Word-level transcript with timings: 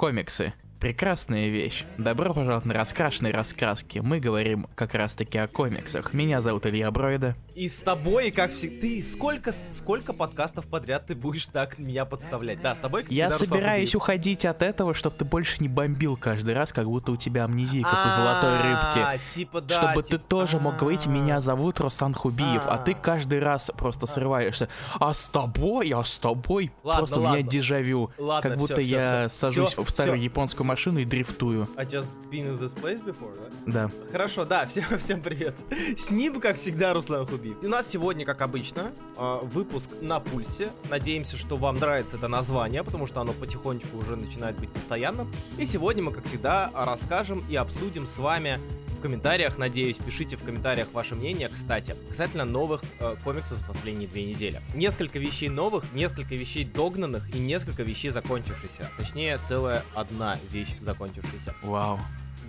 Комиксы. 0.00 0.54
Прекрасная 0.80 1.50
вещь. 1.50 1.84
Добро 1.98 2.32
пожаловать 2.32 2.64
на 2.64 2.72
раскрашенные 2.72 3.34
раскраски. 3.34 3.98
Мы 3.98 4.18
говорим 4.18 4.66
как 4.74 4.94
раз 4.94 5.14
таки 5.14 5.36
о 5.36 5.46
комиксах. 5.46 6.14
Меня 6.14 6.40
зовут 6.40 6.64
Илья 6.64 6.90
Бройда. 6.90 7.36
И 7.60 7.68
с 7.68 7.82
тобой, 7.82 8.30
как 8.30 8.52
всегда, 8.52 8.80
ты 8.80 9.02
сколько, 9.02 9.52
сколько 9.52 10.14
подкастов 10.14 10.66
подряд 10.66 11.04
ты 11.08 11.14
будешь 11.14 11.44
так 11.44 11.78
меня 11.78 12.06
подставлять? 12.06 12.62
Да, 12.62 12.74
с 12.74 12.78
тобой, 12.78 13.02
как 13.02 13.12
Я 13.12 13.28
Руслан 13.28 13.48
собираюсь 13.48 13.90
Хубиев. 13.90 14.02
уходить 14.02 14.44
от 14.46 14.62
этого, 14.62 14.94
чтобы 14.94 15.16
ты 15.16 15.26
больше 15.26 15.58
не 15.60 15.68
бомбил 15.68 16.16
каждый 16.16 16.54
раз, 16.54 16.72
как 16.72 16.86
будто 16.86 17.12
у 17.12 17.16
тебя 17.16 17.44
амнезия, 17.44 17.82
как 17.82 18.06
у 18.06 18.10
золотой 18.16 18.50
А, 18.50 19.12
рыбки. 19.12 19.24
Типа, 19.34 19.60
да, 19.60 19.74
Чтобы 19.74 20.02
ты 20.02 20.16
тоже 20.16 20.58
мог 20.58 20.78
говорить, 20.78 21.06
а. 21.06 21.10
меня 21.10 21.42
зовут 21.42 21.80
Руслан 21.80 22.14
Хубиев, 22.14 22.62
а 22.66 22.78
ты 22.78 22.92
А. 22.92 22.94
каждый 22.94 23.40
раз 23.40 23.70
просто 23.76 24.06
срываешься. 24.06 24.70
А 24.98 25.12
с 25.12 25.28
тобой, 25.28 25.90
а 25.90 26.02
с 26.02 26.18
тобой. 26.18 26.72
Просто 26.82 27.20
у 27.20 27.28
меня 27.28 27.42
дежавю. 27.42 28.10
Как 28.40 28.56
будто 28.56 28.80
я 28.80 29.28
сажусь 29.28 29.76
в 29.76 29.86
старую 29.90 30.22
японскую 30.22 30.66
машину 30.66 31.00
и 31.00 31.04
дрифтую. 31.04 31.68
I 31.76 31.84
just 31.84 32.08
been 32.30 32.46
in 32.46 32.58
this 32.58 32.74
place 32.74 33.04
before, 33.04 33.38
да? 33.66 33.90
Да. 33.90 33.90
Хорошо, 34.10 34.46
да, 34.46 34.64
всем, 34.64 34.84
всем 34.98 35.20
привет. 35.20 35.56
С 35.98 36.10
ним, 36.10 36.40
как 36.40 36.56
всегда, 36.56 36.94
Руслан 36.94 37.26
Хубиев. 37.26 37.49
У 37.62 37.68
нас 37.68 37.88
сегодня, 37.88 38.24
как 38.24 38.40
обычно, 38.42 38.92
э, 39.16 39.38
выпуск 39.42 39.90
на 40.00 40.20
пульсе. 40.20 40.72
Надеемся, 40.88 41.36
что 41.36 41.56
вам 41.56 41.78
нравится 41.78 42.16
это 42.16 42.28
название, 42.28 42.82
потому 42.84 43.06
что 43.06 43.20
оно 43.20 43.32
потихонечку 43.32 43.96
уже 43.96 44.16
начинает 44.16 44.58
быть 44.58 44.70
постоянным. 44.70 45.32
И 45.58 45.66
сегодня 45.66 46.02
мы, 46.02 46.12
как 46.12 46.24
всегда, 46.24 46.70
расскажем 46.74 47.44
и 47.48 47.56
обсудим 47.56 48.06
с 48.06 48.18
вами 48.18 48.58
в 49.00 49.02
комментариях, 49.02 49.56
надеюсь, 49.56 49.96
пишите 49.96 50.36
в 50.36 50.44
комментариях 50.44 50.92
ваше 50.92 51.14
мнение, 51.14 51.48
кстати, 51.48 51.96
касательно 52.08 52.44
новых 52.44 52.82
э, 52.98 53.16
комиксов 53.24 53.58
за 53.58 53.64
последние 53.64 54.06
две 54.06 54.24
недели. 54.24 54.60
Несколько 54.74 55.18
вещей 55.18 55.48
новых, 55.48 55.90
несколько 55.94 56.34
вещей 56.34 56.64
догнанных 56.64 57.34
и 57.34 57.38
несколько 57.38 57.82
вещей 57.82 58.10
закончившихся. 58.10 58.90
Точнее, 58.98 59.38
целая 59.48 59.84
одна 59.94 60.38
вещь 60.50 60.76
закончившаяся. 60.80 61.54
Вау. 61.62 61.98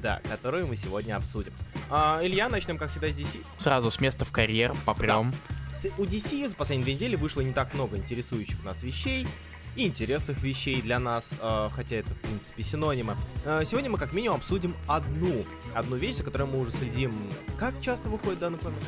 Да, 0.01 0.19
которую 0.27 0.67
мы 0.67 0.75
сегодня 0.75 1.15
обсудим. 1.15 1.53
А, 1.89 2.19
Илья, 2.23 2.49
начнем, 2.49 2.77
как 2.77 2.89
всегда, 2.89 3.09
с 3.11 3.17
DC. 3.17 3.43
Сразу 3.57 3.91
с 3.91 3.99
места 3.99 4.25
в 4.25 4.31
карьер 4.31 4.75
попрем. 4.85 5.33
С- 5.77 5.87
У 5.97 6.03
DC 6.05 6.47
за 6.49 6.55
последние 6.55 6.85
две 6.85 6.93
недели 6.95 7.15
вышло 7.15 7.41
не 7.41 7.53
так 7.53 7.73
много 7.73 7.97
интересующих 7.97 8.63
нас 8.63 8.81
вещей 8.83 9.27
и 9.75 9.85
интересных 9.87 10.41
вещей 10.41 10.81
для 10.81 10.99
нас, 10.99 11.33
э, 11.39 11.69
хотя 11.73 11.97
это, 11.97 12.09
в 12.09 12.19
принципе, 12.19 12.63
синонимы. 12.63 13.15
Э, 13.45 13.61
сегодня 13.65 13.89
мы 13.89 13.97
как 13.97 14.11
минимум 14.11 14.37
обсудим 14.37 14.75
одну, 14.87 15.45
одну 15.73 15.95
вещь, 15.95 16.15
за 16.17 16.23
которой 16.23 16.47
мы 16.47 16.59
уже 16.59 16.71
следим. 16.71 17.13
Как 17.57 17.79
часто 17.79 18.09
выходит 18.09 18.39
данный 18.39 18.57
комикс? 18.59 18.83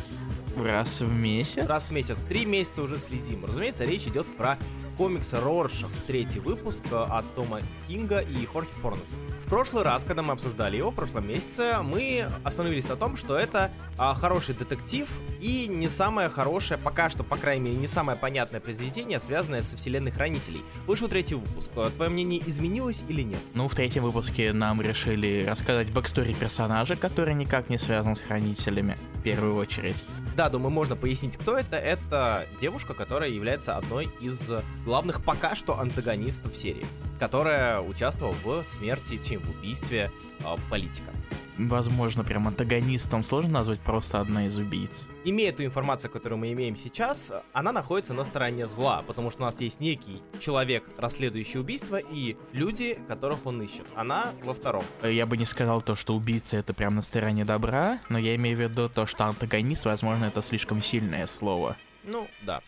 Раз 0.57 1.01
в 1.01 1.09
месяц. 1.11 1.65
Раз 1.67 1.89
в 1.89 1.93
месяц. 1.93 2.19
Три 2.27 2.45
месяца 2.45 2.81
уже 2.81 2.97
следим. 2.97 3.45
Разумеется, 3.45 3.85
речь 3.85 4.07
идет 4.07 4.25
про 4.35 4.57
комикс 4.97 5.33
Роршах, 5.33 5.89
третий 6.07 6.39
выпуск 6.39 6.83
э, 6.91 6.95
от 6.95 7.25
Тома 7.35 7.61
Кинга 7.87 8.19
и 8.19 8.45
Хорхе 8.45 8.73
Форнеса. 8.81 9.15
В 9.39 9.47
прошлый 9.47 9.83
раз, 9.83 10.03
когда 10.03 10.21
мы 10.21 10.33
обсуждали 10.33 10.77
его, 10.77 10.91
в 10.91 10.95
прошлом 10.95 11.27
месяце, 11.27 11.77
мы 11.81 12.25
остановились 12.43 12.87
на 12.87 12.95
том, 12.95 13.17
что 13.17 13.37
это 13.37 13.71
а, 13.97 14.13
хороший 14.13 14.55
детектив 14.55 15.09
и 15.39 15.67
не 15.67 15.89
самое 15.89 16.29
хорошее, 16.29 16.79
пока 16.81 17.09
что, 17.09 17.23
по 17.23 17.37
крайней 17.37 17.65
мере, 17.65 17.77
не 17.77 17.87
самое 17.87 18.17
понятное 18.17 18.59
произведение, 18.59 19.19
связанное 19.19 19.61
со 19.61 19.77
вселенной 19.77 20.11
Хранителей. 20.11 20.63
Вышел 20.87 21.07
третий 21.07 21.35
выпуск. 21.35 21.71
Э, 21.75 21.89
Твое 21.95 22.09
мнение 22.09 22.41
изменилось 22.45 23.03
или 23.07 23.21
нет? 23.21 23.39
Ну, 23.53 23.67
в 23.67 23.75
третьем 23.75 24.03
выпуске 24.03 24.53
нам 24.53 24.81
решили 24.81 25.45
рассказать 25.47 25.91
backstory 25.91 26.33
персонажа, 26.33 26.95
который 26.95 27.33
никак 27.33 27.69
не 27.69 27.77
связан 27.77 28.15
с 28.15 28.21
хранителями, 28.21 28.97
первую 29.23 29.55
очередь. 29.55 30.03
Да, 30.35 30.49
думаю, 30.49 30.71
можно 30.71 30.95
пояснить, 30.95 31.37
кто 31.37 31.57
это. 31.57 31.77
Это 31.77 32.47
девушка, 32.59 32.93
которая 32.93 33.29
является 33.29 33.77
одной 33.77 34.09
из 34.19 34.51
главных 34.85 35.23
пока 35.23 35.55
что 35.55 35.79
антагонистов 35.79 36.55
серии, 36.55 36.85
которая 37.19 37.81
участвовала 37.81 38.35
в 38.43 38.63
смерти, 38.63 39.19
чем 39.23 39.41
в 39.41 39.49
убийстве 39.49 40.11
э, 40.39 40.55
политика. 40.69 41.11
Возможно, 41.57 42.23
прям 42.23 42.47
антагонистом 42.47 43.23
сложно 43.23 43.51
назвать 43.51 43.79
просто 43.79 44.19
одна 44.19 44.47
из 44.47 44.57
убийц. 44.57 45.07
Имея 45.23 45.51
ту 45.53 45.63
информацию, 45.63 46.09
которую 46.09 46.39
мы 46.39 46.51
имеем 46.51 46.75
сейчас, 46.75 47.31
она 47.53 47.71
находится 47.71 48.13
на 48.13 48.25
стороне 48.25 48.67
зла, 48.67 49.03
потому 49.05 49.29
что 49.29 49.43
у 49.43 49.45
нас 49.45 49.61
есть 49.61 49.79
некий 49.79 50.21
человек, 50.39 50.89
расследующий 50.97 51.59
убийство, 51.59 51.97
и 51.97 52.37
люди, 52.53 52.99
которых 53.07 53.45
он 53.45 53.61
ищет. 53.61 53.85
Она 53.95 54.33
во 54.43 54.53
втором. 54.53 54.83
Я 55.03 55.25
бы 55.25 55.37
не 55.37 55.45
сказал 55.45 55.81
то, 55.81 55.95
что 55.95 56.15
убийца 56.15 56.57
это 56.57 56.73
прям 56.73 56.95
на 56.95 57.01
стороне 57.01 57.45
добра, 57.45 57.99
но 58.09 58.17
я 58.17 58.35
имею 58.35 58.57
в 58.57 58.59
виду 58.59 58.89
то, 58.89 59.05
что 59.05 59.25
антагонист, 59.25 59.85
возможно, 59.85 60.25
это 60.25 60.41
слишком 60.41 60.81
сильное 60.81 61.27
слово. 61.27 61.77
Ну, 62.03 62.27
да. 62.41 62.61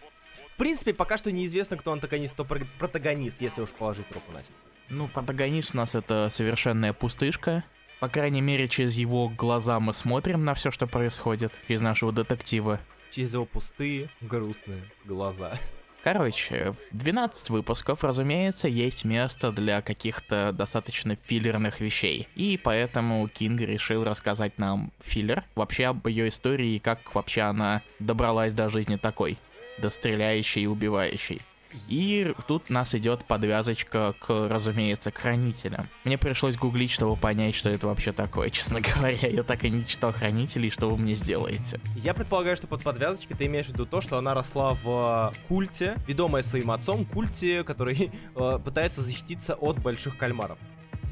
В 0.54 0.58
принципе, 0.58 0.94
пока 0.94 1.18
что 1.18 1.32
неизвестно, 1.32 1.76
кто 1.76 1.92
антагонист, 1.92 2.34
кто 2.34 2.46
про- 2.46 2.66
протагонист, 2.80 3.42
если 3.42 3.62
уж 3.62 3.70
положить 3.72 4.10
руку 4.12 4.32
на 4.32 4.40
сердце. 4.40 4.54
Ну, 4.90 5.10
антагонист 5.14 5.74
у 5.74 5.78
нас 5.78 5.96
это 5.96 6.30
совершенная 6.30 6.94
пустышка. 6.94 7.64
По 8.00 8.10
крайней 8.10 8.42
мере, 8.42 8.68
через 8.68 8.96
его 8.96 9.30
глаза 9.30 9.80
мы 9.80 9.94
смотрим 9.94 10.44
на 10.44 10.54
все, 10.54 10.72
что 10.72 10.88
происходит, 10.88 11.54
из 11.68 11.82
нашего 11.82 12.12
детектива. 12.12 12.80
Через 13.12 13.34
его 13.34 13.46
пустые, 13.46 14.10
грустные 14.22 14.92
глаза. 15.06 15.58
Короче, 16.06 16.76
12 16.92 17.50
выпусков, 17.50 18.04
разумеется, 18.04 18.68
есть 18.68 19.06
место 19.06 19.52
для 19.52 19.82
каких-то 19.82 20.52
достаточно 20.54 21.16
филлерных 21.16 21.80
вещей. 21.80 22.28
И 22.36 22.60
поэтому 22.64 23.28
Кинг 23.28 23.62
решил 23.62 24.04
рассказать 24.04 24.60
нам 24.60 24.92
филлер, 25.04 25.44
вообще 25.56 25.86
об 25.86 26.06
ее 26.06 26.30
истории 26.30 26.76
и 26.76 26.80
как 26.80 27.16
вообще 27.16 27.42
она 27.42 27.82
добралась 27.98 28.54
до 28.54 28.70
жизни 28.70 28.98
такой, 28.98 29.40
до 29.80 29.90
стреляющей 29.90 30.62
и 30.62 30.68
убивающей. 30.68 31.42
И 31.90 32.34
тут 32.48 32.70
нас 32.70 32.96
идет 32.96 33.26
подвязочка 33.26 34.14
к, 34.20 34.48
разумеется, 34.50 35.12
к 35.12 35.18
хранителям. 35.18 35.90
Мне 36.04 36.18
пришлось 36.18 36.58
гуглить, 36.58 36.92
чтобы 36.92 37.16
понять, 37.16 37.56
что 37.56 37.70
это 37.70 37.88
вообще 37.88 38.12
такое. 38.12 38.50
Честно 38.52 38.82
говоря, 38.82 39.28
я 39.28 39.44
так 39.44 39.64
и 39.64 39.70
не 39.70 39.86
читал 39.86 40.14
хранителей, 40.14 40.70
что 40.70 40.90
вы 40.90 40.98
мне 40.98 41.16
сделаете. 41.16 41.80
Я 41.96 42.14
предполагаю, 42.14 42.56
что 42.56 42.68
под 42.68 42.84
подвязочкой 42.84 43.38
ты 43.38 43.46
имеешь 43.46 43.68
в 43.68 43.70
виду 43.70 43.86
то, 43.86 44.02
что 44.02 44.18
она 44.18 44.34
росла 44.34 44.74
в 44.74 45.32
э, 45.34 45.38
культе, 45.48 45.96
ведомая 46.08 46.44
своим 46.44 46.72
отцом, 46.72 47.06
культе, 47.06 47.64
который 47.64 48.12
э, 48.36 48.60
пытается 48.64 49.02
защититься 49.02 49.56
от 49.56 49.80
больших 49.80 50.18
кальмаров. 50.18 50.58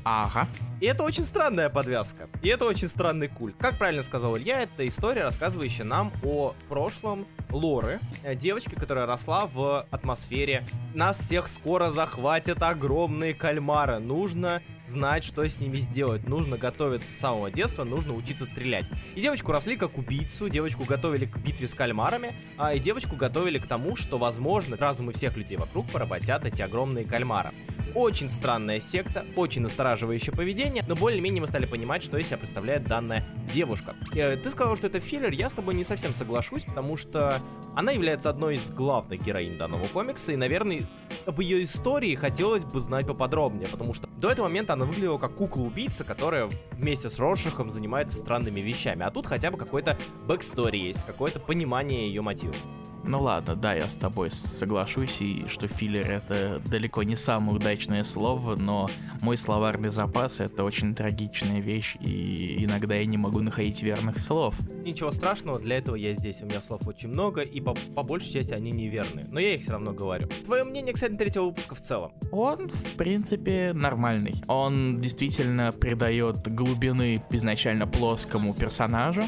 Ага. 0.03 0.47
И 0.81 0.85
это 0.85 1.03
очень 1.03 1.23
странная 1.23 1.69
подвязка. 1.69 2.27
И 2.41 2.49
это 2.49 2.65
очень 2.65 2.89
странный 2.89 3.29
культ. 3.29 3.55
Как 3.57 3.77
правильно 3.77 4.03
сказал 4.03 4.37
Илья, 4.37 4.63
это 4.63 4.85
история, 4.85 5.23
рассказывающая 5.23 5.85
нам 5.85 6.11
о 6.23 6.55
прошлом 6.67 7.25
Лоры, 7.49 7.99
э, 8.23 8.35
девочки, 8.35 8.75
которая 8.75 9.05
росла 9.05 9.45
в 9.45 9.85
атмосфере. 9.91 10.63
Нас 10.95 11.19
всех 11.19 11.47
скоро 11.47 11.91
захватят 11.91 12.61
огромные 12.63 13.33
кальмары. 13.33 13.99
Нужно 13.99 14.61
знать, 14.85 15.23
что 15.23 15.47
с 15.47 15.59
ними 15.59 15.77
сделать. 15.77 16.27
Нужно 16.27 16.57
готовиться 16.57 17.13
с 17.13 17.17
самого 17.17 17.51
детства, 17.51 17.83
нужно 17.83 18.13
учиться 18.13 18.45
стрелять. 18.45 18.89
И 19.15 19.21
девочку 19.21 19.51
росли 19.51 19.77
как 19.77 19.97
убийцу, 19.97 20.49
девочку 20.49 20.83
готовили 20.83 21.25
к 21.25 21.37
битве 21.37 21.67
с 21.67 21.75
кальмарами, 21.75 22.35
а 22.57 22.73
и 22.73 22.79
девочку 22.79 23.15
готовили 23.15 23.59
к 23.59 23.67
тому, 23.67 23.95
что, 23.95 24.17
возможно, 24.17 24.75
разумы 24.75 25.13
всех 25.13 25.37
людей 25.37 25.57
вокруг 25.57 25.89
поработят 25.91 26.45
эти 26.45 26.61
огромные 26.61 27.05
кальмары. 27.05 27.53
Очень 27.95 28.29
странная 28.29 28.79
секта, 28.79 29.25
очень 29.35 29.61
настораживающее 29.93 30.35
поведение, 30.35 30.83
но 30.87 30.95
более-менее 30.95 31.41
мы 31.41 31.47
стали 31.47 31.65
понимать, 31.65 32.03
что 32.03 32.17
из 32.17 32.27
себя 32.27 32.37
представляет 32.37 32.85
данная 32.85 33.25
девушка. 33.53 33.95
Э, 34.15 34.35
Ты 34.35 34.49
сказал, 34.49 34.75
что 34.75 34.87
это 34.87 34.99
филлер, 34.99 35.31
я 35.31 35.49
с 35.49 35.53
тобой 35.53 35.75
не 35.75 35.83
совсем 35.83 36.13
соглашусь, 36.13 36.65
потому 36.65 36.97
что 36.97 37.39
она 37.75 37.91
является 37.91 38.29
одной 38.29 38.55
из 38.55 38.71
главных 38.71 39.23
героинь 39.23 39.57
данного 39.57 39.87
комикса, 39.87 40.31
и, 40.31 40.35
наверное, 40.35 40.87
об 41.25 41.39
ее 41.39 41.63
истории 41.63 42.15
хотелось 42.15 42.65
бы 42.65 42.79
знать 42.79 43.05
поподробнее, 43.05 43.67
потому 43.67 43.93
что 43.93 44.07
до 44.17 44.31
этого 44.31 44.47
момента 44.47 44.73
она 44.73 44.85
выглядела 44.85 45.17
как 45.17 45.35
кукла-убийца, 45.35 46.03
которая 46.03 46.49
вместе 46.71 47.09
с 47.09 47.19
Роршахом 47.19 47.69
занимается 47.69 48.17
странными 48.17 48.61
вещами, 48.61 49.03
а 49.05 49.11
тут 49.11 49.27
хотя 49.27 49.51
бы 49.51 49.57
какой-то 49.57 49.97
backstory 50.27 50.77
есть, 50.77 51.05
какое-то 51.05 51.39
понимание 51.39 52.07
ее 52.07 52.21
мотивов. 52.21 52.57
Ну 53.05 53.21
ладно, 53.21 53.55
да, 53.55 53.73
я 53.73 53.89
с 53.89 53.97
тобой 53.97 54.31
соглашусь, 54.31 55.21
и 55.21 55.45
что 55.49 55.67
филлер 55.67 56.09
это 56.09 56.61
далеко 56.65 57.03
не 57.03 57.17
самое 57.17 57.57
удачное 57.57 58.03
слово, 58.05 58.55
но 58.55 58.89
мой 59.21 59.35
словарный 59.35 59.89
запас 59.89 60.39
это 60.39 60.63
очень 60.63 60.95
трагичная 60.95 61.59
вещь, 61.59 61.97
и 61.99 62.63
иногда 62.63 62.95
я 62.95 63.05
не 63.05 63.17
могу 63.17 63.41
находить 63.41 63.81
верных 63.83 64.19
слов. 64.19 64.55
Ничего 64.85 65.11
страшного, 65.11 65.59
для 65.59 65.77
этого 65.77 65.95
я 65.95 66.13
здесь, 66.13 66.41
у 66.41 66.45
меня 66.45 66.61
слов 66.61 66.87
очень 66.87 67.09
много, 67.09 67.41
и 67.41 67.59
по, 67.59 67.73
по 67.73 68.03
большей 68.03 68.31
части 68.31 68.53
они 68.53 68.71
неверные, 68.71 69.27
но 69.29 69.39
я 69.39 69.55
их 69.55 69.61
все 69.61 69.73
равно 69.73 69.91
говорю. 69.91 70.29
Твое 70.45 70.63
мнение, 70.63 70.93
кстати, 70.93 71.15
третьего 71.15 71.45
выпуска 71.45 71.75
в 71.75 71.81
целом? 71.81 72.13
Он, 72.31 72.69
в 72.69 72.95
принципе, 72.95 73.73
нормальный. 73.73 74.35
Он 74.47 75.01
действительно 75.01 75.73
придает 75.73 76.47
глубины 76.47 77.21
изначально 77.31 77.85
плоскому 77.85 78.53
персонажу, 78.53 79.23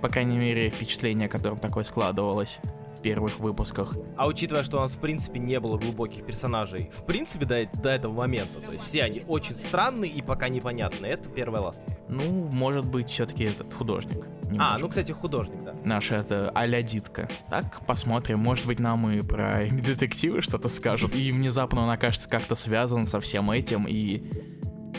по 0.00 0.08
крайней 0.08 0.38
мере, 0.38 0.70
впечатление, 0.70 1.26
о 1.26 1.30
котором 1.30 1.58
такое 1.58 1.84
складывалось 1.84 2.60
первых 3.00 3.38
выпусках. 3.38 3.96
А 4.16 4.26
учитывая, 4.26 4.62
что 4.62 4.78
у 4.78 4.80
нас 4.80 4.92
в 4.92 5.00
принципе 5.00 5.38
не 5.38 5.58
было 5.60 5.78
глубоких 5.78 6.24
персонажей, 6.24 6.90
в 6.92 7.04
принципе 7.04 7.44
до, 7.44 7.68
до 7.80 7.90
этого 7.90 8.12
момента, 8.12 8.60
то 8.60 8.72
есть 8.72 8.84
все 8.84 9.02
они 9.04 9.22
очень 9.26 9.56
странные 9.58 10.10
и 10.10 10.22
пока 10.22 10.48
непонятные, 10.48 11.12
это 11.12 11.28
первая 11.28 11.62
ласт. 11.62 11.82
Ну, 12.08 12.48
может 12.52 12.88
быть, 12.88 13.10
все-таки 13.10 13.44
этот 13.44 13.72
художник. 13.74 14.26
А, 14.26 14.50
немножко. 14.50 14.78
ну, 14.80 14.88
кстати, 14.88 15.12
художник, 15.12 15.64
да. 15.64 15.74
Наша 15.84 16.16
это 16.16 16.50
а-ля 16.54 16.82
Дитка. 16.82 17.28
Так, 17.50 17.84
посмотрим, 17.86 18.38
может 18.38 18.66
быть, 18.66 18.78
нам 18.78 19.10
и 19.10 19.22
про 19.22 19.66
детективы 19.70 20.40
что-то 20.42 20.68
скажут. 20.68 21.14
И 21.14 21.32
внезапно 21.32 21.82
он 21.82 21.90
окажется 21.90 22.28
как-то 22.28 22.54
связан 22.54 23.06
со 23.06 23.20
всем 23.20 23.50
этим, 23.50 23.86
и 23.86 24.22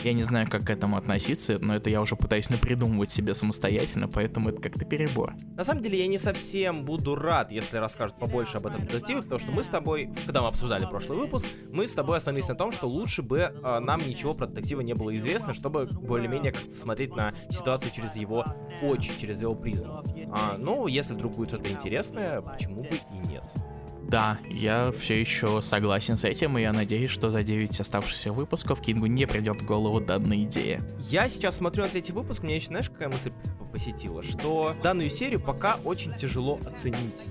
Я 0.02 0.14
не 0.14 0.24
знаю, 0.24 0.48
как 0.48 0.64
к 0.64 0.70
этому 0.70 0.96
относиться, 0.96 1.58
но 1.60 1.76
это 1.76 1.90
я 1.90 2.00
уже 2.00 2.16
пытаюсь 2.16 2.48
напридумывать 2.48 3.10
себе 3.10 3.34
самостоятельно, 3.34 4.08
поэтому 4.08 4.48
это 4.48 4.62
как-то 4.62 4.86
перебор. 4.86 5.34
На 5.56 5.64
самом 5.64 5.82
деле 5.82 5.98
я 5.98 6.06
не 6.06 6.16
совсем 6.16 6.86
буду 6.86 7.14
рад, 7.14 7.52
если 7.52 7.76
расскажут 7.76 8.18
побольше 8.18 8.56
об 8.56 8.66
этом 8.66 8.86
детективе, 8.86 9.22
потому 9.22 9.38
что 9.38 9.52
мы 9.52 9.62
с 9.62 9.68
тобой, 9.68 10.10
когда 10.24 10.40
мы 10.40 10.48
обсуждали 10.48 10.86
прошлый 10.86 11.18
выпуск, 11.18 11.46
мы 11.70 11.86
с 11.86 11.92
тобой 11.92 12.16
остановились 12.16 12.48
на 12.48 12.54
том, 12.54 12.72
что 12.72 12.88
лучше 12.88 13.22
бы 13.22 13.38
э, 13.38 13.78
нам 13.80 14.00
ничего 14.00 14.32
про 14.32 14.46
детектива 14.46 14.80
не 14.80 14.94
было 14.94 15.14
известно, 15.16 15.52
чтобы 15.52 15.86
более-менее 15.86 16.54
смотреть 16.72 17.14
на 17.14 17.34
ситуацию 17.50 17.90
через 17.94 18.16
его 18.16 18.46
очи, 18.82 19.12
через 19.18 19.42
его 19.42 19.54
призму. 19.54 20.02
А, 20.32 20.56
ну, 20.56 20.86
если 20.86 21.12
вдруг 21.12 21.36
будет 21.36 21.50
что-то 21.50 21.70
интересное, 21.70 22.40
почему 22.40 22.82
бы 22.82 22.88
и 23.12 23.28
нет. 23.28 23.44
Да, 24.10 24.40
я 24.50 24.90
все 24.90 25.20
еще 25.20 25.62
согласен 25.62 26.18
с 26.18 26.24
этим, 26.24 26.58
и 26.58 26.62
я 26.62 26.72
надеюсь, 26.72 27.12
что 27.12 27.30
за 27.30 27.44
9 27.44 27.78
оставшихся 27.78 28.32
выпусков 28.32 28.80
Кингу 28.80 29.06
не 29.06 29.24
придет 29.24 29.62
в 29.62 29.64
голову 29.64 30.00
данная 30.00 30.42
идея. 30.42 30.82
Я 30.98 31.28
сейчас 31.28 31.58
смотрю 31.58 31.84
на 31.84 31.90
третий 31.90 32.12
выпуск, 32.12 32.42
мне 32.42 32.56
еще, 32.56 32.66
знаешь, 32.66 32.90
какая 32.90 33.08
мысль 33.08 33.30
посетила? 33.70 34.24
Что 34.24 34.74
данную 34.82 35.10
серию 35.10 35.38
пока 35.38 35.76
очень 35.84 36.12
тяжело 36.14 36.58
оценить. 36.66 37.22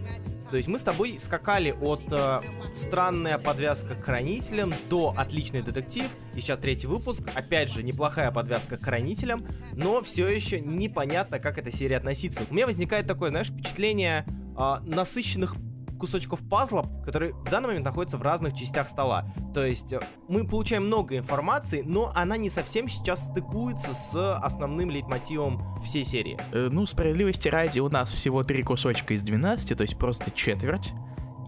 То 0.52 0.56
есть 0.56 0.70
мы 0.70 0.80
с 0.80 0.84
тобой 0.84 1.20
скакали 1.20 1.76
от 1.82 2.02
э, 2.12 2.42
странная 2.72 3.38
подвязка 3.40 3.96
к 3.96 4.06
хранителям 4.06 4.74
до 4.90 5.14
отличный 5.18 5.62
детектив. 5.62 6.10
И 6.34 6.40
сейчас 6.40 6.60
третий 6.60 6.88
выпуск. 6.88 7.24
Опять 7.36 7.74
же, 7.74 7.84
неплохая 7.84 8.32
подвязка 8.32 8.78
к 8.78 8.84
хранителям. 8.84 9.42
Но 9.74 10.02
все 10.02 10.28
еще 10.30 10.62
непонятно, 10.62 11.40
как 11.40 11.58
эта 11.58 11.72
серия 11.72 11.98
относится. 11.98 12.44
У 12.50 12.54
меня 12.54 12.66
возникает 12.66 13.06
такое, 13.06 13.30
знаешь, 13.32 13.50
впечатление 13.50 14.26
э, 14.58 14.76
насыщенных 14.86 15.56
кусочков 16.00 16.40
пазла, 16.50 16.86
которые 17.06 17.34
в 17.34 17.50
данный 17.50 17.68
момент 17.68 17.86
находятся 17.86 18.18
в 18.18 18.24
разных 18.24 18.56
частях 18.56 18.88
стола. 18.88 19.26
То 19.54 19.66
есть 19.66 19.94
э, 19.94 20.00
мы 20.28 20.48
получаем 20.48 20.88
много 20.88 21.18
информации, 21.18 21.84
но 21.86 22.12
она 22.16 22.38
не 22.38 22.50
совсем 22.50 22.88
сейчас 22.88 23.26
стыкуется 23.26 23.94
с 23.94 24.36
основным 24.38 24.90
лейтмотивом 24.90 25.78
всей 25.84 26.06
серии. 26.06 26.38
Э, 26.54 26.70
ну, 26.72 26.86
справедливости 26.86 27.50
ради, 27.50 27.80
у 27.80 27.90
нас 27.90 28.12
всего 28.12 28.44
три 28.44 28.64
кусочка 28.64 29.14
из 29.14 29.24
12, 29.24 29.78
то 29.78 29.82
есть 29.82 29.98
просто 29.98 30.32
четверть. 30.32 30.94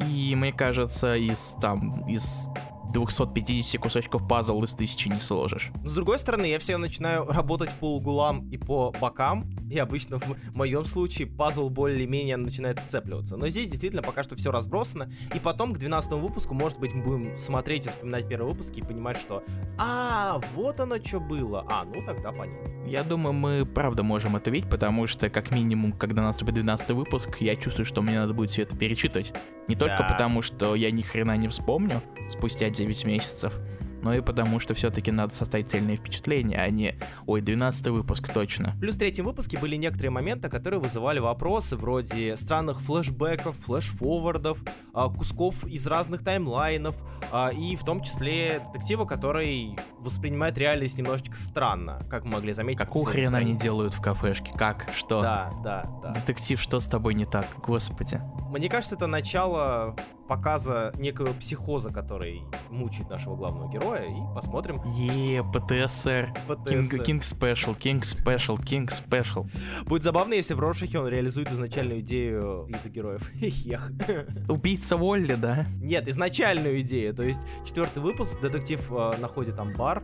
И 0.07 0.35
мне 0.35 0.51
кажется, 0.51 1.15
из 1.15 1.55
там, 1.61 2.07
из 2.07 2.49
250 2.91 3.81
кусочков 3.81 4.27
пазл 4.27 4.63
из 4.63 4.73
тысячи 4.73 5.07
не 5.07 5.19
сложишь. 5.19 5.71
С 5.83 5.93
другой 5.93 6.19
стороны, 6.19 6.45
я 6.45 6.59
все 6.59 6.77
начинаю 6.77 7.25
работать 7.25 7.71
по 7.79 7.95
углам 7.95 8.49
и 8.49 8.57
по 8.57 8.93
бокам, 8.99 9.49
и 9.69 9.77
обычно 9.77 10.19
в 10.19 10.55
моем 10.55 10.85
случае 10.85 11.27
пазл 11.27 11.69
более-менее 11.69 12.37
начинает 12.37 12.81
сцепливаться. 12.81 13.37
Но 13.37 13.47
здесь 13.49 13.69
действительно 13.69 14.01
пока 14.01 14.23
что 14.23 14.35
все 14.35 14.51
разбросано, 14.51 15.11
и 15.33 15.39
потом 15.39 15.73
к 15.73 15.77
12 15.77 16.11
выпуску, 16.13 16.53
может 16.53 16.79
быть, 16.79 16.93
мы 16.93 17.03
будем 17.03 17.35
смотреть 17.35 17.85
и 17.87 17.89
вспоминать 17.89 18.27
первый 18.27 18.51
выпуск 18.51 18.73
и 18.75 18.81
понимать, 18.81 19.17
что 19.17 19.43
«А, 19.77 20.39
вот 20.55 20.79
оно 20.79 20.97
что 21.03 21.19
было!» 21.19 21.65
А, 21.69 21.85
ну 21.85 22.03
тогда 22.05 22.31
понятно. 22.31 22.71
Я 22.85 23.03
думаю, 23.03 23.33
мы 23.33 23.65
правда 23.65 24.03
можем 24.03 24.35
это 24.35 24.49
видеть, 24.49 24.69
потому 24.69 25.07
что, 25.07 25.29
как 25.29 25.51
минимум, 25.51 25.93
когда 25.93 26.21
наступит 26.21 26.55
12 26.55 26.89
выпуск, 26.91 27.37
я 27.39 27.55
чувствую, 27.55 27.85
что 27.85 28.01
мне 28.01 28.19
надо 28.19 28.33
будет 28.33 28.51
все 28.51 28.63
это 28.63 28.75
перечитывать. 28.75 29.33
Не 29.67 29.75
только 29.75 29.99
да. 29.99 30.09
потому, 30.09 30.41
что 30.41 30.75
я 30.75 30.91
ни 30.91 31.01
хрена 31.01 31.37
не 31.37 31.47
вспомню 31.47 32.01
спустя 32.29 32.69
9 32.81 33.05
месяцев, 33.05 33.59
но 34.01 34.13
и 34.15 34.21
потому, 34.21 34.59
что 34.59 34.73
все-таки 34.73 35.11
надо 35.11 35.33
составить 35.33 35.69
цельные 35.69 35.97
впечатления, 35.97 36.57
а 36.57 36.69
не 36.69 36.95
«Ой, 37.27 37.41
12 37.41 37.87
выпуск, 37.87 38.33
точно». 38.33 38.75
Плюс 38.79 38.95
в 38.95 38.99
третьем 38.99 39.25
выпуске 39.25 39.59
были 39.59 39.75
некоторые 39.75 40.09
моменты, 40.09 40.49
которые 40.49 40.79
вызывали 40.79 41.19
вопросы 41.19 41.75
вроде 41.75 42.35
странных 42.35 42.81
флешбеков, 42.81 43.55
флешфорвардов, 43.57 44.57
а, 44.93 45.09
кусков 45.09 45.63
из 45.65 45.85
разных 45.85 46.23
таймлайнов, 46.23 46.95
а, 47.31 47.49
и 47.49 47.75
в 47.75 47.85
том 47.85 48.01
числе 48.01 48.61
детектива, 48.73 49.05
который 49.05 49.77
воспринимает 49.99 50.57
реальность 50.57 50.97
немножечко 50.97 51.35
странно, 51.35 52.01
как 52.09 52.25
мы 52.25 52.31
могли 52.31 52.53
заметить. 52.53 52.79
Какого 52.79 53.05
хрена 53.05 53.37
они 53.37 53.53
делают 53.53 53.93
в 53.93 54.01
кафешке? 54.01 54.51
Как? 54.57 54.89
Что? 54.95 55.21
Да, 55.21 55.53
да, 55.63 55.85
да. 56.01 56.13
Детектив, 56.13 56.59
что 56.59 56.79
с 56.79 56.87
тобой 56.87 57.13
не 57.13 57.25
так? 57.25 57.45
Господи. 57.63 58.19
Мне 58.49 58.67
кажется, 58.67 58.95
это 58.95 59.05
начало 59.07 59.95
показа 60.31 60.93
некого 60.97 61.33
психоза, 61.33 61.91
который 61.91 62.43
мучает 62.69 63.09
нашего 63.09 63.35
главного 63.35 63.69
героя, 63.69 64.05
и 64.05 64.33
посмотрим. 64.33 64.81
Е, 64.95 65.43
ПТСР. 65.43 66.31
King 66.47 67.19
Special, 67.19 67.77
King 67.77 67.99
Special, 67.99 68.57
King 68.57 68.87
Special. 68.87 69.45
Будет 69.83 70.03
забавно, 70.03 70.33
если 70.35 70.53
в 70.53 70.61
Роршахе 70.61 70.99
он 70.99 71.09
реализует 71.09 71.51
изначальную 71.51 71.99
идею 71.99 72.65
из-за 72.69 72.87
героев. 72.89 73.29
Убийца 74.47 74.95
Волли, 74.95 75.35
да? 75.35 75.65
Нет, 75.81 76.07
изначальную 76.07 76.79
идею. 76.79 77.13
То 77.13 77.23
есть 77.23 77.41
четвертый 77.65 78.01
выпуск, 78.01 78.39
детектив 78.39 78.79
э, 78.89 79.17
находит 79.19 79.57
там 79.57 79.73
бар, 79.73 80.01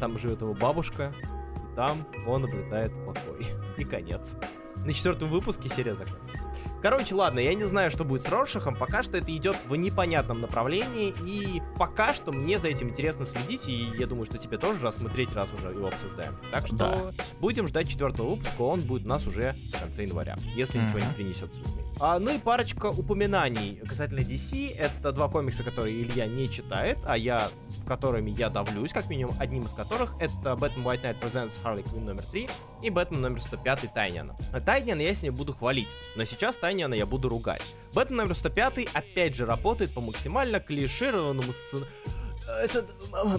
там 0.00 0.18
живет 0.18 0.42
его 0.42 0.52
бабушка, 0.52 1.14
и 1.72 1.76
там 1.76 2.06
он 2.26 2.42
наблюдает 2.42 2.92
покой. 3.06 3.46
И 3.78 3.84
конец. 3.84 4.36
На 4.84 4.92
четвертом 4.92 5.30
выпуске 5.30 5.70
серия 5.70 5.94
закончится. 5.94 6.44
Короче, 6.84 7.14
ладно, 7.14 7.38
я 7.38 7.54
не 7.54 7.64
знаю, 7.64 7.90
что 7.90 8.04
будет 8.04 8.24
с 8.24 8.28
Роршахом, 8.28 8.76
пока 8.76 9.02
что 9.02 9.16
это 9.16 9.34
идет 9.34 9.56
в 9.66 9.74
непонятном 9.74 10.42
направлении, 10.42 11.14
и 11.24 11.62
пока 11.78 12.12
что 12.12 12.30
мне 12.30 12.58
за 12.58 12.68
этим 12.68 12.90
интересно 12.90 13.24
следить, 13.24 13.66
и 13.70 13.90
я 13.98 14.06
думаю, 14.06 14.26
что 14.26 14.36
тебе 14.36 14.58
тоже, 14.58 14.92
третий 15.14 15.34
раз 15.34 15.48
уже 15.54 15.68
его 15.68 15.86
обсуждаем. 15.86 16.36
Так 16.50 16.66
что 16.66 16.76
да. 16.76 17.10
будем 17.40 17.68
ждать 17.68 17.88
четвертого 17.88 18.34
выпуска, 18.34 18.60
он 18.60 18.82
будет 18.82 19.06
у 19.06 19.08
нас 19.08 19.26
уже 19.26 19.54
в 19.72 19.80
конце 19.80 20.02
января, 20.02 20.36
если 20.54 20.78
mm-hmm. 20.78 20.84
ничего 20.84 20.98
не 20.98 21.14
принесет, 21.14 21.50
А, 22.00 22.18
ну 22.18 22.34
и 22.34 22.38
парочка 22.38 22.88
упоминаний 22.88 23.76
касательно 23.88 24.20
DC. 24.20 24.76
Это 24.76 25.12
два 25.12 25.28
комикса, 25.28 25.62
которые 25.62 26.02
Илья 26.02 26.26
не 26.26 26.50
читает, 26.50 26.98
а 27.06 27.16
я, 27.16 27.48
которыми 27.86 28.30
я 28.30 28.50
давлюсь, 28.50 28.92
как 28.92 29.08
минимум 29.08 29.34
одним 29.38 29.62
из 29.62 29.72
которых. 29.72 30.12
Это 30.20 30.52
Batman 30.52 30.84
White 30.84 31.02
Knight 31.02 31.20
Presents 31.22 31.54
Harley 31.64 31.82
Quinn 31.82 32.04
номер 32.04 32.24
3 32.24 32.46
и 32.82 32.90
Бэтмен 32.90 33.22
номер 33.22 33.40
105 33.40 33.94
Тайняна. 33.94 34.36
Тайняна 34.66 35.00
я 35.00 35.14
с 35.14 35.22
ней 35.22 35.30
буду 35.30 35.54
хвалить, 35.54 35.88
но 36.16 36.24
сейчас 36.24 36.58
Тайняна 36.74 36.96
я 36.96 37.06
буду 37.06 37.28
ругать. 37.28 37.62
Бэтмен 37.94 38.16
номер 38.16 38.34
105 38.34 38.88
опять 38.92 39.36
же 39.36 39.46
работает 39.46 39.92
по 39.92 40.00
максимально 40.00 40.58
клишированному 40.58 41.52
сценарию 41.52 41.92
это 42.62 42.84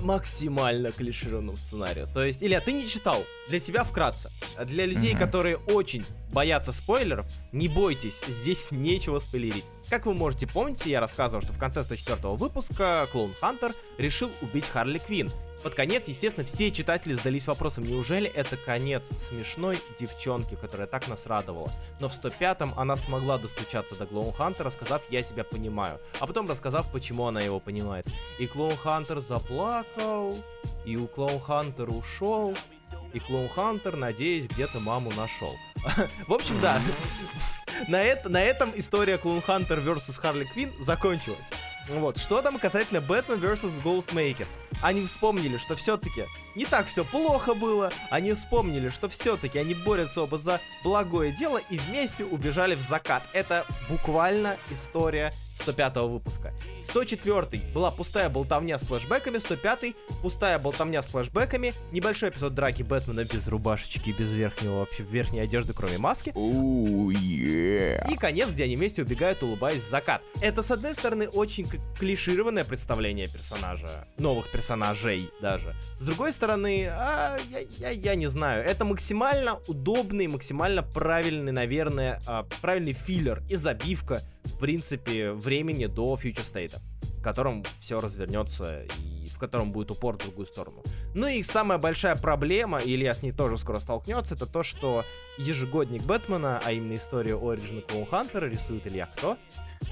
максимально 0.01 0.91
клишированному 0.91 1.57
сценарию. 1.57 2.07
То 2.13 2.23
есть, 2.23 2.41
Илья, 2.41 2.59
ты 2.59 2.73
не 2.73 2.87
читал. 2.87 3.23
Для 3.47 3.59
себя 3.59 3.83
вкратце. 3.83 4.31
Для 4.65 4.85
людей, 4.87 5.13
mm-hmm. 5.13 5.19
которые 5.19 5.57
очень 5.57 6.03
боятся 6.33 6.73
спойлеров, 6.73 7.27
не 7.51 7.67
бойтесь, 7.67 8.21
здесь 8.27 8.71
нечего 8.71 9.19
спойлерить. 9.19 9.65
Как 9.89 10.07
вы 10.07 10.15
можете 10.15 10.47
помнить, 10.47 10.85
я 10.87 10.99
рассказывал, 10.99 11.43
что 11.43 11.53
в 11.53 11.59
конце 11.59 11.83
104 11.83 12.17
выпуска 12.35 13.07
Клоун 13.11 13.35
Хантер 13.35 13.71
решил 13.99 14.31
убить 14.41 14.67
Харли 14.67 14.97
Квин. 14.97 15.31
Под 15.61 15.75
конец, 15.75 16.07
естественно, 16.07 16.45
все 16.45 16.71
читатели 16.71 17.13
задались 17.13 17.48
вопросом, 17.48 17.83
неужели 17.83 18.27
это 18.27 18.57
конец 18.57 19.10
смешной 19.17 19.79
девчонки, 20.00 20.55
которая 20.55 20.88
так 20.88 21.07
нас 21.07 21.27
радовала. 21.27 21.71
Но 22.00 22.10
в 22.10 22.13
105-м 22.13 22.74
она 22.77 22.98
смогла 22.98 23.38
достучаться 23.38 23.95
до 23.95 24.07
Клоун 24.07 24.33
Хантера, 24.33 24.71
сказав 24.71 25.03
«я 25.12 25.21
тебя 25.21 25.43
понимаю», 25.43 26.00
а 26.19 26.25
потом 26.25 26.50
рассказав, 26.50 26.91
почему 26.91 27.27
она 27.27 27.41
его 27.41 27.60
понимает. 27.60 28.07
И 28.39 28.48
Клоун 28.48 28.75
Хантер 28.75 29.19
заплакал, 29.19 30.36
и 30.83 30.98
у 30.98 31.07
Клоун 31.07 31.39
Хантер 31.39 31.89
ушел, 31.89 32.57
и 33.13 33.19
Клоун 33.19 33.50
Хантер, 33.50 33.95
надеюсь, 33.95 34.48
где-то 34.48 34.79
маму 34.79 35.12
нашел. 35.12 35.55
В 36.27 36.33
общем, 36.33 36.60
да. 36.60 36.79
На, 37.88 38.01
это, 38.01 38.29
на 38.29 38.41
этом 38.41 38.72
история 38.75 39.17
Клоун 39.17 39.41
Хантер 39.41 39.79
vs. 39.79 40.20
Харли 40.20 40.46
Квин 40.46 40.74
закончилась. 40.79 41.50
Вот, 41.88 42.17
что 42.17 42.41
там 42.41 42.58
касательно 42.58 43.01
Бэтмен 43.01 43.39
vs. 43.39 43.84
Ghostmaker? 43.84 44.48
Они 44.82 45.05
вспомнили, 45.05 45.58
что 45.58 45.75
все-таки 45.75 46.25
не 46.55 46.65
так 46.65 46.88
все 46.88 47.05
плохо 47.05 47.53
было, 47.53 47.91
они 48.10 48.34
вспомнили, 48.34 48.89
что 48.89 49.08
все-таки 49.08 49.60
они 49.60 49.74
борются 49.74 50.22
оба 50.22 50.38
за 50.38 50.60
благое 50.84 51.32
дело 51.32 51.60
и 51.70 51.77
вместе 51.77 52.25
убежали 52.25 52.75
в 52.75 52.82
закат. 52.82 53.24
Это 53.34 53.65
буквально 53.88 54.58
история 54.72 55.32
105 55.55 55.95
выпуска. 55.97 56.53
104 56.83 57.62
была 57.74 57.91
пустая 57.91 58.29
болтовня 58.29 58.77
с 58.77 58.83
флэшбэками, 58.83 59.39
105 59.39 59.95
пустая 60.21 60.59
болтовня 60.59 61.01
с 61.01 61.07
флэшбэками, 61.07 61.74
небольшой 61.91 62.29
эпизод 62.29 62.53
драки 62.53 62.83
Бэтмена 62.83 63.24
без 63.24 63.47
рубашечки, 63.47 64.12
без 64.12 64.33
верхнего 64.33 64.79
вообще 64.79 65.03
верхней 65.03 65.39
одежды, 65.39 65.74
кроме 65.74 65.97
маски. 65.97 66.29
Ooh, 66.29 67.09
yeah. 67.09 68.05
И 68.12 68.15
конец, 68.15 68.51
где 68.51 68.65
они 68.65 68.75
вместе 68.75 69.01
убегают, 69.01 69.41
улыбаясь 69.43 69.81
в 69.81 69.89
закат. 69.89 70.21
Это, 70.41 70.62
с 70.62 70.71
одной 70.71 70.93
стороны, 70.93 71.27
очень 71.27 71.67
клишированное 71.97 72.63
представление 72.63 73.27
персонажа, 73.27 74.07
новых 74.17 74.51
персонажей 74.51 75.29
даже. 75.41 75.75
С 75.97 76.03
другой 76.03 76.33
стороны, 76.33 76.88
а, 76.91 77.38
я, 77.50 77.59
я, 77.59 77.89
я 77.89 78.15
не 78.15 78.27
знаю, 78.27 78.63
это 78.65 78.85
максимально 78.85 79.57
удобный, 79.67 80.27
максимально 80.27 80.83
правильный, 80.83 81.51
наверное, 81.51 82.21
а, 82.25 82.43
правильный 82.62 82.93
филлер 82.93 83.43
и 83.50 83.55
забивка, 83.55 84.21
в 84.55 84.57
принципе, 84.57 85.33
времени 85.33 85.85
до 85.85 86.15
Future 86.15 86.43
State, 86.43 86.79
в 87.19 87.21
котором 87.21 87.63
все 87.81 88.00
развернется 88.00 88.83
и 88.83 89.27
в 89.27 89.38
котором 89.38 89.74
будет 89.74 89.91
упор 89.91 90.15
в 90.15 90.19
другую 90.19 90.47
сторону. 90.47 90.81
Ну 91.13 91.27
и 91.27 91.43
самая 91.43 91.77
большая 91.77 92.15
проблема, 92.15 92.79
и 92.79 92.95
Илья 92.95 93.13
с 93.13 93.21
ней 93.21 93.31
тоже 93.31 93.57
скоро 93.57 93.79
столкнется, 93.79 94.35
это 94.35 94.45
то, 94.45 94.63
что 94.63 95.03
ежегодник 95.38 96.03
Бэтмена, 96.03 96.62
а 96.63 96.71
именно 96.71 96.95
историю 96.95 97.39
Origin 97.39 97.85
Clone 97.85 98.09
Hunter 98.09 98.47
рисует 98.47 98.88
Илья 98.88 99.09
кто? 99.17 99.38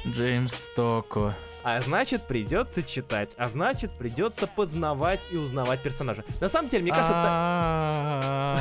Джеймс 0.07 0.53
Стоко. 0.53 1.35
А 1.65 1.79
значит, 1.79 2.23
придется 2.27 2.83
читать. 2.83 3.35
А 3.37 3.47
значит, 3.47 3.91
придется 3.97 4.47
познавать 4.47 5.21
и 5.31 5.37
узнавать 5.37 5.81
персонажа. 5.81 6.25
На 6.41 6.49
самом 6.49 6.67
деле, 6.69 6.83
мне 6.83 6.91
кажется, 6.91 7.13
Та- 7.13 8.59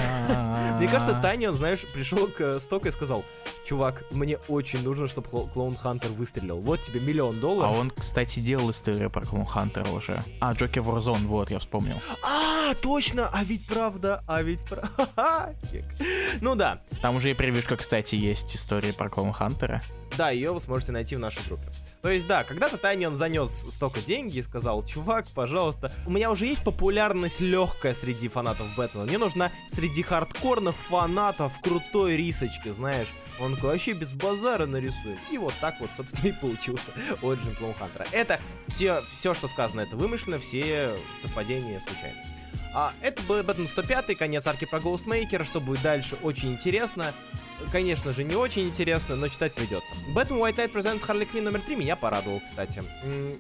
мне 0.79 0.87
кажется, 0.89 1.19
Таня, 1.21 1.49
он, 1.51 1.55
знаешь, 1.57 1.81
пришел 1.93 2.29
к 2.29 2.61
Стоку 2.61 2.87
и 2.87 2.91
сказал, 2.93 3.25
чувак, 3.67 4.05
мне 4.13 4.39
очень 4.49 4.83
нужно, 4.85 5.09
чтобы 5.09 5.29
Клоун 5.49 5.77
Хантер 5.77 6.11
выстрелил. 6.11 6.59
Вот 6.61 6.81
тебе 6.83 7.01
миллион 7.01 7.39
А 7.39 7.41
долларов. 7.41 7.77
он, 7.77 7.91
кстати, 7.91 8.39
делал 8.39 8.71
историю 8.71 9.11
про 9.11 9.27
Клоун 9.27 9.47
Хантера 9.47 9.89
уже. 9.91 10.23
А, 10.41 10.53
Джокер 10.53 10.83
Warzone, 10.83 11.27
вот, 11.27 11.51
я 11.51 11.59
вспомнил. 11.59 12.01
А, 12.23 12.73
точно, 12.75 13.29
а 13.33 13.43
ведь 13.43 13.67
правда, 13.67 14.23
а 14.29 14.43
ведь 14.43 14.61
правда. 14.61 15.55
Ну 16.41 16.55
да, 16.55 16.81
Там 17.03 17.17
уже 17.17 17.31
и 17.31 17.35
превьюшка, 17.35 17.77
кстати, 17.77 18.15
есть 18.15 18.55
история 18.57 18.93
про 18.93 19.09
Клоун 19.11 19.33
Хантера. 19.33 19.83
Да, 20.17 20.31
ее 20.31 20.53
вы 20.53 20.61
сможете 20.61 20.93
найти 20.93 21.17
в 21.17 21.19
нашей 21.23 21.43
группе. 21.47 21.65
То 22.03 22.11
есть, 22.11 22.27
да, 22.27 22.45
когда-то 22.45 22.77
Тайнион 22.77 23.15
занес 23.15 23.67
столько 23.71 24.01
деньги 24.01 24.39
и 24.39 24.43
сказал, 24.43 24.83
чувак, 24.83 25.27
пожалуйста, 25.35 25.93
у 26.07 26.11
меня 26.11 26.31
уже 26.31 26.47
есть 26.47 26.65
популярность 26.65 27.41
легкая 27.41 27.95
среди 27.95 28.29
фанатов 28.29 28.67
Бэтмена. 28.77 29.07
Мне 29.07 29.19
нужна 29.19 29.53
среди 29.69 30.03
хардкорных 30.03 30.75
фанатов 30.75 31.61
крутой 31.61 32.17
рисочки, 32.17 32.71
знаешь. 32.71 33.09
Он 33.41 33.55
такой, 33.55 33.71
вообще 33.71 33.93
без 33.93 34.13
базара 34.13 34.67
нарисуем. 34.67 35.19
И 35.31 35.39
вот 35.39 35.55
так 35.61 35.81
вот, 35.81 35.91
собственно, 35.97 36.29
и 36.29 36.33
получился 36.33 36.91
Origin 37.23 37.57
Clone 37.59 37.79
Hunter. 37.79 38.07
Это 38.13 38.41
все, 38.69 39.03
все, 39.15 39.33
что 39.33 39.49
сказано, 39.49 39.81
это 39.81 39.97
вымышленно, 39.97 40.39
все 40.39 40.95
совпадения 41.21 41.81
случайно. 41.81 42.19
А, 42.75 42.93
это 43.03 43.23
был 43.25 43.43
Бэтмен 43.43 43.69
105, 43.69 44.17
конец 44.17 44.47
арки 44.47 44.65
про 44.65 44.81
Гоустмейкера, 44.81 45.45
что 45.45 45.61
будет 45.61 45.83
дальше, 45.83 46.17
очень 46.23 46.53
интересно. 46.53 47.15
Конечно 47.71 48.13
же, 48.13 48.25
не 48.25 48.35
очень 48.35 48.65
интересно, 48.65 49.17
но 49.17 49.29
читать 49.29 49.55
придется. 49.55 49.95
Бэтмен 50.09 50.39
White 50.39 50.57
Knight 50.57 50.73
Presents 50.73 51.07
Harley 51.07 51.29
Quinn 51.31 51.43
номер 51.43 51.61
3 51.61 51.77
меня 51.77 51.97
порадовал, 51.97 52.41
кстати. 52.41 52.83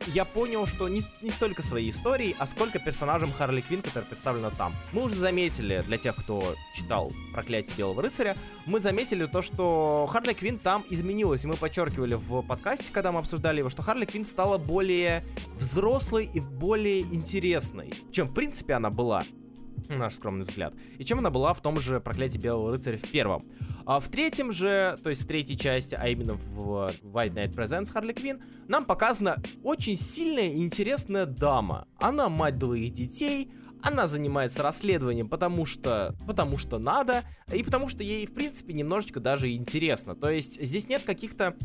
Я 0.06 0.24
понял, 0.24 0.66
что 0.66 0.88
не, 0.88 1.02
не 1.20 1.30
столько 1.30 1.62
своей 1.62 1.90
историей, 1.90 2.34
а 2.38 2.46
сколько 2.46 2.78
персонажем 2.78 3.32
Харли 3.32 3.60
Квинн, 3.60 3.82
который 3.82 4.04
представлена 4.04 4.50
там. 4.50 4.74
Мы 4.92 5.02
уже 5.02 5.16
заметили, 5.16 5.82
для 5.86 5.98
тех, 5.98 6.16
кто 6.16 6.54
читал 6.74 7.12
«Проклятие 7.32 7.74
Белого 7.76 8.02
Рыцаря», 8.02 8.36
мы 8.66 8.80
заметили 8.80 9.26
то, 9.26 9.42
что 9.42 10.06
Харли 10.10 10.32
Квинн 10.32 10.58
там 10.58 10.84
изменилась, 10.88 11.44
и 11.44 11.48
мы 11.48 11.56
подчеркивали 11.56 12.14
в 12.14 12.42
подкасте, 12.42 12.92
когда 12.92 13.12
мы 13.12 13.18
обсуждали 13.18 13.58
его, 13.58 13.70
что 13.70 13.82
Харли 13.82 14.04
Квинн 14.04 14.24
стала 14.24 14.58
более 14.58 15.24
взрослой 15.56 16.28
и 16.32 16.40
более 16.40 17.00
интересной, 17.00 17.92
чем, 18.12 18.28
в 18.28 18.34
принципе, 18.34 18.74
она 18.74 18.90
была 18.90 19.24
наш 19.88 20.14
скромный 20.14 20.44
взгляд. 20.44 20.74
И 20.98 21.04
чем 21.04 21.18
она 21.18 21.30
была 21.30 21.54
в 21.54 21.60
том 21.60 21.80
же 21.80 22.00
«Проклятии 22.00 22.38
Белого 22.38 22.72
Рыцаря» 22.72 22.98
в 22.98 23.08
первом. 23.08 23.44
А 23.84 24.00
в 24.00 24.08
третьем 24.08 24.52
же, 24.52 24.96
то 25.02 25.10
есть 25.10 25.22
в 25.22 25.26
третьей 25.26 25.58
части, 25.58 25.94
а 25.94 26.08
именно 26.08 26.34
в 26.34 26.92
White 27.02 27.34
Knight 27.34 27.54
Presents 27.54 27.92
Harley 27.92 28.14
Quinn, 28.14 28.42
нам 28.68 28.84
показана 28.84 29.36
очень 29.62 29.96
сильная 29.96 30.48
и 30.48 30.62
интересная 30.62 31.26
дама. 31.26 31.88
Она 31.98 32.28
мать 32.28 32.58
двоих 32.58 32.92
детей, 32.92 33.50
она 33.82 34.06
занимается 34.06 34.62
расследованием, 34.62 35.28
потому 35.28 35.66
что, 35.66 36.14
потому 36.26 36.56
что 36.56 36.78
надо, 36.78 37.22
и 37.52 37.62
потому 37.62 37.88
что 37.88 38.04
ей, 38.04 38.26
в 38.26 38.32
принципе, 38.32 38.72
немножечко 38.72 39.18
даже 39.18 39.52
интересно. 39.52 40.14
То 40.14 40.30
есть 40.30 40.62
здесь 40.62 40.88
нет 40.88 41.02
каких-то 41.02 41.56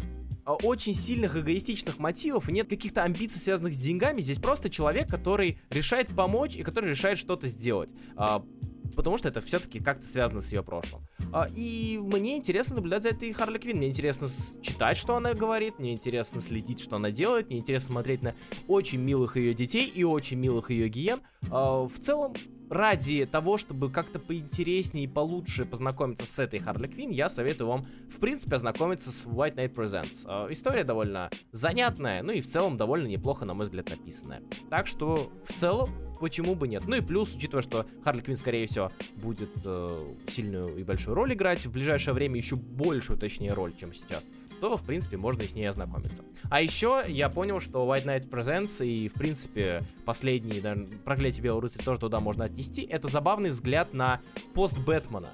очень 0.53 0.93
сильных 0.93 1.35
эгоистичных 1.35 1.99
мотивов 1.99 2.47
нет 2.47 2.69
каких-то 2.69 3.03
амбиций, 3.03 3.39
связанных 3.39 3.73
с 3.73 3.77
деньгами. 3.77 4.21
Здесь 4.21 4.39
просто 4.39 4.69
человек, 4.69 5.09
который 5.09 5.59
решает 5.69 6.07
помочь 6.09 6.55
и 6.55 6.63
который 6.63 6.89
решает 6.89 7.17
что-то 7.17 7.47
сделать. 7.47 7.89
А, 8.15 8.43
потому 8.95 9.17
что 9.17 9.27
это 9.29 9.41
все-таки 9.41 9.79
как-то 9.79 10.07
связано 10.07 10.41
с 10.41 10.51
ее 10.51 10.63
прошлым. 10.63 11.07
А, 11.31 11.47
и 11.55 11.99
мне 12.01 12.37
интересно 12.37 12.77
наблюдать 12.77 13.03
за 13.03 13.09
этой 13.09 13.31
Харли 13.31 13.57
Квинн. 13.57 13.77
Мне 13.77 13.89
интересно 13.89 14.27
читать, 14.61 14.97
что 14.97 15.15
она 15.15 15.33
говорит, 15.33 15.79
мне 15.79 15.93
интересно 15.93 16.41
следить, 16.41 16.79
что 16.79 16.95
она 16.95 17.11
делает, 17.11 17.49
мне 17.49 17.59
интересно 17.59 17.93
смотреть 17.93 18.21
на 18.21 18.35
очень 18.67 18.99
милых 18.99 19.37
ее 19.37 19.53
детей 19.53 19.85
и 19.85 20.03
очень 20.03 20.37
милых 20.37 20.71
ее 20.71 20.89
гиен. 20.89 21.19
А, 21.49 21.87
в 21.87 21.99
целом, 21.99 22.33
ради 22.69 23.25
того, 23.25 23.57
чтобы 23.57 23.91
как-то 23.91 24.19
поинтереснее 24.19 25.05
и 25.05 25.07
получше 25.07 25.65
познакомиться 25.65 26.25
с 26.25 26.39
этой 26.39 26.59
Харли 26.59 26.87
Квинн, 26.87 27.11
я 27.11 27.29
советую 27.29 27.67
вам, 27.67 27.85
в 28.09 28.19
принципе, 28.19 28.55
ознакомиться 28.55 29.11
с 29.11 29.25
White 29.25 29.55
Knight 29.55 29.73
Presents. 29.73 30.23
А, 30.25 30.47
История 30.51 30.83
довольно 30.83 31.29
занятная, 31.51 32.23
ну 32.23 32.31
и 32.31 32.41
в 32.41 32.47
целом 32.47 32.77
довольно 32.77 33.07
неплохо, 33.07 33.45
на 33.45 33.53
мой 33.53 33.65
взгляд, 33.65 33.89
написанная. 33.89 34.41
Так 34.69 34.87
что, 34.87 35.31
в 35.45 35.53
целом, 35.53 35.89
почему 36.19 36.55
бы 36.55 36.67
нет? 36.67 36.83
Ну 36.87 36.95
и 36.95 37.01
плюс, 37.01 37.33
учитывая, 37.35 37.61
что 37.61 37.85
Харли 38.03 38.21
Квинн, 38.21 38.37
скорее 38.37 38.67
всего, 38.67 38.91
будет 39.15 39.51
э, 39.65 40.13
сильную 40.29 40.77
и 40.77 40.83
большую 40.83 41.15
роль 41.15 41.33
играть 41.33 41.65
в 41.65 41.71
ближайшее 41.71 42.13
время, 42.13 42.37
еще 42.37 42.55
большую, 42.55 43.19
точнее, 43.19 43.53
роль, 43.53 43.73
чем 43.75 43.93
сейчас, 43.93 44.23
то, 44.59 44.77
в 44.77 44.83
принципе, 44.83 45.17
можно 45.17 45.43
и 45.43 45.47
с 45.47 45.53
ней 45.53 45.65
ознакомиться. 45.65 46.23
А 46.49 46.61
еще 46.61 47.03
я 47.07 47.29
понял, 47.29 47.59
что 47.59 47.85
White 47.85 48.05
Knight 48.05 48.29
Presents 48.29 48.85
и, 48.85 49.07
в 49.07 49.13
принципе, 49.13 49.83
последний, 50.05 50.61
да, 50.61 50.75
проклятие 51.05 51.43
Белого 51.43 51.63
рыцаря 51.63 51.83
тоже 51.83 51.99
туда 51.99 52.19
можно 52.19 52.45
отнести, 52.45 52.83
это 52.83 53.07
забавный 53.07 53.49
взгляд 53.51 53.93
на 53.93 54.21
пост 54.53 54.77
Бэтмена. 54.79 55.29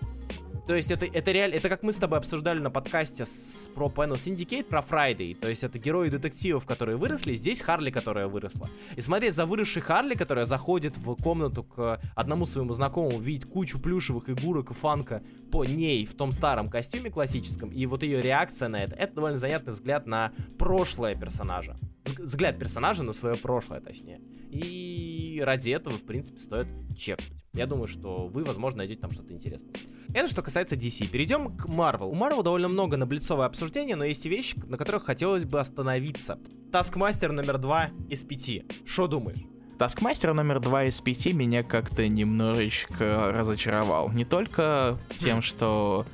То 0.66 0.76
есть 0.76 0.92
это, 0.92 1.06
это 1.06 1.32
реально, 1.34 1.56
это 1.56 1.68
как 1.68 1.84
мы 1.84 1.92
с 1.92 1.98
тобой 1.98 2.20
обсуждали 2.20 2.60
на 2.60 2.72
подкасте 2.72 3.26
с, 3.26 3.70
про 3.76 3.88
Panel 3.88 4.14
Syndicate, 4.14 4.64
про 4.64 4.80
Friday. 4.80 5.36
То 5.36 5.50
есть 5.50 5.62
это 5.62 5.78
герои 5.78 6.08
детективов, 6.08 6.66
которые 6.66 6.96
выросли, 6.96 7.34
здесь 7.34 7.62
Харли, 7.62 7.92
которая 7.92 8.28
выросла. 8.30 8.70
И 8.96 9.02
смотреть 9.02 9.34
за 9.34 9.46
выросшей 9.46 9.82
Харли, 9.82 10.16
которая 10.16 10.46
заходит 10.46 10.96
в 10.98 11.16
комнату 11.22 11.64
к 11.64 12.00
одному 12.16 12.46
своему 12.46 12.74
знакомому, 12.74 13.20
видит 13.20 13.46
кучу 13.46 13.78
плюшевых 13.78 14.30
игрурок 14.30 14.72
и 14.72 14.74
фанка 14.74 15.22
по 15.52 15.66
ней 15.66 16.06
в 16.06 16.16
том 16.16 16.32
старом 16.32 16.70
костюме 16.70 17.10
классическом, 17.12 17.70
и 17.70 17.86
вот 17.86 18.02
ее 18.02 18.22
реакция 18.22 18.70
на 18.70 18.84
это, 18.84 18.96
это 18.96 19.16
довольно 19.16 19.38
занятный 19.38 19.74
взгляд 19.74 20.08
на 20.08 20.32
прошлое 20.58 21.16
персонажа. 21.16 21.78
Взг- 22.06 22.24
Взгляд 22.24 22.58
персонажа 22.58 23.04
на 23.04 23.12
свое 23.14 23.36
прошлое, 23.36 23.82
точнее. 23.82 24.22
И 24.50 25.42
ради 25.46 25.72
этого, 25.72 25.96
в 25.98 26.04
принципе, 26.04 26.40
стоит 26.40 26.68
чекнуть. 26.98 27.43
Я 27.56 27.68
думаю, 27.68 27.88
что 27.88 28.28
вы, 28.28 28.44
возможно, 28.44 28.80
найдете 28.80 29.02
там 29.02 29.12
что-то 29.12 29.32
интересное. 29.32 29.76
Это 30.12 30.28
что 30.28 30.42
касается 30.42 30.76
DC. 30.76 31.08
Перейдем 31.10 31.56
к 31.56 31.68
Marvel. 31.68 32.10
У 32.10 32.16
Marvel 32.16 32.42
довольно 32.42 32.68
много 32.68 32.98
наблицовое 32.98 33.46
обсуждение, 33.46 33.96
но 33.96 34.06
есть 34.06 34.26
вещи, 34.26 34.58
на 34.66 34.76
которых 34.76 35.04
хотелось 35.06 35.46
бы 35.46 35.60
остановиться. 35.60 36.40
Таскмастер 36.72 37.32
номер 37.32 37.60
два 37.60 37.92
из 38.10 38.24
пяти. 38.24 38.66
Что 38.86 39.08
думаешь? 39.08 39.38
Таскмастер 39.78 40.34
номер 40.34 40.62
два 40.62 40.86
из 40.86 41.00
пяти 41.00 41.32
меня 41.32 41.62
как-то 41.62 42.08
немножечко 42.08 43.32
разочаровал. 43.32 44.10
Не 44.10 44.26
только 44.26 44.98
тем, 45.20 45.44
что 45.44 46.08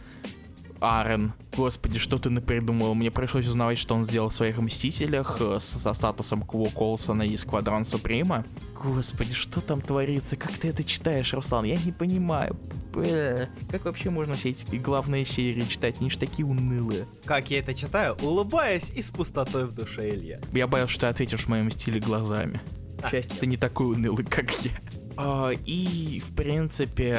Арен, 0.81 1.33
господи, 1.55 1.99
что 1.99 2.17
ты 2.17 2.29
напридумал? 2.29 2.93
Мне 2.95 3.11
пришлось 3.11 3.47
узнавать, 3.47 3.77
что 3.77 3.95
он 3.95 4.05
сделал 4.05 4.29
в 4.29 4.33
своих 4.33 4.57
Мстителях 4.59 5.37
э, 5.41 5.57
со 5.59 5.93
статусом 5.93 6.41
Кво 6.43 6.69
Колсона 6.69 7.23
и 7.23 7.35
Сквадрон 7.35 7.83
Суприма. 7.85 8.45
Господи, 8.81 9.33
что 9.33 9.59
там 9.59 9.81
творится? 9.81 10.37
Как 10.37 10.53
ты 10.53 10.69
это 10.69 10.85
читаешь, 10.85 11.33
Руслан? 11.33 11.65
Я 11.65 11.75
не 11.77 11.91
понимаю. 11.91 12.55
Бэ, 12.93 13.49
Как 13.69 13.83
вообще 13.83 14.09
можно 14.09 14.35
все 14.35 14.51
эти 14.51 14.77
главные 14.77 15.25
серии 15.25 15.63
читать? 15.65 15.95
Они 15.99 16.09
же 16.09 16.17
такие 16.17 16.45
унылые. 16.45 17.05
Как 17.25 17.51
я 17.51 17.59
это 17.59 17.73
читаю? 17.73 18.15
Улыбаясь 18.21 18.89
и 18.95 19.01
с 19.01 19.09
пустотой 19.09 19.65
в 19.65 19.73
душе 19.73 20.09
Илья. 20.09 20.39
Я 20.53 20.65
боялся, 20.67 20.93
что 20.93 21.01
ты 21.01 21.07
ответишь 21.07 21.41
в 21.43 21.47
моем 21.49 21.69
стиле 21.71 21.99
глазами. 21.99 22.61
К 23.01 23.05
А, 23.05 23.09
счастью, 23.09 23.37
ты 23.37 23.47
не 23.47 23.57
такой 23.57 23.87
унылый, 23.95 24.23
как 24.23 24.49
я. 24.63 24.71
А, 25.17 25.51
и, 25.65 26.21
в 26.25 26.33
принципе, 26.33 27.17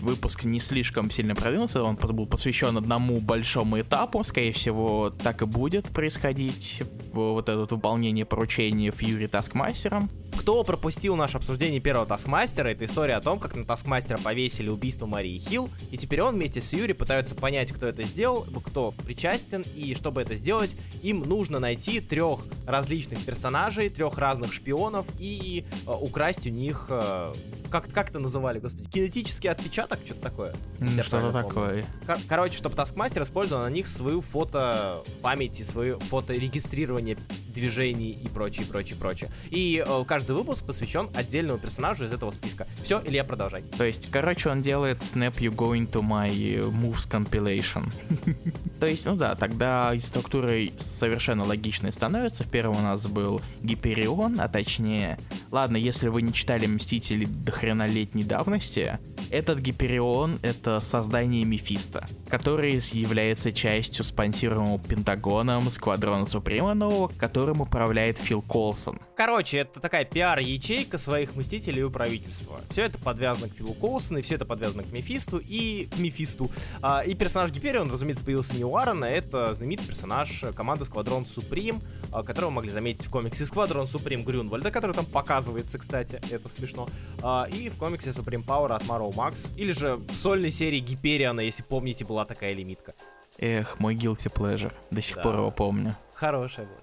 выпуск 0.00 0.44
не 0.44 0.60
слишком 0.60 1.10
сильно 1.10 1.34
продвинулся, 1.34 1.82
он 1.82 1.96
был 1.96 2.26
посвящен 2.26 2.76
одному 2.76 3.20
большому 3.20 3.80
этапу, 3.80 4.22
скорее 4.24 4.52
всего, 4.52 5.10
так 5.10 5.42
и 5.42 5.46
будет 5.46 5.88
происходить 5.88 6.82
в 7.12 7.34
вот 7.34 7.48
это 7.48 7.74
выполнение 7.74 8.24
поручения 8.24 8.90
Фьюри 8.90 9.26
Таскмастером. 9.26 10.10
Кто 10.44 10.62
пропустил 10.62 11.16
наше 11.16 11.38
обсуждение 11.38 11.80
первого 11.80 12.04
Таскмастера, 12.04 12.68
это 12.68 12.84
история 12.84 13.14
о 13.14 13.22
том, 13.22 13.38
как 13.38 13.56
на 13.56 13.64
Таскмастера 13.64 14.18
повесили 14.18 14.68
убийство 14.68 15.06
Марии 15.06 15.38
Хилл, 15.38 15.70
и 15.90 15.96
теперь 15.96 16.20
он 16.20 16.34
вместе 16.34 16.60
с 16.60 16.70
Юри 16.74 16.92
пытаются 16.92 17.34
понять, 17.34 17.72
кто 17.72 17.86
это 17.86 18.02
сделал, 18.02 18.46
кто 18.62 18.90
причастен, 18.90 19.64
и 19.74 19.94
чтобы 19.94 20.20
это 20.20 20.34
сделать, 20.34 20.76
им 21.02 21.20
нужно 21.20 21.60
найти 21.60 21.98
трех 22.00 22.40
различных 22.66 23.24
персонажей, 23.24 23.88
трех 23.88 24.18
разных 24.18 24.52
шпионов 24.52 25.06
и 25.18 25.64
э, 25.86 25.90
украсть 25.90 26.46
у 26.46 26.50
них, 26.50 26.88
э, 26.90 27.32
как, 27.70 27.90
как 27.90 28.10
это 28.10 28.18
называли, 28.18 28.58
господи, 28.58 28.86
кинетический 28.90 29.48
отпечаток, 29.48 30.00
что-то 30.04 30.20
такое. 30.20 30.54
Что-то 31.02 31.32
такое. 31.32 31.86
Кор- 32.06 32.18
Короче, 32.28 32.54
чтобы 32.58 32.76
Таскмастер 32.76 33.22
использовал 33.22 33.62
на 33.62 33.70
них 33.70 33.88
свою 33.88 34.20
фото 34.20 35.02
память 35.22 35.58
и 35.60 35.64
свое 35.64 35.98
фоторегистрирование 36.00 37.16
движений 37.48 38.10
и 38.10 38.28
прочее, 38.28 38.66
прочее, 38.66 38.98
прочее. 38.98 39.30
И 39.48 39.82
э, 39.86 40.04
каждый 40.06 40.33
выпуск 40.34 40.64
посвящен 40.64 41.08
отдельному 41.14 41.58
персонажу 41.58 42.04
из 42.04 42.12
этого 42.12 42.30
списка. 42.30 42.66
Все, 42.82 43.00
Илья, 43.04 43.24
продолжай. 43.24 43.62
То 43.76 43.84
есть, 43.84 44.10
короче, 44.10 44.50
он 44.50 44.62
делает 44.62 44.98
Snap 44.98 45.36
You 45.38 45.54
Going 45.54 45.90
to 45.90 46.00
My 46.02 46.30
Moves 46.70 47.08
Compilation. 47.08 47.92
То 48.80 48.86
есть, 48.86 49.06
ну 49.06 49.16
да, 49.16 49.34
тогда 49.34 49.94
структурой 50.00 50.72
совершенно 50.78 51.44
логичной 51.44 51.92
становится. 51.92 52.44
В 52.44 52.48
первом 52.48 52.78
у 52.78 52.82
нас 52.82 53.06
был 53.06 53.40
Гиперион, 53.62 54.40
а 54.40 54.48
точнее... 54.48 55.18
Ладно, 55.50 55.76
если 55.76 56.08
вы 56.08 56.22
не 56.22 56.32
читали 56.32 56.66
Мстители 56.66 57.24
до 57.24 57.52
хрена 57.52 57.86
летней 57.86 58.24
давности, 58.24 58.98
этот 59.30 59.60
Гиперион— 59.60 60.38
это 60.42 60.80
создание 60.80 61.44
Мефиста, 61.44 62.06
который 62.28 62.74
является 62.92 63.52
частью 63.52 64.04
спонсируемого 64.04 64.78
Пентагоном 64.78 65.70
Сквадрона 65.70 66.26
Суприма 66.26 66.74
нового, 66.74 67.08
которым 67.08 67.60
управляет 67.60 68.18
Фил 68.18 68.42
Колсон. 68.42 69.00
Короче, 69.16 69.58
это 69.58 69.80
такая 69.80 70.04
пиар-ячейка 70.24 70.96
своих 70.96 71.36
Мстителей 71.36 71.82
у 71.82 71.90
правительства. 71.90 72.62
Все 72.70 72.84
это 72.84 72.96
подвязано 72.96 73.50
к 73.50 73.52
Филу 73.52 73.74
Колсону, 73.74 74.20
и 74.20 74.22
все 74.22 74.36
это 74.36 74.46
подвязано 74.46 74.82
к 74.82 74.90
Мефисту 74.90 75.36
и 75.36 75.86
к 75.94 75.98
Мефисту. 75.98 76.50
А, 76.80 77.02
и 77.02 77.14
персонаж 77.14 77.50
Гиперион, 77.50 77.90
разумеется, 77.92 78.24
появился 78.24 78.54
не 78.54 78.64
у 78.64 78.74
Аарона, 78.74 79.04
это 79.04 79.52
знаменитый 79.52 79.86
персонаж 79.86 80.44
команды 80.56 80.86
Сквадрон 80.86 81.26
Суприм, 81.26 81.82
а, 82.10 82.22
которого 82.22 82.48
могли 82.48 82.70
заметить 82.70 83.04
в 83.04 83.10
комиксе 83.10 83.44
Сквадрон 83.44 83.86
Суприм 83.86 84.24
Грюнвальда, 84.24 84.70
который 84.70 84.96
там 84.96 85.04
показывается, 85.04 85.78
кстати, 85.78 86.22
это 86.30 86.48
смешно, 86.48 86.88
а, 87.22 87.46
и 87.52 87.68
в 87.68 87.76
комиксе 87.76 88.14
Суприм 88.14 88.44
Пауэр 88.44 88.72
от 88.72 88.82
Marrow 88.84 89.14
Макс, 89.14 89.52
или 89.56 89.72
же 89.72 89.96
в 89.96 90.14
сольной 90.14 90.52
серии 90.52 90.80
Гипериона, 90.80 91.40
если 91.40 91.62
помните, 91.62 92.06
была 92.06 92.24
такая 92.24 92.54
лимитка. 92.54 92.94
Эх, 93.36 93.78
мой 93.78 93.94
guilty 93.94 94.32
pleasure, 94.32 94.72
до 94.90 95.02
сих 95.02 95.16
да. 95.16 95.22
пор 95.22 95.34
его 95.34 95.50
помню. 95.50 95.96
Хорошая 96.14 96.64
была. 96.64 96.78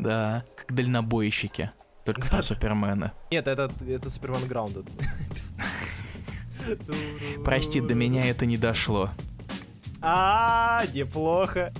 Да, 0.00 0.44
как 0.56 0.74
дальнобойщики. 0.74 1.70
Только 2.12 2.28
про 2.28 2.42
Супермена. 2.42 3.12
Нет, 3.30 3.46
это, 3.46 3.70
это 3.86 4.10
Супермен 4.10 4.42
Grounded. 4.44 4.88
Прости, 7.44 7.80
до 7.80 7.94
меня 7.94 8.28
это 8.28 8.46
не 8.46 8.56
дошло. 8.56 9.10
А, 10.02 10.84
неплохо. 10.92 11.72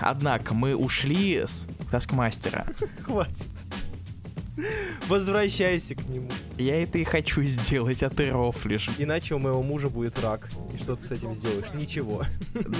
Однако 0.00 0.52
мы 0.52 0.76
ушли 0.76 1.38
с 1.38 1.66
Таскмастера. 1.90 2.66
Хватит. 3.02 3.46
Возвращайся 5.06 5.94
к 5.94 6.06
нему. 6.08 6.30
Я 6.58 6.82
это 6.82 6.98
и 6.98 7.04
хочу 7.04 7.42
сделать, 7.44 8.02
а 8.02 8.10
ты 8.10 8.30
рофлишь. 8.30 8.90
Иначе 8.98 9.36
у 9.36 9.38
моего 9.38 9.62
мужа 9.62 9.88
будет 9.88 10.18
рак. 10.20 10.50
И 10.74 10.76
что 10.76 10.96
ты 10.96 11.04
с 11.04 11.10
этим 11.12 11.32
сделаешь? 11.32 11.72
Ничего. 11.72 12.24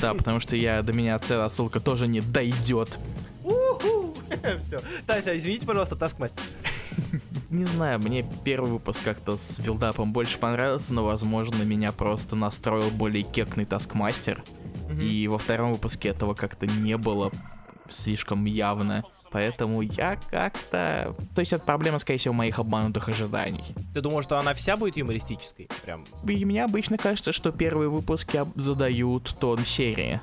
Да, 0.03 0.13
потому 0.13 0.41
что 0.41 0.57
я 0.57 0.83
до 0.83 0.93
меня 0.93 1.17
эта 1.17 1.47
отсылка 1.47 1.81
тоже 1.81 2.07
не 2.07 2.21
дойдет. 2.21 2.99
Все. 4.63 4.81
Тася, 5.07 5.37
извините, 5.37 5.67
пожалуйста, 5.67 5.97
Таскмастер. 5.97 6.43
Не 7.51 7.65
знаю, 7.65 7.99
мне 7.99 8.27
первый 8.45 8.71
выпуск 8.71 9.03
как-то 9.05 9.37
с 9.37 9.59
build-up 9.59 10.02
ом 10.02 10.13
больше 10.13 10.39
понравился, 10.39 10.93
но, 10.93 11.05
возможно, 11.05 11.63
меня 11.63 11.93
просто 11.93 12.37
настроил 12.37 12.91
более 12.91 13.23
кекный 13.23 13.65
Таскмастер. 13.65 14.43
И 15.01 15.29
во 15.29 15.39
втором 15.39 15.73
выпуске 15.73 16.09
этого 16.09 16.35
как-то 16.35 16.67
не 16.67 16.97
было 16.97 17.31
слишком 17.89 18.45
явно. 18.45 19.05
Поэтому 19.31 19.83
я 19.83 20.17
как-то... 20.31 21.15
То 21.35 21.41
есть 21.41 21.53
это 21.53 21.65
проблема, 21.65 21.99
скорее 21.99 22.19
всего, 22.19 22.35
моих 22.35 22.59
обманутых 22.59 23.09
ожиданий. 23.09 23.65
Ты 23.93 24.01
думал, 24.01 24.23
что 24.23 24.39
она 24.39 24.55
вся 24.55 24.77
будет 24.77 24.97
юмористической? 24.97 25.69
Прям. 25.83 26.05
И 26.27 26.45
мне 26.45 26.65
обычно 26.65 26.97
кажется, 26.97 27.33
что 27.33 27.53
первые 27.53 27.91
выпуски 27.91 28.45
задают 28.55 29.37
тон 29.39 29.65
серии. 29.67 30.21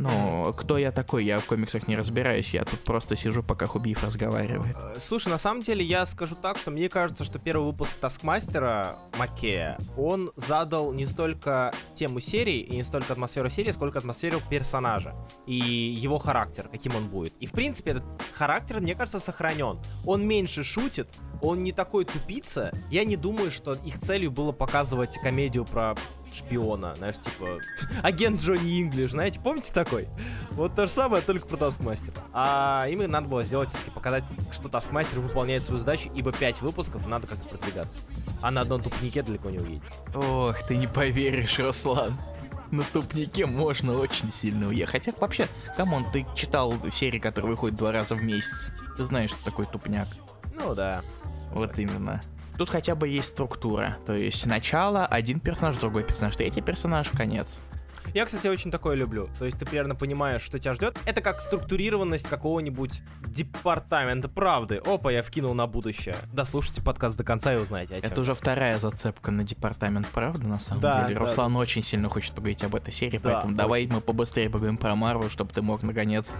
Но 0.00 0.54
кто 0.54 0.78
я 0.78 0.92
такой? 0.92 1.26
Я 1.26 1.40
в 1.40 1.44
комиксах 1.44 1.86
не 1.86 1.94
разбираюсь. 1.94 2.54
Я 2.54 2.64
тут 2.64 2.80
просто 2.80 3.16
сижу, 3.16 3.42
пока 3.42 3.66
Хубиев 3.66 4.02
разговаривает. 4.02 4.74
Э, 4.74 4.96
слушай, 4.98 5.28
на 5.28 5.36
самом 5.36 5.62
деле 5.62 5.84
я 5.84 6.06
скажу 6.06 6.34
так, 6.40 6.56
что 6.56 6.70
мне 6.70 6.88
кажется, 6.88 7.22
что 7.22 7.38
первый 7.38 7.66
выпуск 7.66 7.98
Таскмастера 8.00 8.96
Макея, 9.18 9.78
он 9.98 10.32
задал 10.36 10.94
не 10.94 11.04
столько 11.04 11.74
тему 11.92 12.18
серии 12.18 12.60
и 12.60 12.76
не 12.76 12.82
столько 12.82 13.12
атмосферу 13.12 13.50
серии, 13.50 13.72
сколько 13.72 13.98
атмосферу 13.98 14.40
персонажа 14.48 15.14
и 15.46 15.54
его 15.54 16.16
характер, 16.16 16.68
каким 16.72 16.96
он 16.96 17.08
будет. 17.08 17.34
И 17.38 17.44
в 17.44 17.52
принципе 17.52 17.90
этот 17.90 18.04
характер, 18.32 18.80
мне 18.80 18.94
кажется, 18.94 19.20
сохранен. 19.20 19.80
Он 20.06 20.26
меньше 20.26 20.64
шутит, 20.64 21.10
он 21.42 21.62
не 21.62 21.72
такой 21.72 22.06
тупица. 22.06 22.72
Я 22.90 23.04
не 23.04 23.16
думаю, 23.16 23.50
что 23.50 23.74
их 23.74 23.98
целью 23.98 24.30
было 24.30 24.52
показывать 24.52 25.18
комедию 25.22 25.66
про 25.66 25.94
шпиона, 26.32 26.94
знаешь, 26.96 27.16
типа 27.16 27.60
агент 28.02 28.40
Джонни 28.40 28.82
Инглиш, 28.82 29.12
знаете, 29.12 29.40
помните 29.40 29.72
такой? 29.72 30.08
Вот 30.52 30.74
то 30.74 30.86
же 30.86 30.92
самое, 30.92 31.22
только 31.22 31.46
про 31.46 31.56
Таскмастера. 31.56 32.14
А 32.32 32.86
им 32.88 33.08
надо 33.10 33.28
было 33.28 33.42
сделать 33.44 33.68
все-таки 33.68 33.90
показать, 33.90 34.24
что 34.52 34.68
Таскмастер 34.68 35.20
выполняет 35.20 35.62
свою 35.62 35.80
задачу, 35.80 36.10
ибо 36.14 36.32
5 36.32 36.62
выпусков 36.62 37.06
надо 37.06 37.26
как-то 37.26 37.48
продвигаться. 37.48 38.00
А 38.42 38.50
на 38.50 38.62
одном 38.62 38.82
тупнике 38.82 39.22
далеко 39.22 39.50
не 39.50 39.58
уедешь. 39.58 39.90
Ох, 40.14 40.58
ты 40.66 40.76
не 40.76 40.86
поверишь, 40.86 41.58
Руслан. 41.58 42.18
На 42.70 42.84
тупнике 42.84 43.46
можно 43.46 43.98
очень 43.98 44.30
сильно 44.30 44.68
уехать. 44.68 45.04
Хотя 45.04 45.12
вообще, 45.18 45.48
come 45.76 45.92
on, 45.92 46.04
ты 46.12 46.24
читал 46.36 46.74
серии, 46.92 47.18
которые 47.18 47.50
выходят 47.50 47.76
два 47.76 47.90
раза 47.92 48.14
в 48.14 48.22
месяц. 48.22 48.68
Ты 48.96 49.04
знаешь, 49.04 49.30
что 49.30 49.44
такое 49.44 49.66
тупняк. 49.66 50.06
Ну 50.54 50.74
да. 50.74 51.02
Вот 51.52 51.78
именно. 51.78 52.20
Тут 52.60 52.68
хотя 52.68 52.94
бы 52.94 53.08
есть 53.08 53.30
структура. 53.30 53.96
То 54.04 54.12
есть 54.12 54.44
начало, 54.44 55.06
один 55.06 55.40
персонаж, 55.40 55.78
другой 55.78 56.04
персонаж, 56.04 56.36
третий 56.36 56.60
персонаж, 56.60 57.08
конец. 57.08 57.58
Я, 58.12 58.26
кстати, 58.26 58.48
очень 58.48 58.70
такое 58.70 58.96
люблю. 58.96 59.30
То 59.38 59.46
есть 59.46 59.58
ты 59.58 59.64
примерно 59.64 59.94
понимаешь, 59.94 60.42
что 60.42 60.58
тебя 60.58 60.74
ждет. 60.74 60.98
Это 61.06 61.22
как 61.22 61.40
структурированность 61.40 62.28
какого-нибудь 62.28 63.00
департамента 63.26 64.28
правды. 64.28 64.76
Опа, 64.84 65.10
я 65.10 65.22
вкинул 65.22 65.54
на 65.54 65.66
будущее. 65.66 66.16
Дослушайте 66.34 66.82
подкаст 66.82 67.16
до 67.16 67.24
конца 67.24 67.54
и 67.54 67.56
узнаете, 67.56 67.94
о 67.94 68.00
чем. 68.02 68.10
Это 68.10 68.20
уже 68.20 68.34
вторая 68.34 68.78
зацепка 68.78 69.30
на 69.30 69.42
департамент 69.42 70.06
правды, 70.08 70.46
на 70.46 70.60
самом 70.60 70.82
да, 70.82 71.04
деле. 71.04 71.14
Да, 71.14 71.20
Руслан 71.22 71.56
очень 71.56 71.82
сильно 71.82 72.10
хочет 72.10 72.34
поговорить 72.34 72.62
об 72.62 72.74
этой 72.74 72.92
серии, 72.92 73.16
да, 73.16 73.22
поэтому 73.22 73.54
очень. 73.54 73.56
давай 73.56 73.86
мы 73.86 74.02
побыстрее 74.02 74.50
поговорим 74.50 74.76
про 74.76 74.94
Марвел, 74.94 75.30
чтобы 75.30 75.50
ты 75.54 75.62
мог, 75.62 75.82
наконец, 75.82 76.30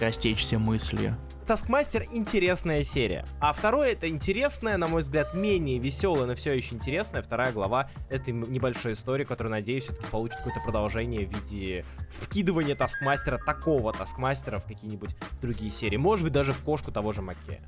растечься 0.00 0.58
мыслью. 0.58 1.16
Таскмастер 1.48 2.04
интересная 2.12 2.82
серия. 2.82 3.24
А 3.40 3.54
второе 3.54 3.92
это 3.92 4.06
интересная, 4.06 4.76
на 4.76 4.86
мой 4.86 5.00
взгляд, 5.00 5.32
менее 5.32 5.78
веселая, 5.78 6.26
но 6.26 6.34
все 6.34 6.52
еще 6.52 6.74
интересная 6.74 7.22
вторая 7.22 7.52
глава 7.52 7.88
этой 8.10 8.34
небольшой 8.34 8.92
истории, 8.92 9.24
которая, 9.24 9.52
надеюсь, 9.52 9.84
все-таки 9.84 10.04
получит 10.10 10.36
какое-то 10.36 10.60
продолжение 10.60 11.26
в 11.26 11.32
виде 11.32 11.86
вкидывания 12.10 12.74
Таскмастера, 12.74 13.38
такого 13.38 13.94
Таскмастера 13.94 14.58
в 14.58 14.66
какие-нибудь 14.66 15.16
другие 15.40 15.70
серии. 15.70 15.96
Может 15.96 16.24
быть, 16.24 16.34
даже 16.34 16.52
в 16.52 16.62
кошку 16.62 16.92
того 16.92 17.14
же 17.14 17.22
Маке. 17.22 17.62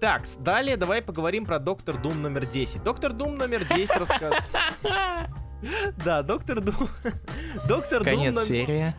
Так, 0.00 0.22
далее 0.38 0.78
давай 0.78 1.02
поговорим 1.02 1.44
про 1.44 1.58
Доктор 1.58 1.98
Дум 1.98 2.22
номер 2.22 2.46
10. 2.46 2.82
Доктор 2.82 3.12
Дум 3.12 3.36
номер 3.36 3.66
10 3.66 3.96
рассказывает... 3.98 4.44
Да, 6.02 6.22
Доктор 6.22 6.62
Дум... 6.62 6.88
Доктор 7.68 8.02
Дум... 8.02 8.14
Конец 8.14 8.46
серии. 8.46 8.94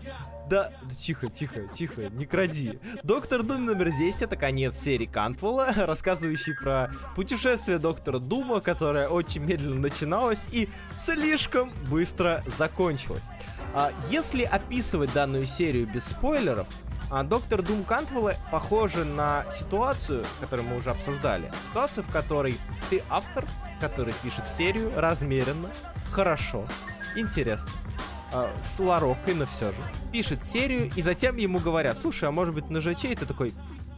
Да, 0.52 0.70
тихо, 1.00 1.30
тихо, 1.30 1.62
тихо, 1.74 2.10
не 2.10 2.26
кради. 2.26 2.78
Доктор 3.04 3.42
Дум 3.42 3.64
номер 3.64 3.90
10 3.90 4.24
это 4.24 4.36
конец 4.36 4.78
серии 4.78 5.06
Кантвелла, 5.06 5.70
рассказывающий 5.78 6.56
про 6.56 6.92
путешествие 7.16 7.80
доктора 7.80 8.20
Дума, 8.20 8.60
которое 8.60 9.08
очень 9.08 9.46
медленно 9.46 9.80
начиналось 9.80 10.46
и 10.52 10.68
слишком 10.98 11.72
быстро 11.90 12.44
закончилось. 12.58 13.24
А, 13.74 13.94
если 14.10 14.44
описывать 14.44 15.14
данную 15.14 15.46
серию 15.46 15.88
без 15.88 16.08
спойлеров, 16.08 16.68
а 17.10 17.24
доктор 17.24 17.62
Дум 17.62 17.86
Кантвелла 17.86 18.36
похожа 18.52 19.06
на 19.06 19.46
ситуацию, 19.54 20.26
которую 20.42 20.68
мы 20.68 20.76
уже 20.76 20.90
обсуждали. 20.90 21.50
Ситуацию, 21.70 22.04
в 22.04 22.12
которой 22.12 22.58
ты 22.90 23.04
автор, 23.10 23.46
который 23.80 24.14
пишет 24.22 24.50
серию 24.50 24.92
размеренно, 24.98 25.70
хорошо, 26.12 26.68
интересно 27.16 27.72
э, 28.34 28.48
с 28.62 28.80
Лароккой, 28.80 29.34
но 29.34 29.46
все 29.46 29.72
же. 29.72 29.78
Пишет 30.12 30.44
серию, 30.44 30.91
и 30.96 31.02
затем 31.02 31.38
ему 31.38 31.60
говорят, 31.60 31.98
слушай, 31.98 32.28
а 32.28 32.32
может 32.32 32.54
быть 32.54 32.70
на 32.70 32.82
ЖЧ? 32.82 33.06
И 33.06 33.15
ты 33.15 33.26
такой, 33.26 33.54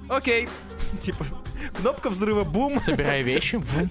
окей. 0.10 0.48
Типа, 1.02 1.26
кнопка 1.78 2.10
взрыва, 2.10 2.44
бум. 2.44 2.80
Собирай 2.80 3.24
вещи, 3.24 3.56
бум. 3.74 3.90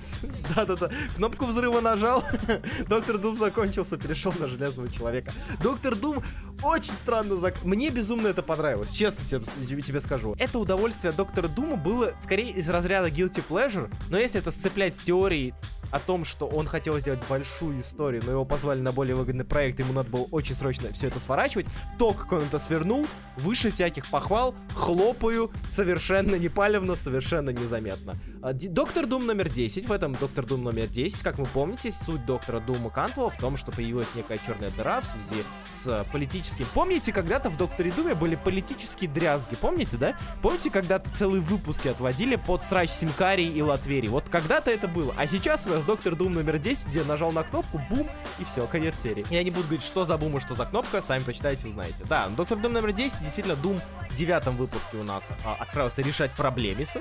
Да-да-да. 0.55 0.91
Кнопку 1.17 1.47
взрыва 1.47 1.81
нажал, 1.81 2.25
Доктор 2.89 3.19
Дум 3.19 3.37
закончился, 3.37 3.97
перешел 3.97 4.33
на 4.39 4.47
Железного 4.47 4.91
Человека. 4.91 5.33
Доктор 5.63 5.97
Дум 5.97 6.23
очень 6.63 6.93
странно 6.93 7.37
зак... 7.37 7.65
Мне 7.65 7.91
безумно 7.91 8.29
это 8.29 8.43
понравилось, 8.43 8.91
честно 8.91 9.27
тебе, 9.27 9.83
тебе 9.83 10.01
скажу. 10.01 10.35
Это 10.39 10.59
удовольствие 10.59 11.13
Доктора 11.13 11.49
Дума 11.49 11.77
было 11.77 12.15
скорее 12.23 12.51
из 12.53 12.69
разряда 12.69 13.09
guilty 13.09 13.43
pleasure, 13.47 13.93
но 14.09 14.19
если 14.19 14.41
это 14.41 14.51
сцеплять 14.51 14.95
с 14.95 14.99
теорией 14.99 15.55
о 15.93 16.01
том, 16.01 16.25
что 16.25 16.47
он 16.47 16.67
хотел 16.67 16.99
сделать 16.99 17.21
большую 17.29 17.79
историю, 17.79 18.23
но 18.25 18.33
его 18.33 18.45
позвали 18.45 18.81
на 18.81 18.93
более 18.93 19.15
выгодный 19.15 19.45
проект, 19.45 19.79
ему 19.79 19.93
надо 19.93 20.11
было 20.11 20.27
очень 20.31 20.55
срочно 20.55 20.93
все 20.93 21.09
это 21.09 21.21
сворачивать, 21.21 21.67
то, 21.99 22.13
как 22.15 22.33
он 22.33 22.43
это 22.45 22.59
свернул, 22.59 23.07
выше 23.37 23.71
всяких 23.71 24.09
похвал, 24.11 24.55
хлопаю, 24.75 25.53
совершенно 25.69 26.37
непалевно, 26.37 26.97
совершенно 26.97 27.51
незаметно. 27.51 28.19
А, 28.43 28.53
Доктор 28.53 29.07
Дум 29.07 29.27
номер 29.27 29.49
10, 29.49 29.87
в 29.87 29.93
этом 29.93 30.15
Доктор 30.15 30.47
Дум 30.47 30.65
номер 30.65 30.87
10, 30.89 31.23
как 31.23 31.39
вы 31.39 31.47
помните, 31.47 31.91
суть 31.91 32.25
Доктора 32.25 32.61
Дума 32.61 32.91
Кантвелла 32.91 33.31
в 33.31 33.37
том, 33.37 33.57
что 33.57 33.71
появилась 33.71 34.09
некая 34.15 34.39
черная 34.39 34.71
дыра 34.71 35.01
в 35.01 35.05
связи 35.05 35.45
с 35.69 36.07
политическим... 36.13 36.67
Помните, 36.73 37.13
когда-то 37.13 37.51
в 37.51 37.57
Докторе 37.59 37.93
Думе 37.93 38.15
были 38.15 38.35
политические 38.35 39.11
дрязги, 39.11 39.57
помните, 39.57 39.99
да? 39.99 40.15
Помните, 40.41 40.71
когда-то 40.71 41.11
целые 41.11 41.43
выпуски 41.43 41.89
отводили 41.89 42.37
под 42.37 42.63
срач 42.63 42.91
Симкарии 42.91 43.47
и 43.47 43.61
Латверии? 43.61 44.09
Вот 44.09 44.25
когда-то 44.31 44.71
это 44.71 44.89
было, 44.89 45.15
а 45.19 45.27
сейчас 45.27 45.67
нас 45.83 45.85
Доктор 45.85 46.15
Дум 46.15 46.33
номер 46.33 46.59
10, 46.59 46.87
где 46.87 47.03
нажал 47.05 47.33
на 47.33 47.43
кнопку, 47.43 47.81
бум, 47.91 48.09
и 48.39 48.45
все, 48.45 48.67
конец 48.67 48.95
серии. 49.03 49.25
Я 49.31 49.43
не 49.43 49.51
буду 49.51 49.65
говорить, 49.65 49.85
что 49.85 50.05
за 50.05 50.17
бум 50.17 50.37
и 50.37 50.41
что 50.41 50.55
за 50.55 50.65
кнопка, 50.65 51.03
сами 51.03 51.23
почитайте, 51.23 51.69
узнаете. 51.69 52.05
Да, 52.05 52.29
Доктор 52.29 52.59
Дум 52.59 52.73
номер 52.73 52.93
10, 52.93 53.21
действительно, 53.21 53.57
Дум 53.57 53.81
в 54.11 54.17
девятом 54.17 54.57
выпуске 54.57 54.97
у 54.97 55.03
нас 55.03 55.29
а, 55.45 55.55
отправился 55.55 56.03
решать 56.03 56.33
проблемисы. 56.33 57.01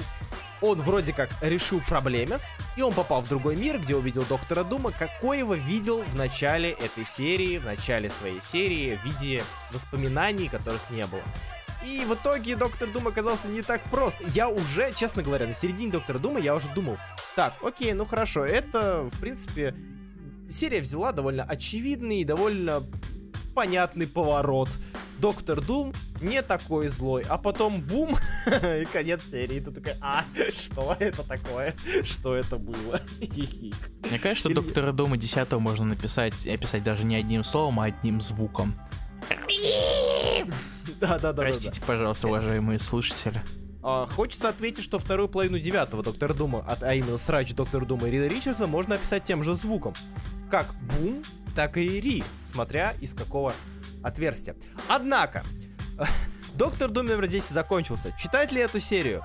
Он 0.62 0.80
вроде 0.80 1.12
как 1.14 1.30
решил 1.42 1.82
проблемес, 1.82 2.52
и 2.78 2.82
он 2.82 2.94
попал 2.94 3.22
в 3.22 3.30
другой 3.30 3.56
мир, 3.56 3.80
где 3.80 3.96
увидел 3.96 4.24
Доктора 4.24 4.64
Дума, 4.64 4.92
какой 4.92 5.40
его 5.40 5.56
видел 5.56 6.04
в 6.04 6.16
начале 6.16 6.72
этой 6.72 7.06
серии, 7.06 7.58
в 7.58 7.66
начале 7.66 8.10
своей 8.10 8.42
серии, 8.42 8.96
в 8.96 9.06
виде 9.06 9.44
воспоминаний, 9.72 10.50
которых 10.50 10.82
не 10.92 11.06
было. 11.06 11.24
И 11.86 12.06
в 12.06 12.14
итоге 12.14 12.56
Доктор 12.56 12.90
Дум 12.90 13.08
оказался 13.08 13.48
не 13.48 13.62
так 13.62 13.82
прост. 13.90 14.18
Я 14.34 14.50
уже, 14.50 14.94
честно 14.94 15.24
говоря, 15.24 15.48
на 15.48 15.54
середине 15.54 15.92
Доктора 15.92 16.20
Дума 16.20 16.40
я 16.40 16.56
уже 16.56 16.68
думал, 16.76 16.98
так, 17.36 17.56
окей, 17.64 17.94
ну 17.94 18.06
хорошо, 18.06 18.46
это, 18.46 19.10
в 19.12 19.20
принципе, 19.20 19.76
серия 20.50 20.82
взяла 20.82 21.12
довольно 21.12 21.44
очевидный 21.44 22.22
и 22.22 22.26
довольно 22.26 22.84
понятный 23.56 24.08
поворот. 24.08 24.70
Доктор 25.20 25.62
Дум 25.62 25.94
не 26.20 26.42
такой 26.42 26.88
злой, 26.88 27.24
а 27.28 27.38
потом 27.38 27.82
бум, 27.82 28.18
и 28.48 28.86
конец 28.92 29.24
серии. 29.30 29.60
Ты 29.60 29.72
такой, 29.72 29.94
а, 30.02 30.26
что 30.54 30.96
это 31.00 31.24
такое? 31.24 31.76
Что 32.04 32.36
это 32.36 32.58
было? 32.58 33.02
Мне 33.20 34.20
кажется, 34.20 34.50
что 34.50 34.62
Доктора 34.62 34.92
Дума 34.92 35.18
10 35.18 35.52
можно 35.54 35.86
написать, 35.86 36.48
описать 36.48 36.84
даже 36.84 37.04
не 37.06 37.16
одним 37.16 37.44
словом, 37.44 37.80
а 37.80 37.86
одним 37.86 38.22
звуком. 38.22 38.76
Да, 41.02 41.18
да, 41.18 41.34
да. 41.34 41.42
Простите, 41.42 41.82
пожалуйста, 41.82 42.28
уважаемые 42.28 42.78
слушатели. 42.78 43.42
А, 43.84 44.06
хочется 44.06 44.50
отметить, 44.50 44.84
что 44.84 45.00
вторую 45.00 45.28
половину 45.28 45.58
девятого 45.58 46.04
Доктора 46.04 46.36
Дума, 46.36 46.64
а 46.80 46.94
именно 46.94 47.18
срач 47.18 47.54
Доктора 47.54 47.86
Дума 47.86 48.08
и 48.08 48.12
Рида 48.12 48.28
Ричардса, 48.28 48.68
можно 48.68 48.96
описать 48.96 49.24
тем 49.24 49.44
же 49.44 49.56
звуком. 49.56 49.96
Как 50.52 50.76
бум, 50.82 51.24
так 51.56 51.78
и 51.78 52.00
ри, 52.00 52.24
смотря 52.46 52.92
из 53.02 53.16
какого 53.16 53.54
отверстия. 54.04 54.56
Однако, 54.88 55.44
Доктор 56.54 56.92
Дум 56.92 57.08
номер 57.08 57.28
10 57.28 57.50
закончился. 57.50 58.14
Читать 58.20 58.52
ли 58.52 58.62
эту 58.62 58.80
серию? 58.80 59.24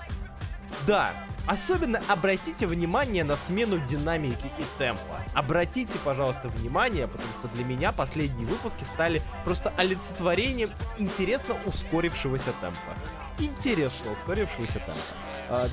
Да, 0.87 1.11
Особенно 1.47 2.01
обратите 2.09 2.67
внимание 2.67 3.23
на 3.23 3.37
смену 3.37 3.79
динамики 3.79 4.47
и 4.59 4.65
темпа. 4.79 5.23
Обратите, 5.33 5.99
пожалуйста, 6.05 6.49
внимание, 6.49 7.07
потому 7.07 7.29
что 7.39 7.49
для 7.49 7.65
меня 7.65 7.93
последние 7.93 8.47
выпуски 8.47 8.83
стали 8.85 9.23
просто 9.45 9.73
олицетворением 9.77 10.71
интересно 10.99 11.57
ускорившегося 11.65 12.53
темпа. 12.61 12.97
Интересно 13.39 14.13
ускорившегося 14.13 14.81
темпа. 14.81 15.01
А, 15.49 15.69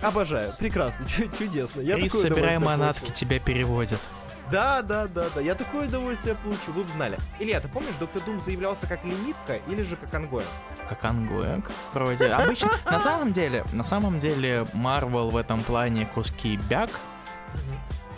обожаю, 0.00 0.54
прекрасно, 0.58 1.06
чудесно. 1.38 1.80
Я 1.80 1.96
Крис, 1.96 2.12
собирай 2.12 2.58
манатки, 2.58 3.10
тебя 3.12 3.38
переводят. 3.38 4.00
Да, 4.52 4.82
да, 4.82 5.06
да, 5.06 5.24
да. 5.34 5.40
Я 5.40 5.54
такое 5.54 5.88
удовольствие 5.88 6.34
получил, 6.34 6.74
вы 6.74 6.84
бы 6.84 6.90
знали. 6.90 7.18
Илья, 7.40 7.58
ты 7.58 7.68
помнишь, 7.68 7.94
Доктор 7.98 8.22
Дум 8.22 8.38
заявлялся 8.38 8.86
как 8.86 9.02
лимитка 9.02 9.56
или 9.66 9.82
же 9.82 9.96
как 9.96 10.12
ongoing? 10.12 10.46
Как 10.90 11.02
ongoing, 11.06 11.70
вроде. 11.94 12.26
Обычно, 12.26 12.70
на 12.84 13.00
самом 13.00 13.32
деле, 13.32 13.64
на 13.72 13.82
самом 13.82 14.20
деле, 14.20 14.66
Марвел 14.74 15.30
в 15.30 15.38
этом 15.38 15.62
плане 15.62 16.04
куски 16.04 16.58
бяк, 16.68 16.90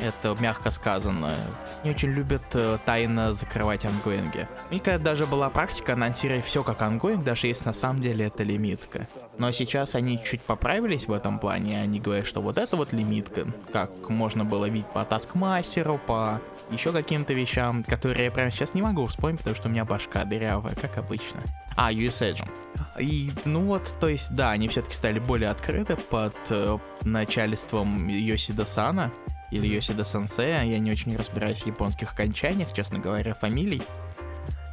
это 0.05 0.37
мягко 0.41 0.71
сказано. 0.71 1.33
Не 1.83 1.91
очень 1.91 2.11
любят 2.11 2.43
э, 2.53 2.79
тайно 2.85 3.35
закрывать 3.35 3.85
ongoing 3.85 4.35
и. 4.35 4.49
И 4.71 4.79
когда 4.79 4.99
даже 4.99 5.27
была 5.27 5.51
практика 5.51 5.95
анонсировать 5.95 6.45
все 6.45 6.63
как 6.63 6.83
ongoing, 6.83 7.25
даже 7.25 7.47
если 7.47 7.67
на 7.67 7.75
самом 7.75 8.01
деле 8.01 8.27
это 8.27 8.43
лимитка. 8.43 9.09
Но 9.39 9.51
сейчас 9.51 9.95
они 9.95 10.23
чуть 10.23 10.43
поправились 10.43 11.09
в 11.09 11.13
этом 11.13 11.39
плане, 11.39 11.81
они 11.81 12.01
говорят, 12.01 12.27
что 12.27 12.41
вот 12.41 12.59
это 12.59 12.77
вот 12.77 12.93
лимитка, 12.93 13.47
как 13.73 14.09
можно 14.09 14.45
было 14.45 14.69
видеть 14.69 14.87
по 14.89 15.05
таскмастеру, 15.05 15.99
по 15.99 16.41
еще 16.71 16.93
каким-то 16.93 17.33
вещам, 17.35 17.85
которые 17.85 18.27
я 18.27 18.31
прямо 18.31 18.51
сейчас 18.51 18.75
не 18.75 18.83
могу 18.83 19.07
вспомнить, 19.07 19.39
потому 19.39 19.57
что 19.57 19.69
у 19.69 19.71
меня 19.71 19.85
башка 19.85 20.25
дырявая, 20.25 20.75
как 20.75 20.97
обычно. 20.99 21.43
А, 21.77 21.93
US 21.93 22.23
Agent. 22.23 22.51
И, 22.99 23.33
ну 23.45 23.65
вот, 23.65 23.83
то 24.01 24.09
есть, 24.09 24.35
да, 24.35 24.51
они 24.51 24.69
все-таки 24.69 24.95
стали 24.95 25.19
более 25.19 25.51
открыты 25.51 25.97
под 25.97 26.35
э, 26.51 26.79
начальством 27.03 28.09
Йосида 28.09 28.65
Сана, 28.65 29.11
или 29.55 29.69
Йосида 29.69 30.05
Сенсея, 30.05 30.65
я 30.65 30.79
не 30.81 30.91
очень 30.91 31.17
разбираюсь 31.17 31.61
в 31.61 31.67
японских 31.67 32.13
окончаниях, 32.13 32.73
честно 32.73 32.99
говоря, 32.99 33.35
фамилий. 33.35 33.83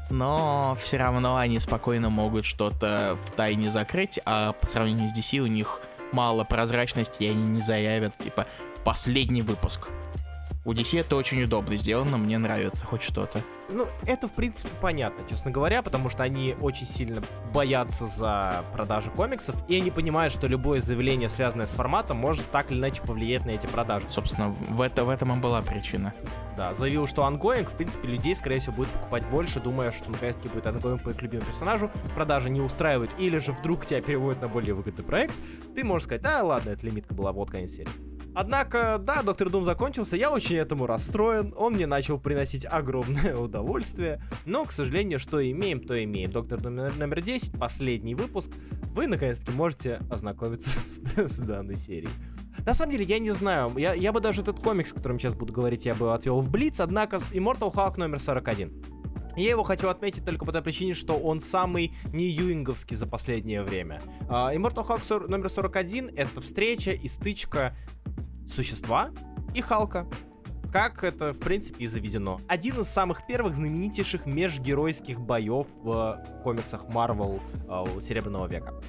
Но 0.09 0.75
все 0.81 0.97
равно 0.97 1.37
они 1.37 1.59
спокойно 1.59 2.09
могут 2.09 2.45
что-то 2.45 3.15
в 3.25 3.31
тайне 3.31 3.71
закрыть, 3.71 4.19
а 4.25 4.53
по 4.53 4.65
сравнению 4.65 5.13
с 5.13 5.17
DC 5.17 5.37
у 5.39 5.45
них 5.45 5.81
мало 6.11 6.43
прозрачности, 6.43 7.23
и 7.23 7.29
они 7.29 7.43
не 7.43 7.61
заявят, 7.61 8.17
типа, 8.17 8.47
последний 8.83 9.43
выпуск. 9.43 9.89
У 10.63 10.73
DC 10.73 10.99
это 10.99 11.15
очень 11.15 11.41
удобно 11.41 11.75
сделано, 11.75 12.17
мне 12.17 12.37
нравится 12.37 12.85
хоть 12.85 13.01
что-то. 13.01 13.41
Ну, 13.67 13.87
это, 14.05 14.27
в 14.27 14.33
принципе, 14.33 14.69
понятно, 14.79 15.23
честно 15.27 15.49
говоря, 15.49 15.81
потому 15.81 16.07
что 16.09 16.21
они 16.21 16.55
очень 16.61 16.85
сильно 16.85 17.23
боятся 17.51 18.05
за 18.05 18.63
продажи 18.71 19.09
комиксов, 19.09 19.55
и 19.67 19.77
они 19.77 19.89
понимают, 19.89 20.31
что 20.31 20.45
любое 20.45 20.79
заявление, 20.79 21.29
связанное 21.29 21.65
с 21.65 21.71
форматом, 21.71 22.17
может 22.17 22.45
так 22.51 22.71
или 22.71 22.77
иначе 22.77 23.01
повлиять 23.01 23.43
на 23.45 23.51
эти 23.51 23.65
продажи. 23.65 24.07
Собственно, 24.07 24.49
в, 24.49 24.81
это, 24.81 25.03
в 25.03 25.09
этом 25.09 25.35
и 25.35 25.41
была 25.41 25.63
причина. 25.63 26.13
Да, 26.55 26.75
заявил, 26.75 27.07
что 27.07 27.23
ongoing, 27.25 27.71
в 27.71 27.75
принципе, 27.75 28.09
людей, 28.09 28.35
скорее 28.35 28.59
всего, 28.59 28.75
будет 28.75 28.89
покупать 28.89 29.25
больше, 29.27 29.59
думая, 29.59 29.91
что 29.91 30.11
наконец-таки 30.11 30.49
будет 30.49 30.67
ongoing 30.67 31.01
по 31.01 31.09
их 31.09 31.19
любимому 31.23 31.47
персонажу, 31.47 31.89
продажи 32.13 32.51
не 32.51 32.61
устраивают, 32.61 33.15
или 33.17 33.39
же 33.39 33.51
вдруг 33.51 33.87
тебя 33.87 34.01
переводят 34.01 34.43
на 34.43 34.47
более 34.47 34.75
выгодный 34.75 35.03
проект, 35.03 35.33
ты 35.73 35.83
можешь 35.83 36.05
сказать, 36.05 36.21
да, 36.21 36.43
ладно, 36.43 36.69
эта 36.69 36.85
лимитка 36.85 37.15
была, 37.15 37.31
вот 37.31 37.49
конец 37.49 37.71
серии. 37.71 38.10
Однако, 38.33 38.97
да, 38.97 39.23
Доктор 39.23 39.49
Дум 39.49 39.65
закончился, 39.65 40.15
я 40.15 40.31
очень 40.31 40.55
этому 40.55 40.85
расстроен, 40.85 41.53
он 41.57 41.73
мне 41.73 41.85
начал 41.85 42.17
приносить 42.17 42.65
огромное 42.65 43.35
удовольствие, 43.37 44.21
но, 44.45 44.63
к 44.63 44.71
сожалению, 44.71 45.19
что 45.19 45.39
имеем, 45.49 45.81
то 45.81 46.01
имеем. 46.01 46.31
Доктор 46.31 46.61
Дум 46.61 46.75
номер 46.75 47.21
10, 47.21 47.59
последний 47.59 48.15
выпуск, 48.15 48.51
вы, 48.93 49.07
наконец-таки, 49.07 49.51
можете 49.51 49.99
ознакомиться 50.09 50.69
с, 50.87 51.33
с 51.33 51.37
данной 51.37 51.75
серией. 51.75 52.11
На 52.65 52.73
самом 52.73 52.91
деле, 52.91 53.05
я 53.05 53.19
не 53.19 53.31
знаю, 53.31 53.73
я, 53.77 53.93
я 53.93 54.11
бы 54.13 54.21
даже 54.21 54.41
этот 54.41 54.59
комикс, 54.59 54.91
о 54.91 54.95
котором 54.95 55.19
сейчас 55.19 55.35
буду 55.35 55.51
говорить, 55.51 55.85
я 55.85 55.95
бы 55.95 56.13
отвел 56.13 56.39
в 56.41 56.49
Блиц, 56.49 56.79
однако 56.79 57.17
Immortal 57.17 57.73
Hulk 57.73 57.97
номер 57.97 58.19
41. 58.19 58.90
Я 59.35 59.49
его 59.49 59.63
хочу 59.63 59.87
отметить 59.87 60.25
только 60.25 60.45
по 60.45 60.51
той 60.51 60.61
причине, 60.61 60.93
что 60.93 61.17
он 61.17 61.39
самый 61.39 61.93
не 62.11 62.25
юинговский 62.25 62.95
за 62.95 63.07
последнее 63.07 63.63
время. 63.63 64.01
Uh, 64.27 64.55
Immortal 64.55 64.85
Hulk 64.85 65.27
номер 65.27 65.49
41— 65.49 66.11
это 66.15 66.41
встреча 66.41 66.91
и 66.91 67.07
стычка 67.07 67.75
существа 68.47 69.11
и 69.53 69.61
Халка. 69.61 70.07
Как 70.71 71.03
это, 71.03 71.33
в 71.33 71.39
принципе, 71.39 71.83
и 71.83 71.87
заведено. 71.87 72.39
Один 72.47 72.79
из 72.79 72.87
самых 72.87 73.27
первых 73.27 73.55
знаменитейших 73.55 74.25
межгеройских 74.25 75.19
боев 75.19 75.67
в 75.83 76.25
комиксах 76.43 76.85
Marvel 76.85 77.41
э, 77.67 77.99
Серебряного 77.99 78.47
века. 78.47 78.81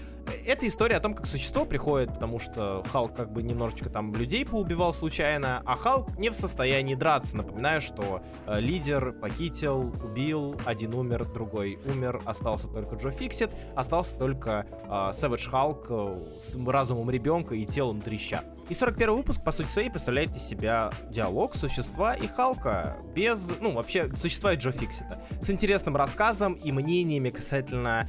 Это 0.44 0.66
история 0.66 0.96
о 0.96 1.00
том, 1.00 1.14
как 1.14 1.26
существо 1.26 1.64
приходит, 1.64 2.14
потому 2.14 2.40
что 2.40 2.82
Халк 2.90 3.14
как 3.14 3.32
бы 3.32 3.42
немножечко 3.42 3.88
там 3.88 4.12
людей 4.14 4.44
поубивал 4.44 4.92
случайно, 4.92 5.62
а 5.64 5.76
Халк 5.76 6.18
не 6.18 6.30
в 6.30 6.34
состоянии 6.34 6.96
драться. 6.96 7.36
Напоминаю, 7.36 7.80
что 7.80 8.22
э, 8.46 8.60
лидер 8.60 9.12
похитил, 9.12 9.94
убил, 10.02 10.56
один 10.64 10.94
умер, 10.94 11.26
другой 11.26 11.78
умер, 11.84 12.22
остался 12.24 12.66
только 12.66 12.96
Джо 12.96 13.10
Фиксит, 13.10 13.50
остался 13.76 14.16
только 14.16 14.66
э, 14.88 15.36
Халк 15.50 15.86
э, 15.90 16.38
с 16.40 16.56
разумом 16.66 17.08
ребенка 17.10 17.54
и 17.54 17.64
телом 17.64 18.00
треща. 18.00 18.42
И 18.68 18.74
41 18.74 19.12
выпуск, 19.16 19.44
по 19.44 19.52
сути 19.52 19.68
своей, 19.68 19.90
представляет 19.90 20.34
из 20.36 20.42
себя 20.42 20.92
диалог 21.10 21.54
существа 21.54 22.14
и 22.14 22.26
Халка 22.26 22.96
без, 23.14 23.50
ну, 23.60 23.72
вообще, 23.72 24.10
существа 24.16 24.54
и 24.54 24.56
Джо 24.56 24.72
Фиксита. 24.72 25.22
С 25.40 25.50
интересным 25.50 25.96
рассказом 25.96 26.54
и 26.54 26.72
мнениями 26.72 27.30
касательно 27.30 28.08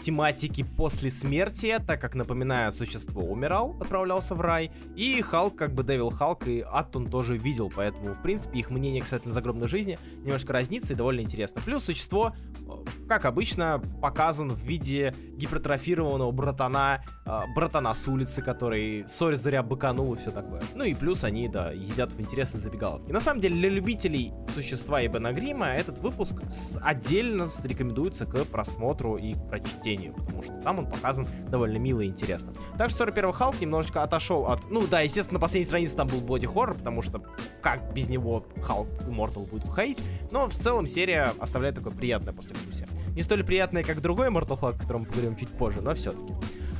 тематики 0.00 0.62
после 0.62 1.10
смерти, 1.10 1.78
так 1.86 2.00
как, 2.00 2.14
напоминаю, 2.14 2.72
существо 2.72 3.22
умирал, 3.22 3.76
отправлялся 3.80 4.34
в 4.34 4.40
рай, 4.40 4.70
и 4.96 5.20
Халк, 5.20 5.56
как 5.56 5.74
бы 5.74 5.82
Дэвил 5.82 6.10
Халк 6.10 6.46
и 6.46 6.60
Аттон 6.60 7.08
тоже 7.08 7.36
видел, 7.36 7.72
поэтому, 7.74 8.14
в 8.14 8.22
принципе, 8.22 8.58
их 8.58 8.70
мнение 8.70 9.02
касательно 9.02 9.34
загробной 9.34 9.68
жизни 9.68 9.98
немножко 10.22 10.52
разнится 10.52 10.92
и 10.92 10.96
довольно 10.96 11.20
интересно. 11.20 11.62
Плюс 11.64 11.84
существо, 11.84 12.34
э, 12.34 13.06
как 13.08 13.24
обычно, 13.24 13.82
показан 14.02 14.50
в 14.50 14.62
виде 14.64 15.14
гипертрофированного 15.36 16.30
братана, 16.32 17.02
э, 17.24 17.40
братана 17.54 17.94
с 17.94 18.06
улицы, 18.08 18.42
который 18.42 19.06
сорь 19.08 19.36
зря 19.36 19.62
быканул 19.62 20.12
и 20.14 20.16
все 20.16 20.30
такое. 20.30 20.62
Ну 20.74 20.84
и 20.84 20.94
плюс 20.94 21.24
они, 21.24 21.48
да, 21.48 21.70
едят 21.72 22.12
в 22.12 22.20
интересной 22.20 22.60
забегаловке. 22.60 23.12
На 23.12 23.20
самом 23.20 23.40
деле, 23.40 23.54
для 23.54 23.68
любителей 23.68 24.32
существа 24.52 25.02
и 25.02 25.08
Бена 25.08 25.32
Грима 25.32 25.66
этот 25.68 25.98
выпуск 25.98 26.42
отдельно 26.80 27.46
рекомендуется 27.64 28.26
к 28.26 28.44
просмотру 28.46 29.16
и 29.16 29.34
к 29.34 29.48
прочтению 29.48 29.83
чтению, 29.84 30.14
потому 30.14 30.42
что 30.42 30.52
там 30.60 30.78
он 30.78 30.86
показан 30.86 31.26
довольно 31.50 31.76
мило 31.76 32.00
и 32.00 32.06
интересно. 32.06 32.52
Так 32.78 32.88
что 32.88 33.00
41 33.00 33.32
Халк 33.32 33.60
немножечко 33.60 34.02
отошел 34.02 34.46
от... 34.46 34.70
Ну 34.70 34.86
да, 34.86 35.00
естественно, 35.00 35.36
на 35.38 35.40
последней 35.40 35.66
странице 35.66 35.96
там 35.96 36.08
был 36.08 36.20
боди-хоррор, 36.20 36.74
потому 36.74 37.02
что 37.02 37.22
как 37.60 37.92
без 37.92 38.08
него 38.08 38.44
Халк 38.62 38.88
Immortal 39.06 39.48
будет 39.48 39.64
выходить, 39.64 40.00
но 40.30 40.48
в 40.48 40.52
целом 40.52 40.86
серия 40.86 41.32
оставляет 41.38 41.76
такое 41.76 41.92
приятное 41.92 42.32
послевкусие. 42.32 42.88
Не 43.14 43.22
столь 43.22 43.44
приятное, 43.44 43.84
как 43.84 44.00
другой 44.00 44.28
Immortal 44.28 44.58
Hulk, 44.58 44.76
о 44.76 44.78
котором 44.78 45.02
мы 45.02 45.06
поговорим 45.06 45.36
чуть 45.36 45.50
позже, 45.50 45.80
но 45.82 45.94
все-таки. 45.94 46.32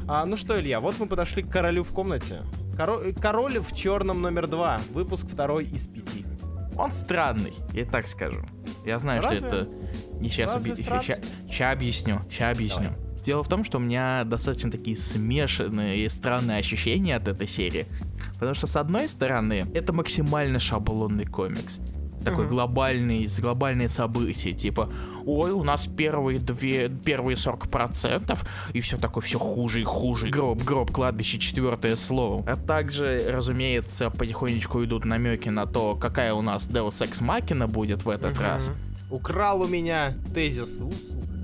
А, 0.07 0.25
ну 0.27 0.37
что, 0.37 0.59
Илья, 0.59 0.81
вот 0.81 0.97
мы 0.99 1.07
подошли 1.07 1.43
к 1.43 1.51
королю 1.51 1.83
в 1.85 1.93
комнате. 1.93 2.43
Коро- 2.77 3.19
Король 3.21 3.59
в 3.61 3.73
черном 3.75 4.21
номер 4.21 4.47
два. 4.47 4.81
Выпуск 4.91 5.27
второй 5.29 5.65
из 5.65 5.87
пяти. 5.87 6.27
Он 6.77 6.91
странный, 6.91 7.55
я 7.73 7.85
так 7.85 8.07
скажу. 8.07 8.41
Я 8.85 8.99
знаю, 8.99 9.23
Разве? 9.23 9.39
что 9.39 9.47
это... 9.47 9.69
Не 10.21 10.31
сейчас 10.31 10.63
ща... 11.05 11.19
ща 11.51 11.71
объясню, 11.73 12.21
ща 12.31 12.51
объясню. 12.51 12.91
Дело 13.25 13.43
в 13.43 13.49
том, 13.49 13.65
что 13.65 13.79
у 13.79 13.81
меня 13.81 14.25
достаточно 14.25 14.71
такие 14.71 14.97
смешанные 14.97 16.05
и 16.05 16.09
странные 16.11 16.59
ощущения 16.59 17.17
от 17.17 17.27
этой 17.27 17.47
серии. 17.47 17.87
Потому 18.35 18.55
что, 18.55 18.67
с 18.67 18.77
одной 18.77 19.09
стороны, 19.09 19.67
это 19.75 19.93
максимально 19.95 20.59
шаблонный 20.59 21.25
комикс. 21.25 21.81
Такой 22.23 22.45
Мгм. 22.45 22.55
глобальный, 22.55 23.29
с 23.29 23.39
глобальные 23.39 23.89
события, 23.91 24.53
типа, 24.53 24.91
ой, 25.27 25.51
у 25.53 25.63
нас 25.63 25.87
первые 25.87 26.39
две, 26.39 26.89
первые 26.89 27.37
40%, 27.37 28.39
и 28.73 28.81
все 28.81 28.97
такое, 28.97 29.23
все 29.23 29.39
хуже 29.39 29.81
и 29.83 29.85
хуже. 29.85 30.29
Гроб, 30.29 30.63
гроб, 30.63 30.91
кладбище, 30.91 31.39
четвертое 31.39 31.97
слово. 31.97 32.43
А 32.51 32.57
также, 32.57 33.27
разумеется, 33.31 34.09
потихонечку 34.11 34.83
идут 34.85 35.05
намеки 35.05 35.51
на 35.51 35.67
то, 35.67 35.97
какая 35.97 36.33
у 36.35 36.41
нас 36.41 36.69
Deus 36.69 37.01
Ex 37.07 37.21
Machina 37.21 37.67
будет 37.67 38.05
в 38.05 38.09
этот 38.09 38.33
Мгм. 38.35 38.43
раз. 38.43 38.71
Украл 39.11 39.63
у 39.63 39.67
меня 39.69 40.15
тезис. 40.35 40.81
У, 40.81 40.93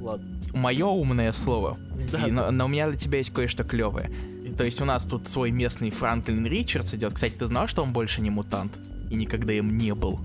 ладно. 0.04 0.26
Мое 0.54 0.86
умное 0.86 1.32
слово. 1.32 1.76
Да, 2.10 2.26
И- 2.26 2.30
но, 2.30 2.50
но 2.50 2.64
у 2.64 2.68
меня 2.68 2.88
для 2.88 2.98
тебя 2.98 3.18
есть 3.18 3.32
кое-что 3.32 3.64
клевое. 3.64 4.10
То 4.56 4.64
есть 4.64 4.80
у 4.80 4.84
нас 4.84 5.04
тут 5.04 5.28
свой 5.28 5.50
местный 5.52 5.90
Франклин 5.90 6.44
Ричардс 6.44 6.92
идет. 6.94 7.14
Кстати, 7.14 7.34
ты 7.34 7.46
знал, 7.46 7.66
что 7.66 7.82
он 7.82 7.92
больше 7.92 8.20
не 8.20 8.30
мутант? 8.30 8.72
И 9.10 9.14
никогда 9.14 9.52
им 9.52 9.76
не 9.78 9.94
был. 9.94 10.18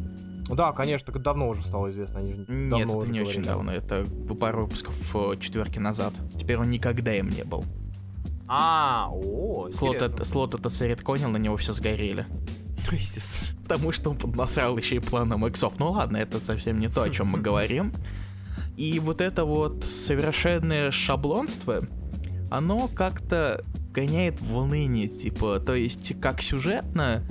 Да, 0.49 0.71
конечно, 0.73 1.11
так 1.13 1.21
давно 1.21 1.49
уже 1.49 1.61
стало 1.63 1.89
известно. 1.89 2.19
Они 2.19 2.33
же 2.33 2.45
Нет, 2.47 2.69
давно 2.69 2.85
это 2.85 2.97
уже 2.97 3.11
не 3.11 3.21
очень 3.21 3.41
говорили. 3.41 3.47
давно. 3.47 3.71
Это 3.71 4.05
пару 4.35 4.63
выпусков 4.63 4.95
э, 5.15 5.35
четверки 5.39 5.79
назад. 5.79 6.13
Теперь 6.39 6.57
он 6.57 6.69
никогда 6.69 7.15
им 7.15 7.29
не 7.29 7.43
был. 7.43 7.63
А, 8.47 9.09
о, 9.11 9.69
Слот, 9.71 9.95
это, 9.95 10.23
слот 10.23 10.53
это 10.53 10.69
сэредконил, 10.69 11.29
на 11.29 11.37
него 11.37 11.57
все 11.57 11.73
сгорели. 11.73 12.27
Потому 13.63 13.91
что 13.91 14.11
он 14.11 14.17
поднасрал 14.17 14.77
еще 14.77 14.95
и 14.95 14.99
планом 14.99 15.45
иксов. 15.47 15.79
Ну 15.79 15.91
ладно, 15.91 16.17
это 16.17 16.39
совсем 16.39 16.79
не 16.79 16.89
то, 16.89 17.03
о 17.03 17.09
чем 17.09 17.27
мы 17.27 17.39
говорим. 17.41 17.91
И 18.77 18.99
вот 18.99 19.21
это 19.21 19.45
вот 19.45 19.85
совершенное 19.85 20.91
шаблонство, 20.91 21.81
оно 22.51 22.89
как-то 22.89 23.63
гоняет 23.93 24.41
в 24.41 24.57
уныние, 24.57 25.07
типа, 25.07 25.59
то 25.59 25.73
есть 25.73 26.19
как 26.19 26.41
сюжетно... 26.41 27.23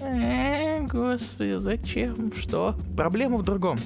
Э, 0.00 0.80
господи, 0.86 1.58
зачем? 1.58 2.32
Что? 2.32 2.76
Проблема 2.96 3.36
в 3.36 3.42
другом. 3.42 3.78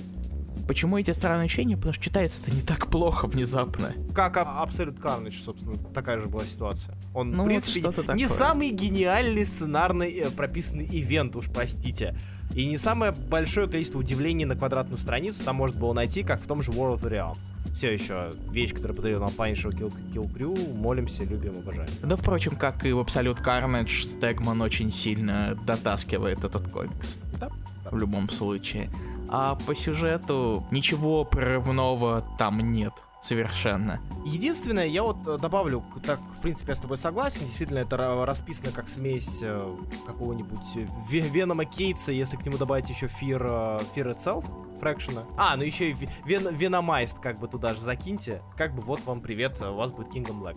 Почему 0.66 0.98
эти 0.98 1.12
странные 1.12 1.44
ощущения? 1.46 1.76
Потому 1.76 1.94
что 1.94 2.02
читается 2.04 2.40
это 2.42 2.50
не 2.54 2.62
так 2.62 2.88
плохо 2.88 3.26
внезапно. 3.28 3.92
Как 4.14 4.36
Абсолют 4.36 4.98
Carnage, 4.98 5.42
собственно, 5.44 5.76
такая 5.94 6.20
же 6.20 6.26
была 6.26 6.44
ситуация. 6.44 6.94
Он, 7.14 7.30
Ну, 7.30 7.34
в 7.36 7.38
вот 7.38 7.46
принципе, 7.46 7.80
что-то 7.80 8.14
не 8.14 8.24
такое. 8.24 8.38
самый 8.38 8.70
гениальный 8.70 9.46
сценарный 9.46 10.10
э, 10.10 10.30
прописанный 10.30 10.86
ивент, 10.90 11.36
уж 11.36 11.46
простите. 11.48 12.16
И 12.54 12.64
не 12.66 12.78
самое 12.78 13.12
большое 13.12 13.68
количество 13.68 13.98
удивлений 13.98 14.44
на 14.44 14.56
квадратную 14.56 14.98
страницу 14.98 15.42
там 15.44 15.56
можно 15.56 15.78
было 15.80 15.92
найти, 15.92 16.22
как 16.22 16.40
в 16.40 16.46
том 16.46 16.62
же 16.62 16.70
World 16.72 17.00
of 17.00 17.02
the 17.02 17.10
Realms. 17.10 17.52
Все 17.74 17.92
еще 17.92 18.32
вещь, 18.50 18.72
которая 18.72 18.94
подарил 18.96 19.20
нам 19.20 19.30
Punisher 19.30 19.70
Kill, 19.70 19.92
Kill 20.12 20.32
Crew, 20.32 20.74
молимся, 20.74 21.24
любим, 21.24 21.52
обожаем. 21.58 21.90
Да, 22.02 22.16
впрочем, 22.16 22.56
как 22.56 22.86
и 22.86 22.92
в 22.92 23.00
Absolute 23.00 23.42
Carnage, 23.44 24.04
Стегман 24.06 24.62
очень 24.62 24.90
сильно 24.90 25.56
дотаскивает 25.66 26.42
этот 26.44 26.68
комикс. 26.72 27.16
Да, 27.38 27.50
да. 27.84 27.90
В 27.90 27.98
любом 27.98 28.30
случае. 28.30 28.90
А 29.28 29.56
по 29.66 29.74
сюжету 29.74 30.64
ничего 30.70 31.24
прорывного 31.24 32.24
там 32.38 32.58
нет. 32.72 32.92
Совершенно. 33.22 33.98
Единственное, 34.24 34.86
я 34.86 35.02
вот 35.02 35.16
э, 35.26 35.36
добавлю, 35.38 35.82
так, 36.04 36.20
в 36.38 36.42
принципе, 36.42 36.72
я 36.72 36.76
с 36.76 36.80
тобой 36.80 36.96
согласен, 36.96 37.40
действительно, 37.40 37.78
это 37.78 37.96
ра- 37.96 38.24
расписано 38.24 38.70
как 38.70 38.86
смесь 38.88 39.40
э, 39.42 39.76
какого-нибудь 40.06 40.76
э, 40.76 40.86
Ве- 41.10 41.28
Венома 41.28 41.64
Кейтса, 41.64 42.12
если 42.12 42.36
к 42.36 42.46
нему 42.46 42.56
добавить 42.56 42.88
еще 42.88 43.06
Fear, 43.06 43.84
Fear 43.96 44.14
Itself, 44.16 44.44
Фрэкшена. 44.78 45.24
А, 45.36 45.56
ну 45.56 45.64
еще 45.64 45.90
и 45.90 45.94
Ве- 45.94 46.08
Вен, 46.24 46.54
Веномайст, 46.54 47.18
как 47.18 47.40
бы 47.40 47.48
туда 47.48 47.74
же 47.74 47.80
закиньте. 47.80 48.42
Как 48.56 48.76
бы 48.76 48.82
вот 48.82 49.00
вам 49.06 49.20
привет, 49.20 49.60
у 49.60 49.74
вас 49.74 49.90
будет 49.90 50.14
Kingdom 50.14 50.40
Black. 50.40 50.56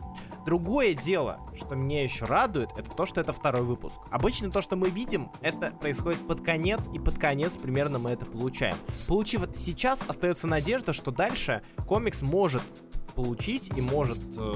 Другое 0.50 0.96
дело, 0.96 1.42
что 1.56 1.76
меня 1.76 2.02
еще 2.02 2.26
радует, 2.26 2.72
это 2.76 2.90
то, 2.90 3.06
что 3.06 3.22
это 3.22 3.34
второй 3.34 3.62
выпуск. 3.62 4.00
Обычно 4.10 4.50
то, 4.50 4.64
что 4.64 4.76
мы 4.76 4.90
видим, 4.90 5.30
это 5.42 5.70
происходит 5.80 6.26
под 6.28 6.42
конец, 6.42 6.90
и 6.92 6.98
под 6.98 7.20
конец 7.20 7.56
примерно 7.56 8.00
мы 8.00 8.10
это 8.10 8.26
получаем. 8.26 8.76
Получив 9.08 9.44
это 9.44 9.60
сейчас, 9.60 10.00
остается 10.08 10.48
надежда, 10.48 10.92
что 10.92 11.12
дальше 11.12 11.62
комикс 11.86 12.24
может 12.24 12.64
получить 13.14 13.70
и 13.78 13.80
может 13.80 14.18
э, 14.40 14.52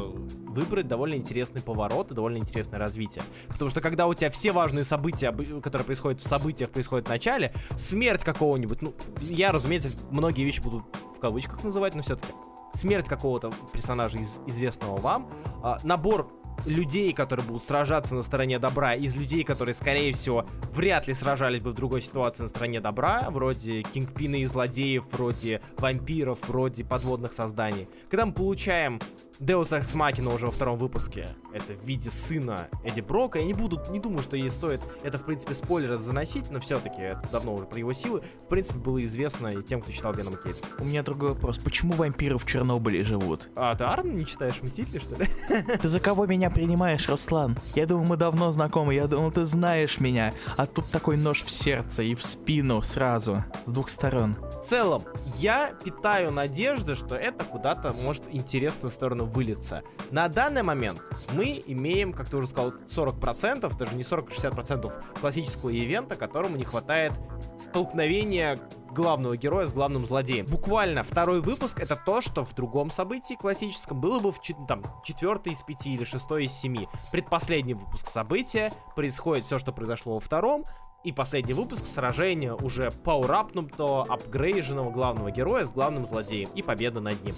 выбрать 0.48 0.88
довольно 0.88 1.14
интересный 1.14 1.62
поворот 1.62 2.10
и 2.10 2.16
довольно 2.16 2.38
интересное 2.38 2.80
развитие. 2.80 3.24
Потому 3.50 3.70
что 3.70 3.80
когда 3.80 4.08
у 4.08 4.16
тебя 4.16 4.32
все 4.32 4.52
важные 4.52 4.86
события, 4.86 5.28
обы- 5.28 5.62
которые 5.62 5.86
происходят 5.86 6.22
в 6.22 6.28
событиях, 6.28 6.72
происходят 6.72 7.06
в 7.06 7.10
начале, 7.10 7.54
смерть 7.78 8.24
какого-нибудь, 8.24 8.82
ну, 8.82 8.96
я, 9.22 9.52
разумеется, 9.52 9.92
многие 10.10 10.44
вещи 10.44 10.60
буду 10.60 10.84
в 11.16 11.20
кавычках 11.20 11.64
называть, 11.64 11.94
но 11.94 12.02
все-таки 12.02 12.34
смерть 12.74 13.08
какого-то 13.08 13.52
персонажа 13.72 14.18
из 14.18 14.40
известного 14.48 14.98
вам, 15.00 15.30
а, 15.62 15.80
набор 15.84 16.30
людей, 16.66 17.14
которые 17.14 17.46
будут 17.46 17.64
сражаться 17.64 18.16
на 18.16 18.24
стороне 18.24 18.60
добра, 18.60 18.94
из 18.94 19.16
людей, 19.16 19.44
которые, 19.44 19.76
скорее 19.76 20.14
всего, 20.14 20.46
вряд 20.72 21.08
ли 21.08 21.14
сражались 21.14 21.62
бы 21.62 21.72
в 21.72 21.74
другой 21.74 22.02
ситуации 22.02 22.44
на 22.44 22.50
стороне 22.50 22.80
добра, 22.80 23.28
вроде 23.30 23.82
кингпина 23.82 24.36
и 24.36 24.46
злодеев, 24.46 25.06
вроде 25.12 25.62
вампиров, 25.78 26.40
вроде 26.48 26.84
подводных 26.84 27.34
созданий. 27.34 27.88
Когда 28.10 28.26
мы 28.26 28.34
получаем 28.34 29.00
Deus 29.44 29.78
Ex 29.78 29.94
Machina 29.94 30.34
уже 30.34 30.46
во 30.46 30.52
втором 30.54 30.78
выпуске, 30.78 31.28
это 31.54 31.74
в 31.74 31.86
виде 31.86 32.10
сына 32.10 32.70
Эдди 32.86 33.02
Брока, 33.02 33.40
я 33.40 33.46
не 33.46 33.54
буду, 33.54 33.82
не 33.90 34.00
думаю, 34.00 34.24
что 34.24 34.38
ей 34.38 34.50
стоит 34.50 34.80
это, 35.04 35.18
в 35.18 35.26
принципе, 35.26 35.54
спойлеры 35.54 36.00
заносить, 36.00 36.50
но 36.50 36.62
все-таки 36.62 37.02
это 37.02 37.28
давно 37.30 37.56
уже 37.56 37.66
про 37.66 37.78
его 37.78 37.92
силы, 37.92 38.22
в 38.46 38.48
принципе, 38.48 38.80
было 38.80 39.04
известно 39.04 39.48
и 39.48 39.62
тем, 39.62 39.82
кто 39.82 39.92
читал 39.92 40.14
Веном 40.14 40.38
Кейтс. 40.38 40.60
У 40.80 40.86
меня 40.86 41.04
другой 41.04 41.34
вопрос. 41.34 41.58
Почему 41.58 41.94
вампиры 41.94 42.38
в 42.38 42.46
Чернобыле 42.46 43.04
живут? 43.04 43.50
А, 43.56 43.76
ты 43.76 43.84
Арн 43.84 44.16
не 44.16 44.26
читаешь 44.26 44.62
Мстители, 44.62 45.00
что 45.00 45.22
ли? 45.22 45.28
Ты 45.82 45.90
за 45.90 46.00
кого 46.00 46.26
меня 46.26 46.50
принимаешь, 46.50 47.10
Руслан? 47.10 47.58
Я 47.76 47.86
думал, 47.86 48.06
мы 48.06 48.16
давно 48.16 48.50
знакомы, 48.52 48.94
я 48.94 49.08
думал, 49.08 49.32
ты 49.32 49.46
знаешь 49.46 50.00
меня. 50.00 50.34
А 50.56 50.66
тут 50.66 50.90
такой 50.90 51.18
нож 51.18 51.44
в 51.44 51.50
сердце 51.50 52.04
и 52.04 52.16
в 52.16 52.24
спину 52.24 52.82
сразу, 52.82 53.44
с 53.66 53.70
двух 53.72 53.90
сторон. 53.90 54.38
Целом, 54.64 55.04
я 55.40 55.72
питаю 55.84 56.32
надежды, 56.32 56.96
что 56.96 57.16
это 57.16 57.44
куда-то 57.44 57.94
может 57.94 58.24
интересную 58.32 58.92
сторону 58.92 59.26
вылиться. 59.26 59.84
На 60.10 60.28
данный 60.30 60.64
момент 60.64 61.02
мы 61.34 61.62
имеем, 61.68 62.14
как 62.14 62.30
ты 62.30 62.38
уже 62.38 62.48
сказал, 62.48 62.74
40%, 62.88 63.78
даже 63.78 63.96
не 63.96 64.04
40-60% 64.04 65.20
классического 65.20 65.70
ивента, 65.70 66.16
которому 66.16 66.56
не 66.56 66.64
хватает 66.64 67.14
столкновения 67.60 68.60
главного 68.94 69.36
героя 69.36 69.66
с 69.66 69.74
главным 69.74 70.06
злодеем. 70.06 70.46
Буквально 70.46 71.04
второй 71.04 71.42
выпуск 71.42 71.80
это 71.80 71.96
то, 71.96 72.22
что 72.22 72.46
в 72.46 72.54
другом 72.54 72.90
событии 72.90 73.34
классическом 73.34 74.00
было 74.00 74.20
бы 74.20 74.32
в 74.32 74.40
там, 74.68 74.84
четвертый 75.04 75.54
из 75.54 75.62
пяти 75.62 75.94
или 75.94 76.04
шестой 76.04 76.46
из 76.46 76.54
семи. 76.54 76.88
Предпоследний 77.12 77.74
выпуск 77.74 78.08
события, 78.08 78.72
происходит 78.96 79.46
все, 79.46 79.60
что 79.60 79.74
произошло 79.74 80.14
во 80.16 80.20
втором, 80.20 80.66
и 81.04 81.12
последний 81.12 81.54
выпуск 81.54 81.86
сражения 81.86 82.54
уже 82.54 82.92
пауэрапнутого, 82.92 84.06
апгрейженного 84.06 84.92
главного 84.92 85.32
героя 85.32 85.66
с 85.66 85.72
главным 85.72 86.06
злодеем 86.06 86.50
и 86.56 86.62
победа 86.62 87.00
над 87.00 87.24
ним. 87.24 87.36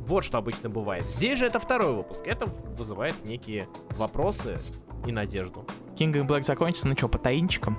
Вот 0.00 0.24
что 0.24 0.38
обычно 0.38 0.68
бывает. 0.70 1.04
Здесь 1.06 1.38
же 1.38 1.46
это 1.46 1.58
второй 1.58 1.94
выпуск. 1.94 2.26
Это 2.26 2.46
вызывает 2.46 3.24
некие 3.24 3.68
вопросы 3.96 4.60
и 5.06 5.12
надежду. 5.12 5.64
King 5.96 6.12
and 6.12 6.26
Black 6.26 6.42
закончится, 6.42 6.86
ну 6.86 6.96
что, 6.96 7.08
по 7.08 7.18
таинчикам? 7.18 7.76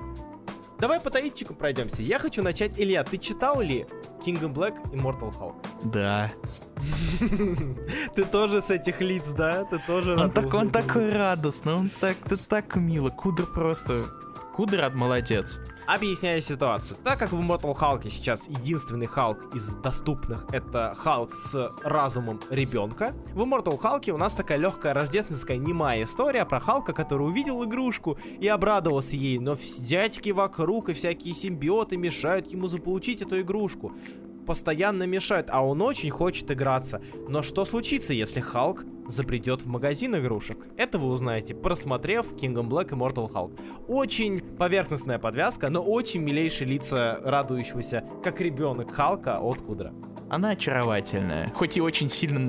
Давай 0.79 0.99
по 0.99 1.09
таитчику 1.09 1.55
пройдемся. 1.55 2.03
Я 2.03 2.19
хочу 2.19 2.43
начать. 2.43 2.79
Илья, 2.79 3.03
ты 3.03 3.17
читал 3.17 3.61
ли 3.61 3.87
Kingdom 4.23 4.53
Black 4.53 4.79
Immortal 4.91 5.33
Hulk? 5.33 5.55
Да. 5.85 6.31
Ты 8.15 8.25
тоже 8.25 8.61
с 8.61 8.69
этих 8.69 9.01
лиц, 9.01 9.29
да? 9.29 9.63
Ты 9.65 9.79
тоже 9.87 10.15
Он, 10.15 10.29
так, 10.29 10.53
он 10.53 10.69
такой 10.69 11.09
радостный, 11.11 11.73
он 11.73 11.89
так, 11.89 12.17
ты 12.17 12.37
так 12.37 12.75
мило. 12.75 13.09
Кудр 13.09 13.47
просто... 13.47 14.05
Кудр 14.57 14.89
молодец. 14.91 15.59
Объясняю 15.85 16.41
ситуацию. 16.41 16.97
Так 17.03 17.19
как 17.19 17.31
в 17.31 17.39
Immortal 17.39 17.77
Hulk 17.77 18.09
сейчас 18.09 18.47
единственный 18.47 19.05
Халк 19.05 19.53
из 19.53 19.75
доступных 19.75 20.47
это 20.51 20.95
Халк 20.97 21.35
с 21.35 21.71
разумом 21.83 22.41
ребенка, 22.49 23.13
в 23.35 23.43
Immortal 23.43 23.79
Hulk 23.79 24.09
у 24.09 24.17
нас 24.17 24.33
такая 24.33 24.57
легкая 24.57 24.95
рождественская 24.95 25.57
немая 25.57 26.01
история 26.01 26.43
про 26.43 26.59
Халка, 26.59 26.93
который 26.93 27.27
увидел 27.27 27.63
игрушку 27.65 28.17
и 28.39 28.47
обрадовался 28.47 29.15
ей, 29.15 29.37
но 29.37 29.55
дядьки 29.77 30.31
вокруг 30.31 30.89
и 30.89 30.93
всякие 30.93 31.35
симбиоты 31.35 31.95
мешают 31.95 32.47
ему 32.47 32.67
заполучить 32.67 33.21
эту 33.21 33.39
игрушку. 33.41 33.91
Постоянно 34.47 35.03
мешают, 35.03 35.49
а 35.51 35.63
он 35.63 35.83
очень 35.83 36.09
хочет 36.09 36.49
играться. 36.49 36.99
Но 37.29 37.43
что 37.43 37.63
случится, 37.63 38.13
если 38.15 38.39
Халк 38.39 38.85
забредет 39.07 39.61
в 39.61 39.67
магазин 39.67 40.15
игрушек? 40.15 40.67
Это 40.77 40.97
вы 40.99 41.09
узнаете, 41.09 41.55
просмотрев 41.55 42.33
Kingdom 42.33 42.67
Black 42.67 42.91
и 42.91 42.95
Mortal 42.95 43.31
Hulk. 43.31 43.59
Очень 43.87 44.39
поверхностная 44.39 45.19
подвязка, 45.19 45.69
но 45.69 45.81
очень 45.81 46.21
милейшие 46.21 46.67
лица 46.67 47.19
радующегося, 47.23 48.03
как 48.23 48.41
ребенок 48.41 48.91
Халка 48.93 49.39
от 49.39 49.61
Кудра. 49.61 49.93
Она 50.29 50.49
очаровательная, 50.49 51.51
хоть 51.55 51.77
и 51.77 51.81
очень 51.81 52.09
сильно 52.09 52.39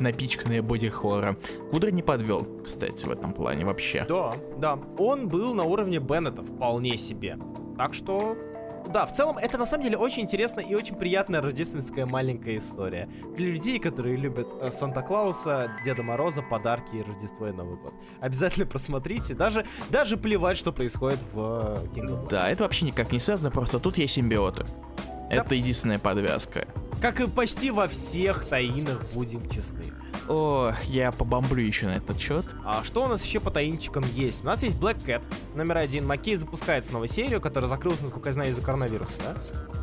напичканная 0.00 0.60
боди 0.60 0.90
хоррора. 0.90 1.36
Кудра 1.70 1.90
не 1.90 2.02
подвел, 2.02 2.46
кстати, 2.62 3.06
в 3.06 3.10
этом 3.10 3.32
плане 3.32 3.64
вообще. 3.64 4.04
Да, 4.06 4.34
да. 4.58 4.78
Он 4.98 5.28
был 5.28 5.54
на 5.54 5.64
уровне 5.64 5.98
Беннета 5.98 6.42
вполне 6.42 6.98
себе. 6.98 7.38
Так 7.78 7.94
что 7.94 8.36
да, 8.88 9.06
в 9.06 9.12
целом 9.12 9.38
это 9.38 9.58
на 9.58 9.66
самом 9.66 9.84
деле 9.84 9.96
очень 9.96 10.22
интересная 10.22 10.64
и 10.64 10.74
очень 10.74 10.94
приятная 10.94 11.40
рождественская 11.40 12.06
маленькая 12.06 12.58
история. 12.58 13.08
Для 13.36 13.48
людей, 13.48 13.78
которые 13.78 14.16
любят 14.16 14.48
э, 14.60 14.70
Санта-Клауса, 14.70 15.70
Деда 15.84 16.02
Мороза, 16.02 16.42
подарки 16.42 16.96
и 16.96 17.02
Рождество 17.02 17.48
и 17.48 17.52
Новый 17.52 17.76
год. 17.76 17.94
Обязательно 18.20 18.66
просмотрите. 18.66 19.34
Даже, 19.34 19.66
даже 19.90 20.16
плевать, 20.16 20.58
что 20.58 20.72
происходит 20.72 21.20
в 21.32 21.82
э, 21.84 21.86
Kingdom 21.94 22.28
Да, 22.28 22.48
это 22.48 22.64
вообще 22.64 22.84
никак 22.84 23.12
не 23.12 23.20
связано, 23.20 23.50
просто 23.50 23.78
тут 23.78 23.98
есть 23.98 24.14
симбиоты. 24.14 24.64
Да. 25.30 25.36
Это 25.36 25.54
единственная 25.54 25.98
подвязка. 25.98 26.66
Как 27.00 27.20
и 27.20 27.26
почти 27.26 27.70
во 27.70 27.88
всех 27.88 28.44
таинах, 28.44 29.00
будем 29.14 29.48
честны. 29.48 29.84
О, 30.28 30.72
я 30.86 31.12
побомблю 31.12 31.62
еще 31.62 31.86
на 31.86 31.96
этот 31.96 32.18
счет. 32.18 32.46
А 32.64 32.84
что 32.84 33.04
у 33.04 33.08
нас 33.08 33.24
еще 33.24 33.40
по 33.40 33.50
таинчикам 33.50 34.04
есть? 34.14 34.44
У 34.44 34.46
нас 34.46 34.62
есть 34.62 34.76
Black 34.76 35.04
Cat, 35.04 35.22
номер 35.54 35.78
один. 35.78 36.06
Маккей 36.06 36.36
запускает 36.36 36.84
снова 36.84 37.08
серию, 37.08 37.40
которая 37.40 37.68
закрылась, 37.68 38.00
насколько 38.00 38.28
я 38.28 38.32
знаю, 38.32 38.50
из-за 38.52 38.62
коронавируса, 38.62 39.12
да? 39.24 39.36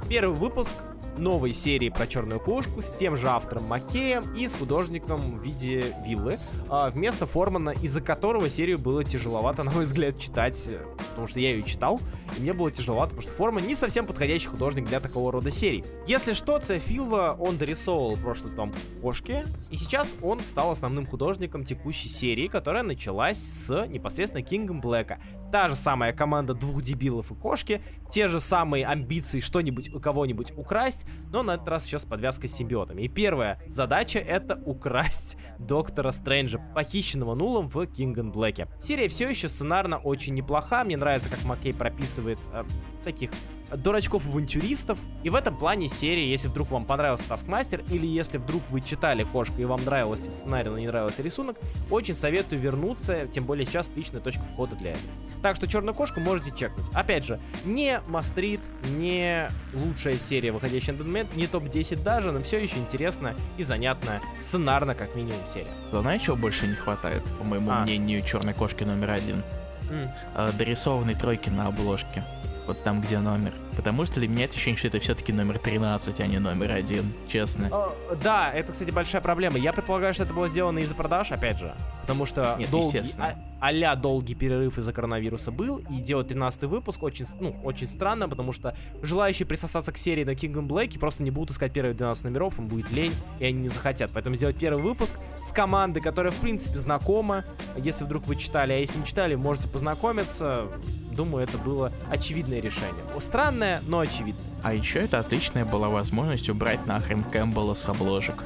Первый 0.08 0.36
выпуск 0.36 0.76
новой 1.20 1.54
серии 1.54 1.90
про 1.90 2.08
черную 2.08 2.40
кошку 2.40 2.82
с 2.82 2.90
тем 2.90 3.16
же 3.16 3.28
автором 3.28 3.66
Маккеем 3.66 4.36
и 4.36 4.48
с 4.48 4.56
художником 4.56 5.38
в 5.38 5.44
виде 5.44 5.96
виллы, 6.06 6.40
а, 6.70 6.90
вместо 6.90 7.26
Формана, 7.26 7.72
из-за 7.72 8.02
которого 8.02 8.50
серию 8.50 8.80
было 8.80 9.04
тяжеловато, 9.04 9.64
на 9.64 9.72
мой 9.72 9.84
взгляд, 9.84 10.18
читать, 10.18 10.68
э, 10.68 10.80
потому 11.10 11.28
что 11.28 11.40
я 11.40 11.52
ее 11.52 11.64
читал, 11.64 12.00
и 12.38 12.42
мне 12.42 12.54
было 12.54 12.72
тяжеловато, 12.72 13.16
потому 13.16 13.22
что 13.22 13.32
Форман 13.32 13.68
не 13.68 13.76
совсем 13.76 14.06
подходящий 14.06 14.48
художник 14.48 14.88
для 14.88 15.00
такого 15.00 15.32
рода 15.32 15.52
серий. 15.52 15.84
Если 16.08 16.34
что, 16.34 16.58
Цефилва, 16.60 17.36
он 17.40 17.58
дорисовывал 17.58 18.18
прошлый 18.18 18.54
том 18.56 18.74
кошки, 19.02 19.44
и 19.70 19.76
сейчас 19.76 20.16
он 20.22 20.40
стал 20.40 20.72
основным 20.72 21.06
художником 21.06 21.64
текущей 21.64 22.10
серии, 22.10 22.48
которая 22.48 22.84
началась 22.84 23.38
с 23.38 23.86
непосредственно 23.88 24.44
Кингом 24.44 24.82
Блэка. 24.82 25.20
Та 25.52 25.68
же 25.68 25.76
самая 25.76 26.14
команда 26.14 26.54
двух 26.54 26.82
дебилов 26.82 27.32
и 27.32 27.36
кошки, 27.36 27.82
те 28.10 28.28
же 28.28 28.40
самые 28.40 28.86
амбиции 28.86 29.40
что-нибудь 29.40 29.94
у 29.94 30.00
кого-нибудь 30.00 30.54
украсть, 30.56 31.06
но 31.32 31.44
на 31.44 31.56
этот 31.56 31.68
раз 31.68 31.86
сейчас 31.86 32.04
с 32.04 32.06
подвязкой 32.06 32.50
с 32.50 32.56
симбиотами. 32.56 33.02
И 33.04 33.08
первая 33.08 33.60
задача 33.68 34.20
это 34.20 34.62
украсть 34.66 35.38
Доктора 35.58 36.12
Стрэнджа, 36.12 36.60
похищенного 36.74 37.36
Нулом 37.36 37.70
в 37.70 37.86
Кинган 37.86 38.32
Блэке. 38.32 38.68
Серия 38.80 39.08
все 39.08 39.30
еще 39.30 39.50
сценарно 39.50 39.98
очень 39.98 40.34
неплоха, 40.34 40.84
мне 40.84 40.98
нравится, 40.98 41.30
как 41.30 41.44
Маккей 41.44 41.74
прописывает 41.74 42.40
э, 42.54 42.64
таких 43.04 43.32
дурачков-авантюристов. 43.76 44.98
И 45.24 45.30
в 45.30 45.36
этом 45.36 45.56
плане 45.56 45.88
серии, 45.88 46.28
если 46.28 46.48
вдруг 46.48 46.72
вам 46.72 46.86
понравился 46.86 47.28
Таскмастер, 47.28 47.84
или 47.90 48.06
если 48.06 48.38
вдруг 48.38 48.62
вы 48.70 48.82
читали 48.82 49.24
Кошку 49.24 49.56
и 49.60 49.66
вам 49.66 49.84
нравился 49.86 50.32
сценарий, 50.32 50.70
но 50.70 50.80
не 50.80 50.88
нравился 50.88 51.22
рисунок, 51.22 51.58
очень 51.90 52.16
советую 52.16 52.62
вернуться, 52.62 53.28
тем 53.28 53.46
более 53.46 53.66
сейчас 53.66 53.88
отличная 53.88 54.22
точка 54.22 54.42
входа 54.54 54.76
для 54.76 54.92
этого. 54.92 55.12
Так 55.42 55.56
что 55.56 55.68
Черную 55.68 55.96
Кошку 55.96 56.20
можете 56.20 56.52
чекнуть. 56.52 56.86
Опять 56.94 57.26
же, 57.26 57.40
не 57.66 58.00
Мастрит, 58.08 58.62
не 58.98 59.50
лучшая 59.74 60.18
серия, 60.18 60.52
выходящая 60.52 60.96
на 60.96 61.04
момент, 61.04 61.36
не 61.36 61.48
топ-10 61.48 62.04
даже, 62.04 62.32
но 62.32 62.42
все 62.42 62.58
еще 62.58 62.78
интересно 62.78 63.36
и 63.58 63.64
занятно, 63.64 64.20
сценарно 64.42 64.96
как 64.96 65.16
минимум 65.16 65.42
серия. 65.54 65.72
Знаешь, 65.92 66.24
чего 66.24 66.36
больше 66.36 66.68
не 66.68 66.76
хватает, 66.76 67.24
по 67.38 67.44
моему 67.44 67.72
а. 67.72 67.84
мнению, 67.84 68.22
Черной 68.24 68.54
Кошки 68.54 68.84
номер 68.84 69.12
один? 69.12 69.44
Mm. 69.90 70.58
Дорисованной 70.58 71.16
тройки 71.16 71.50
на 71.50 71.68
обложке 71.68 72.24
вот 72.70 72.84
там, 72.84 73.02
где 73.02 73.20
номер. 73.20 73.52
Потому 73.76 74.06
что 74.06 74.20
для 74.20 74.28
меня 74.28 74.46
это 74.46 74.54
ощущение, 74.54 74.78
что 74.78 74.88
это 74.88 75.00
все-таки 75.00 75.34
номер 75.34 75.58
13, 75.58 76.20
а 76.20 76.28
не 76.28 76.40
номер 76.40 76.72
один, 76.72 77.14
честно. 77.28 77.68
О, 77.72 77.94
да, 78.24 78.52
это, 78.52 78.72
кстати, 78.72 78.92
большая 78.92 79.22
проблема. 79.22 79.58
Я 79.58 79.74
предполагаю, 79.74 80.14
что 80.14 80.24
это 80.24 80.34
было 80.34 80.48
сделано 80.48 80.80
из-за 80.80 80.96
продаж, 80.96 81.32
опять 81.32 81.60
же. 81.60 81.74
Потому 82.02 82.26
что 82.26 82.56
Нет, 82.60 82.70
долгий, 82.70 83.02
а, 83.18 83.34
а 83.60 83.96
долгий 83.96 84.36
перерыв 84.36 84.78
из-за 84.78 84.94
коронавируса 84.94 85.52
был, 85.52 85.78
и 85.90 86.00
делать 86.00 86.28
13 86.30 86.64
выпуск 86.64 87.04
очень, 87.04 87.26
ну, 87.40 87.56
очень 87.64 87.88
странно, 87.88 88.30
потому 88.30 88.52
что 88.52 88.76
желающие 89.02 89.46
присосаться 89.46 89.92
к 89.92 89.98
серии 89.98 90.24
на 90.24 90.32
Kingdom 90.32 90.68
Black 90.68 90.98
просто 91.00 91.24
не 91.24 91.32
будут 91.32 91.52
искать 91.52 91.74
первые 91.74 91.94
12 91.94 92.26
номеров, 92.26 92.60
им 92.60 92.68
будет 92.68 92.92
лень, 92.92 93.14
и 93.40 93.46
они 93.46 93.60
не 93.62 93.68
захотят. 93.68 94.12
Поэтому 94.14 94.36
сделать 94.36 94.58
первый 94.58 94.82
выпуск 94.82 95.16
с 95.44 95.52
командой, 95.52 96.02
которая, 96.02 96.32
в 96.32 96.38
принципе, 96.38 96.78
знакома, 96.78 97.44
если 97.76 98.04
вдруг 98.06 98.28
вы 98.28 98.36
читали, 98.36 98.74
а 98.74 98.78
если 98.78 99.00
не 99.00 99.06
читали, 99.06 99.36
можете 99.36 99.68
познакомиться, 99.68 100.68
думаю, 101.12 101.44
это 101.44 101.58
было 101.58 101.92
очевидное 102.10 102.62
решение. 102.62 103.04
Странное, 103.20 103.82
но 103.88 104.00
очевидное. 104.00 104.46
А 104.64 104.74
еще 104.74 105.00
это 105.00 105.20
отличная 105.20 105.66
была 105.66 105.90
возможность 105.90 106.50
убрать 106.50 106.86
нахрен 106.86 107.24
Кэмпбелла 107.24 107.76
с 107.76 107.88
обложек. 107.88 108.44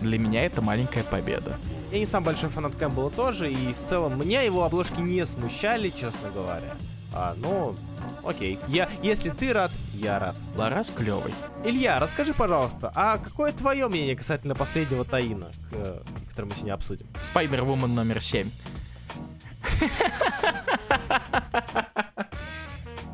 Для 0.00 0.18
меня 0.18 0.44
это 0.44 0.60
маленькая 0.60 1.04
победа. 1.04 1.56
Я 1.92 1.98
не 1.98 2.06
сам 2.06 2.24
большой 2.24 2.48
фанат 2.48 2.74
Кэмпбелла 2.74 3.10
тоже, 3.10 3.52
и 3.52 3.74
в 3.74 3.76
целом 3.76 4.18
меня 4.18 4.40
его 4.40 4.64
обложки 4.64 4.98
не 4.98 5.26
смущали, 5.26 5.90
честно 5.90 6.30
говоря. 6.30 6.74
А, 7.12 7.34
ну, 7.36 7.74
окей. 8.24 8.58
Я, 8.66 8.88
если 9.02 9.28
ты 9.28 9.52
рад, 9.52 9.70
я 9.92 10.18
рад. 10.18 10.34
Ларас 10.56 10.90
клевый. 10.90 11.34
Илья, 11.62 12.00
расскажи, 12.00 12.32
пожалуйста, 12.32 12.90
а 12.94 13.18
какое 13.18 13.52
твое 13.52 13.88
мнение 13.88 14.16
касательно 14.16 14.54
последнего 14.54 15.04
Таина, 15.04 15.48
который 16.30 16.46
мы 16.46 16.52
сегодня 16.52 16.72
обсудим? 16.72 17.06
Spider-Woman 17.22 17.88
номер 17.88 18.22
7. 18.22 18.50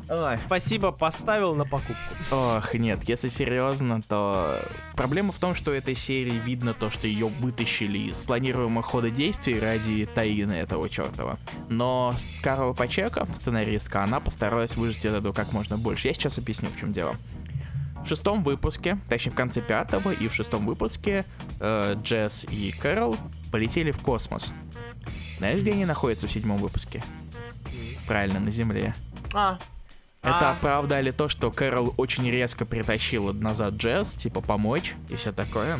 Ой. 0.09 0.39
Спасибо, 0.39 0.91
поставил 0.91 1.55
на 1.55 1.65
покупку. 1.65 2.15
Ох, 2.31 2.73
нет, 2.73 3.03
если 3.03 3.29
серьезно, 3.29 4.01
то 4.01 4.59
проблема 4.95 5.31
в 5.31 5.37
том, 5.37 5.53
что 5.53 5.71
этой 5.71 5.93
серии 5.93 6.31
видно 6.31 6.73
то, 6.73 6.89
что 6.89 7.07
ее 7.07 7.27
вытащили 7.27 8.09
из 8.09 8.17
планируемого 8.25 8.81
хода 8.81 9.11
действий 9.11 9.59
ради 9.59 10.07
Таина 10.07 10.53
этого 10.53 10.89
чертова. 10.89 11.37
Но 11.69 12.15
Карл 12.41 12.73
Пачека, 12.73 13.27
сценаристка, 13.35 14.03
она 14.03 14.19
постаралась 14.19 14.75
выжить 14.75 15.05
этого 15.05 15.31
как 15.31 15.53
можно 15.53 15.77
больше. 15.77 16.07
Я 16.07 16.15
сейчас 16.15 16.39
объясню, 16.39 16.69
в 16.69 16.79
чем 16.79 16.91
дело. 16.91 17.15
В 18.03 18.07
шестом 18.07 18.43
выпуске, 18.43 18.97
точнее 19.09 19.33
в 19.33 19.35
конце 19.35 19.61
пятого 19.61 20.11
и 20.11 20.27
в 20.27 20.33
шестом 20.33 20.65
выпуске 20.65 21.25
э, 21.59 21.95
Джесс 22.01 22.45
и 22.49 22.71
Кэрол 22.71 23.15
полетели 23.51 23.91
в 23.91 23.99
космос. 23.99 24.51
Знаешь, 25.37 25.61
где 25.61 25.73
они 25.73 25.85
находятся 25.85 26.27
в 26.27 26.31
седьмом 26.31 26.57
выпуске? 26.57 27.03
Правильно, 28.07 28.39
на 28.39 28.49
Земле. 28.49 28.95
А. 29.33 29.59
Это 30.21 30.49
а. 30.49 30.51
оправдали 30.51 31.11
то, 31.11 31.29
что 31.29 31.49
Кэрол 31.49 31.93
очень 31.97 32.29
резко 32.29 32.65
притащила 32.65 33.31
назад 33.31 33.75
Джесс, 33.75 34.13
типа 34.13 34.41
помочь 34.41 34.95
и 35.09 35.15
все 35.15 35.31
такое. 35.31 35.79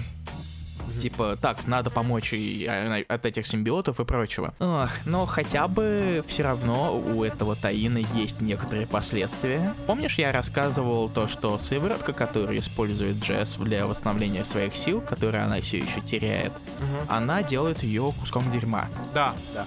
Типа, 1.01 1.37
так, 1.39 1.67
надо 1.67 1.89
помочь 1.89 2.33
и 2.33 2.65
а, 2.65 3.03
от 3.07 3.25
этих 3.25 3.47
симбиотов 3.47 3.99
и 3.99 4.05
прочего. 4.05 4.53
Ох, 4.59 4.89
но 5.05 5.25
хотя 5.25 5.67
бы 5.67 6.23
все 6.27 6.43
равно 6.43 6.95
у 6.95 7.23
этого 7.23 7.55
Таина 7.55 7.99
есть 8.15 8.41
некоторые 8.41 8.87
последствия. 8.87 9.73
Помнишь, 9.87 10.17
я 10.17 10.31
рассказывал 10.31 11.09
то, 11.09 11.27
что 11.27 11.57
сыворотка, 11.57 12.13
которую 12.13 12.59
использует 12.59 13.17
Джесс 13.17 13.55
для 13.55 13.85
восстановления 13.85 14.43
своих 14.45 14.75
сил, 14.75 15.01
которые 15.01 15.43
она 15.43 15.61
все 15.61 15.77
еще 15.79 16.01
теряет, 16.01 16.51
угу. 16.51 17.07
она 17.07 17.43
делает 17.43 17.83
ее 17.83 18.11
куском 18.19 18.51
дерьма. 18.51 18.87
Да, 19.13 19.33
да. 19.53 19.65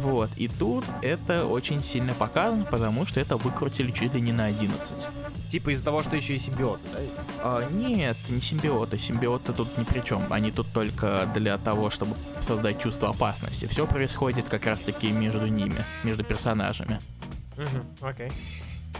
Вот, 0.00 0.30
и 0.36 0.48
тут 0.48 0.84
это 1.02 1.46
очень 1.46 1.82
сильно 1.82 2.14
показано, 2.14 2.64
потому 2.64 3.06
что 3.06 3.20
это 3.20 3.36
выкрутили 3.36 3.90
чуть 3.90 4.14
ли 4.14 4.20
не 4.20 4.32
на 4.32 4.46
11. 4.46 4.92
Типа 5.50 5.70
из-за 5.70 5.84
того, 5.84 6.02
что 6.02 6.16
еще 6.16 6.34
и 6.34 6.38
симбиоты, 6.38 6.80
да? 6.92 7.00
А, 7.40 7.68
нет, 7.70 8.16
не 8.28 8.40
симбиоты. 8.40 8.98
Симбиоты 8.98 9.52
тут 9.52 9.76
ни 9.76 9.84
при 9.84 10.00
чем. 10.00 10.22
Они 10.30 10.50
тут 10.50 10.66
только 10.72 11.28
для 11.34 11.58
того, 11.58 11.90
чтобы 11.90 12.16
создать 12.40 12.80
чувство 12.80 13.10
опасности. 13.10 13.66
Все 13.66 13.86
происходит 13.86 14.48
как 14.48 14.64
раз-таки 14.66 15.12
между 15.12 15.46
ними, 15.46 15.84
между 16.04 16.24
персонажами. 16.24 17.00
Угу, 17.56 18.08
окей. 18.08 18.32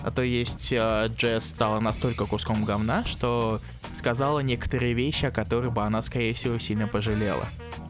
А 0.02 0.10
то 0.10 0.22
есть 0.22 0.72
э, 0.72 1.08
Джесс 1.16 1.48
стала 1.48 1.80
настолько 1.80 2.26
куском 2.26 2.64
говна, 2.64 3.04
что 3.04 3.60
сказала 3.94 4.40
некоторые 4.40 4.94
вещи, 4.94 5.26
о 5.26 5.30
которых 5.30 5.72
бы 5.72 5.82
она, 5.82 6.02
скорее 6.02 6.34
всего, 6.34 6.58
сильно 6.58 6.86
пожалела 6.86 7.46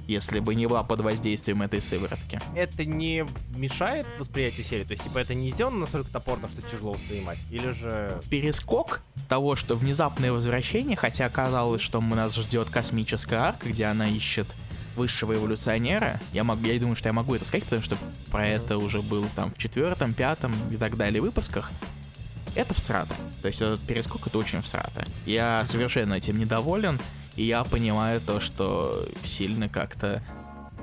если 0.06 0.40
бы 0.40 0.54
не 0.54 0.66
была 0.66 0.82
под 0.82 1.00
воздействием 1.00 1.62
этой 1.62 1.82
сыворотки. 1.82 2.40
Это 2.54 2.84
не 2.84 3.26
мешает 3.56 4.06
восприятию 4.18 4.64
серии? 4.64 4.84
То 4.84 4.92
есть, 4.92 5.04
типа, 5.04 5.18
это 5.18 5.34
не 5.34 5.50
сделано 5.50 5.80
настолько 5.80 6.10
топорно, 6.10 6.48
что 6.48 6.62
тяжело 6.62 6.92
воспринимать? 6.92 7.38
Или 7.50 7.70
же... 7.70 8.20
Перескок 8.30 9.02
того, 9.28 9.56
что 9.56 9.76
внезапное 9.76 10.32
возвращение, 10.32 10.96
хотя 10.96 11.28
казалось, 11.28 11.82
что 11.82 12.00
нас 12.00 12.34
ждет 12.34 12.68
космическая 12.68 13.36
арка, 13.36 13.68
где 13.68 13.86
она 13.86 14.08
ищет 14.08 14.46
высшего 14.96 15.34
эволюционера. 15.34 16.20
Я, 16.32 16.44
могу, 16.44 16.66
я 16.66 16.78
думаю, 16.78 16.96
что 16.96 17.08
я 17.08 17.12
могу 17.12 17.34
это 17.34 17.44
сказать, 17.44 17.64
потому 17.64 17.82
что 17.82 17.96
про 18.30 18.46
это 18.46 18.78
уже 18.78 19.00
был 19.00 19.26
там 19.34 19.52
в 19.52 19.58
четвертом, 19.58 20.12
пятом 20.12 20.54
и 20.70 20.76
так 20.76 20.96
далее 20.96 21.22
выпусках. 21.22 21.70
Это 22.54 22.74
всрато. 22.74 23.14
То 23.40 23.48
есть 23.48 23.62
этот 23.62 23.80
перескок 23.80 24.26
это 24.26 24.36
очень 24.38 24.60
всрато. 24.60 25.06
Я 25.24 25.64
совершенно 25.64 26.14
этим 26.14 26.38
недоволен. 26.38 27.00
И 27.36 27.44
я 27.44 27.64
понимаю 27.64 28.20
то, 28.20 28.40
что 28.40 29.04
сильно 29.24 29.68
как-то 29.68 30.22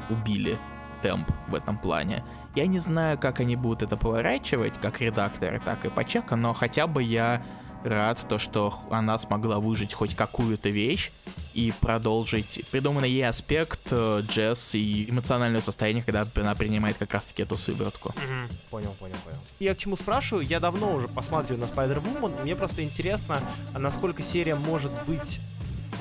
убили 0.09 0.57
темп 1.01 1.29
в 1.47 1.55
этом 1.55 1.77
плане. 1.77 2.23
Я 2.55 2.65
не 2.65 2.79
знаю, 2.79 3.17
как 3.17 3.39
они 3.39 3.55
будут 3.55 3.83
это 3.83 3.95
поворачивать, 3.97 4.73
как 4.81 5.01
редакторы, 5.01 5.61
так 5.63 5.85
и 5.85 5.89
Пачека, 5.89 6.35
но 6.35 6.53
хотя 6.53 6.87
бы 6.87 7.03
я 7.03 7.43
рад, 7.83 8.25
то, 8.27 8.39
что 8.39 8.73
она 8.89 9.17
смогла 9.17 9.59
выжить 9.59 9.93
хоть 9.93 10.15
какую-то 10.15 10.69
вещь 10.69 11.11
и 11.53 11.73
продолжить 11.79 12.65
придуманный 12.71 13.09
ей 13.09 13.27
аспект 13.27 13.79
э, 13.91 14.21
Джесс 14.27 14.75
и 14.75 15.09
эмоциональное 15.09 15.61
состояние, 15.61 16.03
когда 16.03 16.25
она 16.35 16.55
принимает 16.55 16.97
как 16.97 17.13
раз-таки 17.13 17.43
эту 17.43 17.57
сыворотку. 17.57 18.09
Угу. 18.09 18.55
Понял, 18.69 18.95
понял, 18.99 19.15
понял. 19.23 19.37
Я 19.59 19.73
к 19.75 19.77
чему 19.77 19.95
спрашиваю? 19.95 20.45
Я 20.45 20.59
давно 20.59 20.93
уже 20.93 21.07
посмотрю 21.07 21.57
на 21.57 21.65
Spider-Woman, 21.65 22.43
мне 22.43 22.55
просто 22.55 22.83
интересно, 22.83 23.41
а 23.73 23.79
насколько 23.79 24.21
серия 24.21 24.55
может 24.55 24.91
быть 25.07 25.39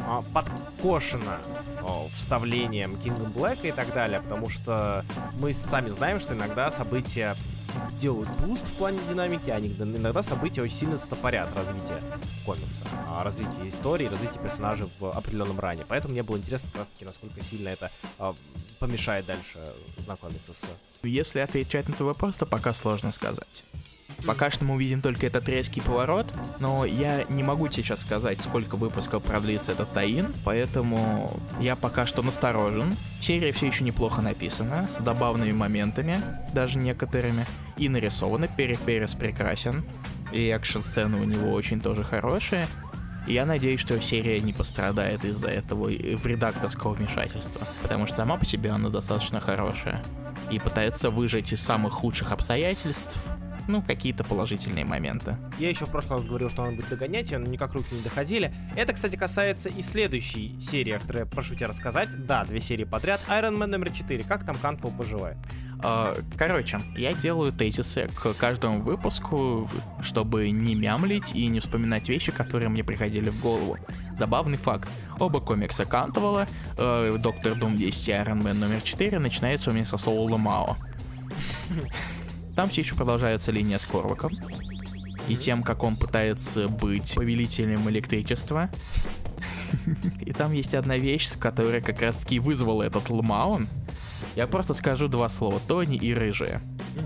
а, 0.06 0.22
подкошена 0.32 1.38
о, 1.82 2.08
вставлением 2.16 2.96
Кинга 2.98 3.24
Блэка 3.24 3.68
и 3.68 3.72
так 3.72 3.92
далее, 3.92 4.20
потому 4.20 4.48
что 4.48 5.04
мы 5.40 5.52
сами 5.52 5.88
знаем, 5.90 6.20
что 6.20 6.34
иногда 6.34 6.70
события 6.70 7.36
делают 8.00 8.28
boost 8.40 8.66
в 8.66 8.72
плане 8.74 8.98
динамики, 9.08 9.50
а 9.50 9.58
иногда 9.58 10.22
события 10.22 10.62
очень 10.62 10.76
сильно 10.76 10.98
стопорят 10.98 11.48
развитие 11.54 12.00
комикса, 12.44 12.82
а 13.08 13.22
развитие 13.24 13.68
истории, 13.68 14.06
развитие 14.06 14.40
персонажей 14.42 14.88
в 14.98 15.10
определенном 15.10 15.58
run 15.60 15.75
е. 15.75 15.84
Поэтому 15.86 16.12
мне 16.12 16.22
было 16.22 16.36
интересно 16.36 16.68
как 16.72 16.80
раз 16.80 16.88
таки, 16.88 17.04
насколько 17.04 17.42
сильно 17.42 17.68
это 17.68 17.90
а, 18.18 18.34
помешает 18.78 19.26
дальше 19.26 19.58
знакомиться 20.04 20.52
с... 20.52 20.64
Если 21.02 21.40
отвечать 21.40 21.88
на 21.88 21.94
твой 21.94 22.08
вопрос, 22.08 22.36
то 22.36 22.46
пока 22.46 22.74
сложно 22.74 23.12
сказать. 23.12 23.64
Пока 24.26 24.50
что 24.50 24.64
мы 24.64 24.74
увидим 24.74 25.00
только 25.00 25.26
этот 25.26 25.48
резкий 25.48 25.80
поворот, 25.80 26.26
но 26.58 26.84
я 26.84 27.24
не 27.28 27.42
могу 27.42 27.70
сейчас 27.70 28.00
сказать, 28.00 28.40
сколько 28.42 28.76
выпусков 28.76 29.22
продлится 29.22 29.72
этот 29.72 29.92
таин, 29.92 30.34
поэтому 30.44 31.38
я 31.60 31.76
пока 31.76 32.04
что 32.04 32.22
насторожен. 32.22 32.96
Серия 33.20 33.52
все 33.52 33.68
еще 33.68 33.84
неплохо 33.84 34.20
написана, 34.20 34.88
с 34.98 35.02
добавными 35.02 35.52
моментами, 35.52 36.20
даже 36.52 36.78
некоторыми, 36.78 37.46
и 37.76 37.88
нарисована. 37.88 38.48
Перес 38.48 39.14
прекрасен, 39.14 39.84
и 40.32 40.48
экшн-сцены 40.48 41.20
у 41.20 41.24
него 41.24 41.52
очень 41.52 41.80
тоже 41.80 42.02
хорошие. 42.02 42.66
Я 43.28 43.46
надеюсь, 43.46 43.80
что 43.80 44.00
серия 44.02 44.40
не 44.40 44.52
пострадает 44.52 45.24
из-за 45.24 45.48
этого 45.48 45.90
редакторского 45.90 46.94
вмешательства, 46.94 47.66
потому 47.82 48.06
что 48.06 48.16
сама 48.16 48.36
по 48.36 48.44
себе 48.44 48.70
она 48.70 48.88
достаточно 48.88 49.38
хорошая 49.38 50.02
и 50.50 50.58
пытается 50.58 51.10
выжить 51.10 51.52
из 51.52 51.60
самых 51.60 51.92
худших 51.92 52.32
обстоятельств 52.32 53.16
ну, 53.68 53.82
какие-то 53.82 54.24
положительные 54.24 54.84
моменты. 54.84 55.36
Я 55.58 55.68
еще 55.68 55.84
в 55.84 55.90
прошлый 55.90 56.18
раз 56.18 56.26
говорил, 56.26 56.48
что 56.48 56.62
он 56.62 56.76
будет 56.76 56.88
догонять 56.88 57.30
ее, 57.30 57.38
но 57.38 57.46
никак 57.46 57.74
руки 57.74 57.94
не 57.94 58.02
доходили. 58.02 58.52
Это, 58.76 58.94
кстати, 58.94 59.16
касается 59.16 59.68
и 59.68 59.82
следующей 59.82 60.58
серии, 60.60 60.92
о 60.92 60.98
которой 60.98 61.18
я 61.18 61.26
прошу 61.26 61.54
тебя 61.54 61.68
рассказать. 61.68 62.08
Да, 62.26 62.44
две 62.44 62.60
серии 62.60 62.84
подряд. 62.84 63.20
Iron 63.28 63.58
Man 63.58 63.66
номер 63.66 63.92
4. 63.92 64.24
Как 64.24 64.44
там 64.44 64.56
Кантвелл 64.56 64.90
поживает? 64.92 65.36
А, 65.80 66.16
короче, 66.36 66.78
я 66.96 67.12
делаю 67.12 67.52
тезисы 67.52 68.08
к 68.08 68.34
каждому 68.34 68.80
выпуску, 68.80 69.70
чтобы 70.02 70.50
не 70.50 70.74
мямлить 70.74 71.34
и 71.34 71.46
не 71.46 71.60
вспоминать 71.60 72.08
вещи, 72.08 72.32
которые 72.32 72.68
мне 72.68 72.82
приходили 72.82 73.30
в 73.30 73.40
голову. 73.40 73.76
Забавный 74.16 74.56
факт. 74.56 74.88
Оба 75.20 75.40
комикса 75.40 75.84
Кантвелла, 75.84 76.46
э, 76.76 77.16
Доктор 77.18 77.54
Дум 77.54 77.76
10 77.76 78.08
и 78.08 78.10
Iron 78.12 78.42
Man 78.42 78.54
номер 78.54 78.80
4 78.80 79.18
начинаются 79.18 79.70
у 79.70 79.72
меня 79.72 79.84
со 79.84 79.98
слова 79.98 80.32
Ламао. 80.32 80.76
Там 82.58 82.70
все 82.70 82.80
еще 82.80 82.96
продолжается 82.96 83.52
линия 83.52 83.78
с 83.78 83.86
Корваком. 83.86 84.32
И 85.28 85.36
тем, 85.36 85.62
как 85.62 85.84
он 85.84 85.94
пытается 85.94 86.66
быть 86.66 87.14
повелителем 87.14 87.88
электричества. 87.88 88.68
И 90.22 90.32
там 90.32 90.52
есть 90.52 90.74
одна 90.74 90.98
вещь, 90.98 91.38
которая 91.38 91.80
как 91.80 92.02
раз 92.02 92.22
таки 92.22 92.40
вызвала 92.40 92.82
этот 92.82 93.10
Лмаун. 93.10 93.68
Я 94.34 94.48
просто 94.48 94.74
скажу 94.74 95.06
два 95.06 95.28
слова. 95.28 95.60
Тони 95.68 95.98
и 95.98 96.12
Рыжая. 96.12 96.60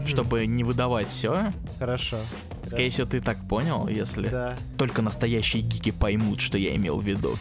Чтобы 0.07 0.47
не 0.47 0.65
выдавать 0.65 1.09
все. 1.09 1.51
Хорошо. 1.79 2.17
Скорее 2.65 2.89
всего, 2.89 3.07
ты 3.07 3.21
так 3.21 3.47
понял, 3.47 3.89
если 3.89 4.57
только 4.79 5.03
настоящие 5.03 5.61
гики 5.61 5.91
поймут, 5.91 6.41
что 6.41 6.57
я 6.57 6.75
имел 6.77 6.97
в 6.99 7.07
виду. 7.07 7.37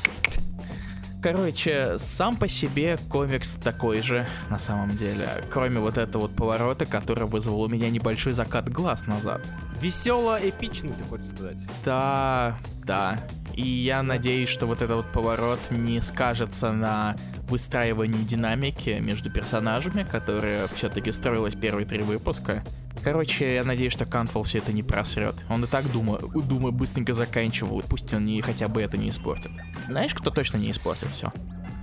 Короче, 1.21 1.99
сам 1.99 2.35
по 2.35 2.47
себе 2.47 2.97
комикс 3.09 3.55
такой 3.57 4.01
же, 4.01 4.27
на 4.49 4.57
самом 4.57 4.89
деле. 4.89 5.27
Кроме 5.51 5.79
вот 5.79 5.97
этого 5.97 6.23
вот 6.23 6.35
поворота, 6.35 6.85
который 6.87 7.27
вызвал 7.27 7.61
у 7.61 7.67
меня 7.67 7.91
небольшой 7.91 8.33
закат 8.33 8.69
глаз 8.69 9.05
назад. 9.05 9.47
Весело 9.79 10.39
эпичный, 10.41 10.93
ты 10.93 11.03
хочешь 11.03 11.27
сказать? 11.27 11.57
Да, 11.85 12.57
да. 12.83 13.19
И 13.55 13.67
я 13.67 14.03
надеюсь, 14.03 14.49
что 14.49 14.65
вот 14.65 14.81
этот 14.81 14.97
вот 14.97 15.11
поворот 15.11 15.59
не 15.69 16.01
скажется 16.01 16.71
на 16.71 17.15
выстраивании 17.49 18.23
динамики 18.23 18.99
между 19.01 19.29
персонажами, 19.29 20.03
которая 20.03 20.67
все-таки 20.67 21.11
строилась 21.11 21.55
первые 21.55 21.85
три 21.85 22.01
выпуска. 22.01 22.63
Короче, 23.03 23.55
я 23.55 23.63
надеюсь, 23.63 23.93
что 23.93 24.05
Кантфол 24.05 24.43
все 24.43 24.59
это 24.59 24.71
не 24.73 24.83
просрет. 24.83 25.35
Он 25.49 25.63
и 25.63 25.67
так 25.67 25.91
думаю, 25.91 26.29
думаю, 26.35 26.71
быстренько 26.71 27.13
заканчивал, 27.13 27.79
и 27.79 27.87
пусть 27.87 28.13
он 28.13 28.25
не, 28.25 28.41
хотя 28.41 28.67
бы 28.67 28.81
это 28.81 28.97
не 28.97 29.09
испортит. 29.09 29.51
Знаешь, 29.87 30.13
кто 30.13 30.29
точно 30.29 30.57
не 30.57 30.71
испортит 30.71 31.09
все? 31.09 31.31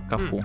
Кафу. 0.09 0.43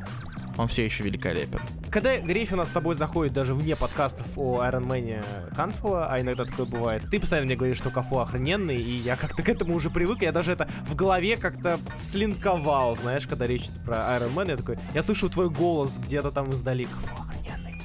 Он 0.57 0.69
все 0.69 0.85
еще 0.85 1.03
великолепен. 1.03 1.61
Когда 1.91 2.17
речь 2.17 2.53
у 2.53 2.57
нас 2.57 2.69
с 2.69 2.73
тобой 2.73 2.95
заходит 2.95 3.33
даже 3.33 3.55
вне 3.55 3.77
подкастов 3.77 4.27
о 4.37 4.63
Iron 4.65 4.87
Man 4.87 5.55
Канфола, 5.55 6.09
а 6.11 6.21
иногда 6.21 6.45
такое 6.45 6.67
бывает, 6.67 7.03
ты 7.11 7.19
постоянно 7.19 7.47
мне 7.47 7.57
говоришь, 7.57 7.79
что 7.79 7.91
Кафу 7.91 8.19
охрененный, 8.21 8.77
и 8.77 8.91
я 8.99 9.17
как-то 9.17 9.43
к 9.43 9.49
этому 9.49 9.75
уже 9.75 9.91
привык, 9.91 10.23
я 10.23 10.33
даже 10.33 10.53
это 10.53 10.69
в 10.87 10.95
голове 10.95 11.37
как-то 11.37 11.79
слинковал, 11.97 12.97
знаешь, 12.97 13.27
когда 13.27 13.47
речь 13.47 13.65
идет 13.65 13.85
про 13.85 13.97
Iron 13.97 14.35
Man, 14.35 14.51
я 14.51 14.57
такой, 14.57 14.79
я 14.95 15.03
слышу 15.03 15.29
твой 15.29 15.51
голос 15.51 15.99
где-то 15.99 16.31
там 16.31 16.51
издали, 16.51 16.85
Кафу 16.85 17.23
охрененный. 17.23 17.81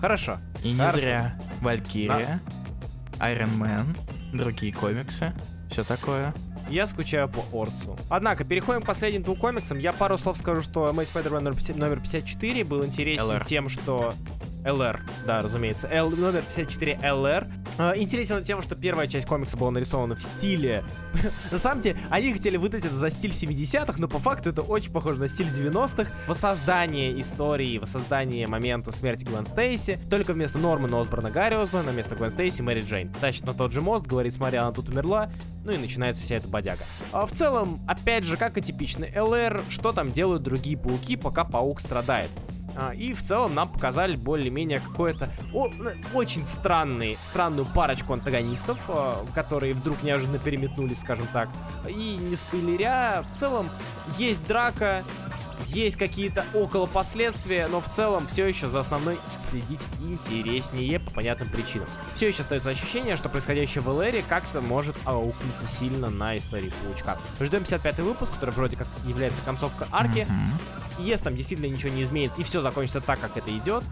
Хорошо. 0.00 0.38
И 0.62 0.72
не 0.72 0.78
Хорошо. 0.78 0.98
зря. 0.98 1.40
Валькирия, 1.60 2.40
Iron 3.18 3.58
Man, 3.58 3.98
другие 4.32 4.72
комиксы, 4.72 5.32
все 5.68 5.84
такое. 5.84 6.32
Я 6.70 6.86
скучаю 6.86 7.28
по 7.28 7.44
Орсу. 7.52 7.98
Однако, 8.08 8.44
переходим 8.44 8.82
к 8.82 8.86
последним 8.86 9.22
двум 9.22 9.36
комиксам. 9.36 9.78
Я 9.78 9.92
пару 9.92 10.16
слов 10.16 10.38
скажу, 10.38 10.62
что 10.62 10.88
Amazing 10.88 11.12
Spider-Man 11.12 11.76
номер 11.76 12.00
54 12.00 12.64
был 12.64 12.84
интересен 12.86 13.24
LR. 13.24 13.44
тем, 13.44 13.68
что 13.68 14.14
LR, 14.64 15.00
да, 15.26 15.40
разумеется. 15.40 15.88
L, 15.88 16.10
номер 16.10 16.42
54 16.42 17.00
LR. 17.02 17.46
Э, 17.78 17.92
интересно 17.96 18.42
тем, 18.42 18.62
что 18.62 18.74
первая 18.74 19.06
часть 19.06 19.26
комикса 19.26 19.56
была 19.56 19.70
нарисована 19.70 20.14
в 20.14 20.22
стиле... 20.22 20.84
на 21.50 21.58
самом 21.58 21.80
деле, 21.80 21.98
они 22.10 22.32
хотели 22.32 22.56
выдать 22.56 22.84
это 22.84 22.96
за 22.96 23.10
стиль 23.10 23.30
70-х, 23.30 23.94
но 23.98 24.08
по 24.08 24.18
факту 24.18 24.50
это 24.50 24.62
очень 24.62 24.92
похоже 24.92 25.20
на 25.20 25.28
стиль 25.28 25.48
90-х. 25.48 26.10
Воссоздание 26.26 27.18
истории, 27.20 27.78
воссоздание 27.78 28.46
момента 28.46 28.92
смерти 28.92 29.24
Гвен 29.24 29.46
Стейси. 29.46 29.98
Только 30.10 30.32
вместо 30.32 30.58
Нормана 30.58 31.00
Осборна 31.00 31.30
Гарри 31.30 31.54
Осборна, 31.54 31.92
вместо 31.92 32.14
Гвен 32.14 32.30
Стейси 32.30 32.62
Мэри 32.62 32.80
Джейн. 32.80 33.12
Тащит 33.20 33.46
на 33.46 33.54
тот 33.54 33.72
же 33.72 33.80
мост, 33.80 34.06
говорит, 34.06 34.34
смотри, 34.34 34.58
она 34.58 34.72
тут 34.72 34.88
умерла. 34.88 35.30
Ну 35.64 35.72
и 35.72 35.78
начинается 35.78 36.22
вся 36.22 36.36
эта 36.36 36.48
бодяга. 36.48 36.82
А 37.12 37.26
в 37.26 37.32
целом, 37.32 37.80
опять 37.86 38.24
же, 38.24 38.36
как 38.36 38.58
и 38.58 38.62
типичный 38.62 39.12
ЛР, 39.18 39.62
что 39.68 39.92
там 39.92 40.10
делают 40.10 40.42
другие 40.42 40.76
пауки, 40.76 41.16
пока 41.16 41.44
паук 41.44 41.80
страдает. 41.80 42.30
А, 42.80 42.94
и 42.94 43.12
в 43.12 43.22
целом 43.22 43.54
нам 43.54 43.68
показали 43.68 44.16
более-менее 44.16 44.80
какое-то 44.80 45.28
очень 46.14 46.46
странный, 46.46 47.18
странную 47.22 47.66
парочку 47.66 48.14
антагонистов, 48.14 48.78
а, 48.88 49.26
которые 49.34 49.74
вдруг 49.74 50.02
неожиданно 50.02 50.38
переметнулись, 50.38 51.00
скажем 51.00 51.26
так. 51.30 51.50
И 51.86 52.16
не 52.16 52.36
спойлеря, 52.36 53.22
в 53.22 53.38
целом 53.38 53.70
есть 54.16 54.46
драка, 54.46 55.04
есть 55.66 55.96
какие-то 55.96 56.46
около 56.54 56.86
последствия, 56.86 57.68
но 57.68 57.82
в 57.82 57.88
целом 57.88 58.26
все 58.28 58.46
еще 58.46 58.66
за 58.66 58.80
основной 58.80 59.18
следить 59.50 59.80
интереснее 60.00 61.00
по 61.00 61.10
понятным 61.10 61.50
причинам. 61.50 61.86
Все 62.14 62.28
еще 62.28 62.42
остается 62.42 62.70
ощущение, 62.70 63.16
что 63.16 63.28
происходящее 63.28 63.82
в 63.82 63.88
ЛРе 63.88 64.24
как-то 64.26 64.62
может 64.62 64.96
аукнуться 65.04 65.66
сильно 65.66 66.08
на 66.08 66.38
истории 66.38 66.72
Паучка. 66.82 67.18
Ждем 67.40 67.60
55 67.60 67.98
выпуск, 67.98 68.32
который 68.32 68.54
вроде 68.54 68.78
как 68.78 68.88
является 69.04 69.42
концовкой 69.42 69.86
арки. 69.92 70.20
Mm-hmm. 70.20 70.80
Если 70.98 71.24
там 71.24 71.34
действительно 71.34 71.72
ничего 71.72 71.92
не 71.92 72.02
изменится 72.02 72.40
и 72.40 72.44
все 72.44 72.60
закончится 72.60 73.00
так, 73.00 73.20
как 73.20 73.36
это 73.36 73.56
идет, 73.56 73.84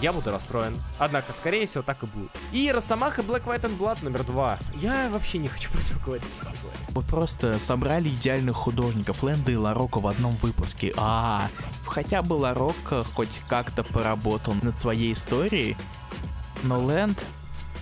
я 0.00 0.12
буду 0.12 0.30
расстроен. 0.30 0.80
Однако, 0.98 1.32
скорее 1.32 1.66
всего, 1.66 1.82
так 1.82 2.02
и 2.02 2.06
будет. 2.06 2.30
И 2.52 2.70
Росомаха 2.72 3.22
Black 3.22 3.44
White 3.44 3.62
and 3.62 3.78
Blood 3.78 3.98
номер 4.02 4.24
два. 4.24 4.58
Я 4.74 5.08
вообще 5.10 5.38
не 5.38 5.48
хочу 5.48 5.70
про 5.72 5.80
него 5.80 6.00
говорить, 6.04 6.24
честно 6.32 6.52
говоря. 6.62 6.78
Вот 6.88 7.04
просто 7.06 7.58
собрали 7.58 8.08
идеальных 8.08 8.56
художников 8.56 9.22
Лэнда 9.22 9.52
и 9.52 9.56
Ларока 9.56 10.00
в 10.00 10.06
одном 10.06 10.36
выпуске. 10.36 10.92
А, 10.96 11.48
хотя 11.86 12.22
бы 12.22 12.34
Ларок 12.34 12.76
хоть 13.14 13.40
как-то 13.48 13.84
поработал 13.84 14.54
над 14.62 14.76
своей 14.76 15.12
историей, 15.12 15.76
но 16.62 16.80
Лэнд 16.82 17.26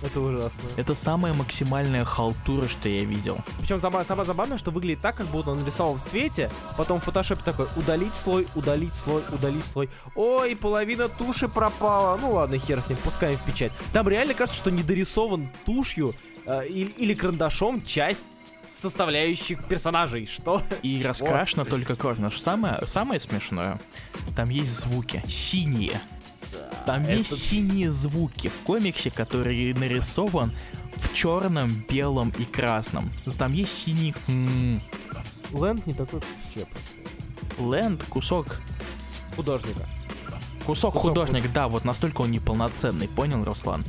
это 0.01 0.19
ужасно. 0.19 0.61
Это 0.77 0.95
самая 0.95 1.33
максимальная 1.33 2.05
халтура, 2.05 2.67
что 2.67 2.89
я 2.89 3.03
видел. 3.03 3.37
Причем 3.59 3.79
самое, 3.79 4.05
самое 4.05 4.25
забавное, 4.25 4.57
что 4.57 4.71
выглядит 4.71 5.01
так, 5.01 5.15
как 5.15 5.27
будто 5.27 5.51
он 5.51 5.59
нарисовал 5.59 5.95
в 5.95 6.01
цвете, 6.01 6.49
потом 6.77 6.99
в 6.99 7.03
фотошопе 7.03 7.41
такой, 7.43 7.67
удалить 7.75 8.15
слой, 8.15 8.47
удалить 8.55 8.95
слой, 8.95 9.23
удалить 9.31 9.65
слой. 9.65 9.89
Ой, 10.15 10.55
половина 10.55 11.07
туши 11.07 11.47
пропала. 11.47 12.17
Ну 12.17 12.33
ладно, 12.33 12.57
хер 12.57 12.81
с 12.81 12.89
ним, 12.89 12.97
пускаем 13.03 13.37
в 13.37 13.43
печать. 13.43 13.71
Там 13.93 14.07
реально 14.07 14.33
кажется, 14.33 14.57
что 14.57 14.71
не 14.71 14.83
дорисован 14.83 15.51
тушью 15.65 16.15
э, 16.45 16.67
или, 16.67 16.89
или 16.91 17.13
карандашом 17.13 17.81
часть 17.83 18.23
составляющих 18.79 19.63
персонажей. 19.67 20.25
Что? 20.25 20.61
И 20.81 21.01
раскрашено 21.03 21.65
только 21.65 21.95
кровь. 21.95 22.17
Но 22.17 22.31
самое, 22.31 22.85
самое 22.87 23.19
смешное, 23.19 23.79
там 24.35 24.49
есть 24.49 24.71
звуки 24.71 25.23
синие. 25.27 26.01
Там 26.85 27.03
это... 27.03 27.13
есть 27.13 27.49
синие 27.49 27.91
звуки 27.91 28.47
в 28.49 28.59
комиксе, 28.59 29.11
который 29.11 29.73
нарисован 29.73 30.53
в 30.95 31.13
черном, 31.13 31.85
белом 31.89 32.33
и 32.37 32.45
красном. 32.45 33.11
Там 33.37 33.53
есть 33.53 33.77
синий... 33.77 34.13
м, 34.27 34.81
Лэнд 35.51 35.85
не 35.85 35.93
такой, 35.93 36.21
как 36.21 36.29
все 36.41 36.65
просто. 36.65 36.91
Ленд, 37.61 38.03
кусок 38.05 38.61
Художника. 39.35 39.87
Кусок, 40.65 40.93
Кусок 40.93 40.95
художник, 40.95 41.51
да, 41.51 41.67
вот 41.67 41.85
настолько 41.85 42.21
он 42.21 42.31
неполноценный, 42.31 43.07
понял, 43.07 43.43
Руслан? 43.43 43.83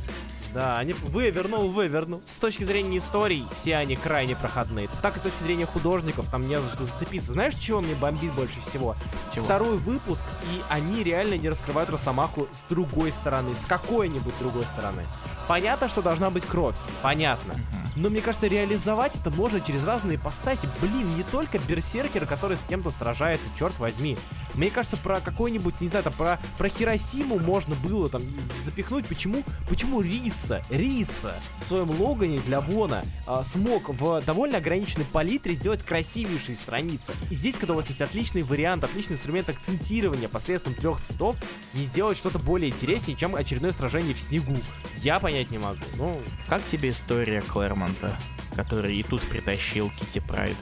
Да, 0.53 0.77
они 0.77 0.93
вывернул, 0.93 1.69
вывернул. 1.69 2.21
С 2.25 2.37
точки 2.37 2.63
зрения 2.63 2.99
историй, 2.99 3.45
все 3.53 3.75
они 3.77 3.95
крайне 3.95 4.35
проходные. 4.35 4.87
Так 5.01 5.15
и 5.15 5.19
с 5.19 5.21
точки 5.21 5.41
зрения 5.41 5.65
художников, 5.65 6.29
там 6.29 6.47
не 6.47 6.59
за 6.59 6.69
что 6.69 6.85
зацепиться. 6.85 7.33
Знаешь, 7.33 7.55
чего 7.55 7.81
мне 7.81 7.95
бомбит 7.95 8.33
больше 8.33 8.61
всего? 8.61 8.95
Чего? 9.33 9.45
Второй 9.45 9.77
выпуск, 9.77 10.25
и 10.43 10.61
они 10.69 11.03
реально 11.03 11.37
не 11.37 11.49
раскрывают 11.49 11.89
Росомаху 11.89 12.47
с 12.51 12.61
другой 12.69 13.11
стороны, 13.11 13.55
с 13.55 13.65
какой-нибудь 13.65 14.37
другой 14.39 14.65
стороны. 14.65 15.05
Понятно, 15.47 15.89
что 15.89 16.01
должна 16.01 16.29
быть 16.29 16.45
кровь, 16.45 16.75
понятно. 17.01 17.55
Но 17.95 18.09
мне 18.09 18.21
кажется, 18.21 18.47
реализовать 18.47 19.15
это 19.15 19.29
можно 19.29 19.61
через 19.61 19.85
разные 19.85 20.17
ипостаси. 20.17 20.67
Блин, 20.81 21.15
не 21.15 21.23
только 21.23 21.59
берсеркер, 21.59 22.25
который 22.25 22.57
с 22.57 22.63
кем-то 22.67 22.89
сражается, 22.89 23.47
черт 23.57 23.77
возьми. 23.77 24.17
Мне 24.55 24.69
кажется, 24.69 24.97
про 24.97 25.19
какой-нибудь, 25.19 25.79
не 25.81 25.87
знаю, 25.87 26.03
там, 26.03 26.13
про, 26.13 26.39
про 26.57 26.69
Хиросиму 26.69 27.39
можно 27.39 27.75
было 27.75 28.09
там 28.09 28.23
запихнуть. 28.63 29.05
Почему, 29.07 29.43
почему 29.67 30.01
Риса, 30.01 30.63
Риса 30.69 31.35
в 31.61 31.67
своем 31.67 31.89
логане 32.01 32.39
для 32.39 32.61
Вона 32.61 33.03
а, 33.25 33.43
смог 33.43 33.89
в 33.89 34.21
довольно 34.21 34.57
ограниченной 34.57 35.05
палитре 35.05 35.55
сделать 35.55 35.83
красивейшие 35.83 36.55
страницы. 36.55 37.13
И 37.29 37.35
здесь, 37.35 37.57
когда 37.57 37.73
у 37.73 37.75
вас 37.77 37.89
есть 37.89 38.01
отличный 38.01 38.43
вариант, 38.43 38.83
отличный 38.83 39.15
инструмент 39.15 39.49
акцентирования 39.49 40.29
посредством 40.29 40.73
трех 40.73 41.01
цветов, 41.01 41.35
не 41.73 41.83
сделать 41.83 42.17
что-то 42.17 42.39
более 42.39 42.71
интереснее, 42.71 43.17
чем 43.17 43.35
очередное 43.35 43.71
сражение 43.71 44.13
в 44.13 44.19
снегу. 44.19 44.57
Я 44.97 45.19
понять 45.33 45.51
не 45.51 45.57
могу. 45.57 45.79
Ну, 45.95 46.21
Как 46.47 46.65
тебе 46.67 46.89
история 46.89 47.41
Клэрмонта, 47.41 48.15
который 48.55 48.95
и 48.97 49.03
тут 49.03 49.21
притащил 49.27 49.89
Кити 49.99 50.19
Прайд? 50.19 50.55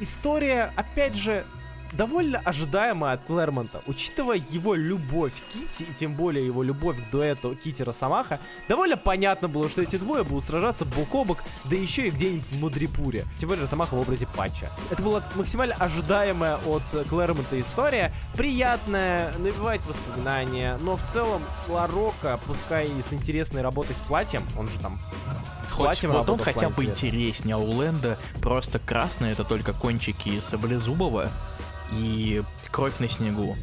история, 0.00 0.70
опять 0.76 1.14
же, 1.14 1.44
довольно 1.92 2.38
ожидаемая 2.38 3.14
от 3.14 3.24
Клэрмонта. 3.24 3.82
Учитывая 3.86 4.40
его 4.50 4.74
любовь 4.74 5.32
к 5.32 5.52
Кити, 5.52 5.84
и 5.90 5.94
тем 5.94 6.14
более 6.14 6.44
его 6.44 6.62
любовь 6.62 6.96
к 6.96 7.10
дуэту 7.10 7.54
Кити 7.54 7.82
Росомаха, 7.82 8.38
довольно 8.68 8.96
понятно 8.96 9.48
было, 9.48 9.68
что 9.68 9.82
эти 9.82 9.96
двое 9.96 10.24
будут 10.24 10.44
сражаться 10.44 10.84
бок 10.84 11.14
о 11.14 11.24
бок, 11.24 11.38
да 11.64 11.76
еще 11.76 12.08
и 12.08 12.10
где-нибудь 12.10 12.46
в 12.50 12.60
Мудрипуре. 12.60 13.24
Тем 13.38 13.48
более 13.48 13.62
Росомаха 13.62 13.94
в 13.94 14.00
образе 14.00 14.26
патча. 14.36 14.70
Это 14.90 15.02
была 15.02 15.22
максимально 15.34 15.74
ожидаемая 15.74 16.58
от 16.66 16.82
Клэрмонта 17.08 17.60
история. 17.60 18.12
Приятная, 18.34 19.32
навевает 19.38 19.84
воспоминания, 19.86 20.78
но 20.82 20.96
в 20.96 21.02
целом 21.02 21.42
Ларока, 21.68 22.38
пускай 22.46 22.86
и 22.86 23.02
с 23.02 23.12
интересной 23.12 23.62
работой 23.62 23.94
с 23.96 24.00
платьем, 24.00 24.42
он 24.58 24.68
же 24.68 24.78
там 24.80 25.00
с 25.66 25.72
Хоть 25.72 25.86
платьем 25.86 26.12
вот 26.12 26.28
он 26.28 26.38
хотя 26.38 26.68
бы 26.68 26.84
интереснее, 26.84 27.56
а 27.56 27.58
у 27.58 27.70
Лэнда 27.70 28.18
просто 28.40 28.78
красный 28.78 29.32
это 29.32 29.44
только 29.44 29.72
кончики 29.72 30.40
саблезубого 30.40 31.30
и 31.92 32.42
кровь 32.70 32.98
на 32.98 33.08
снегу. 33.08 33.56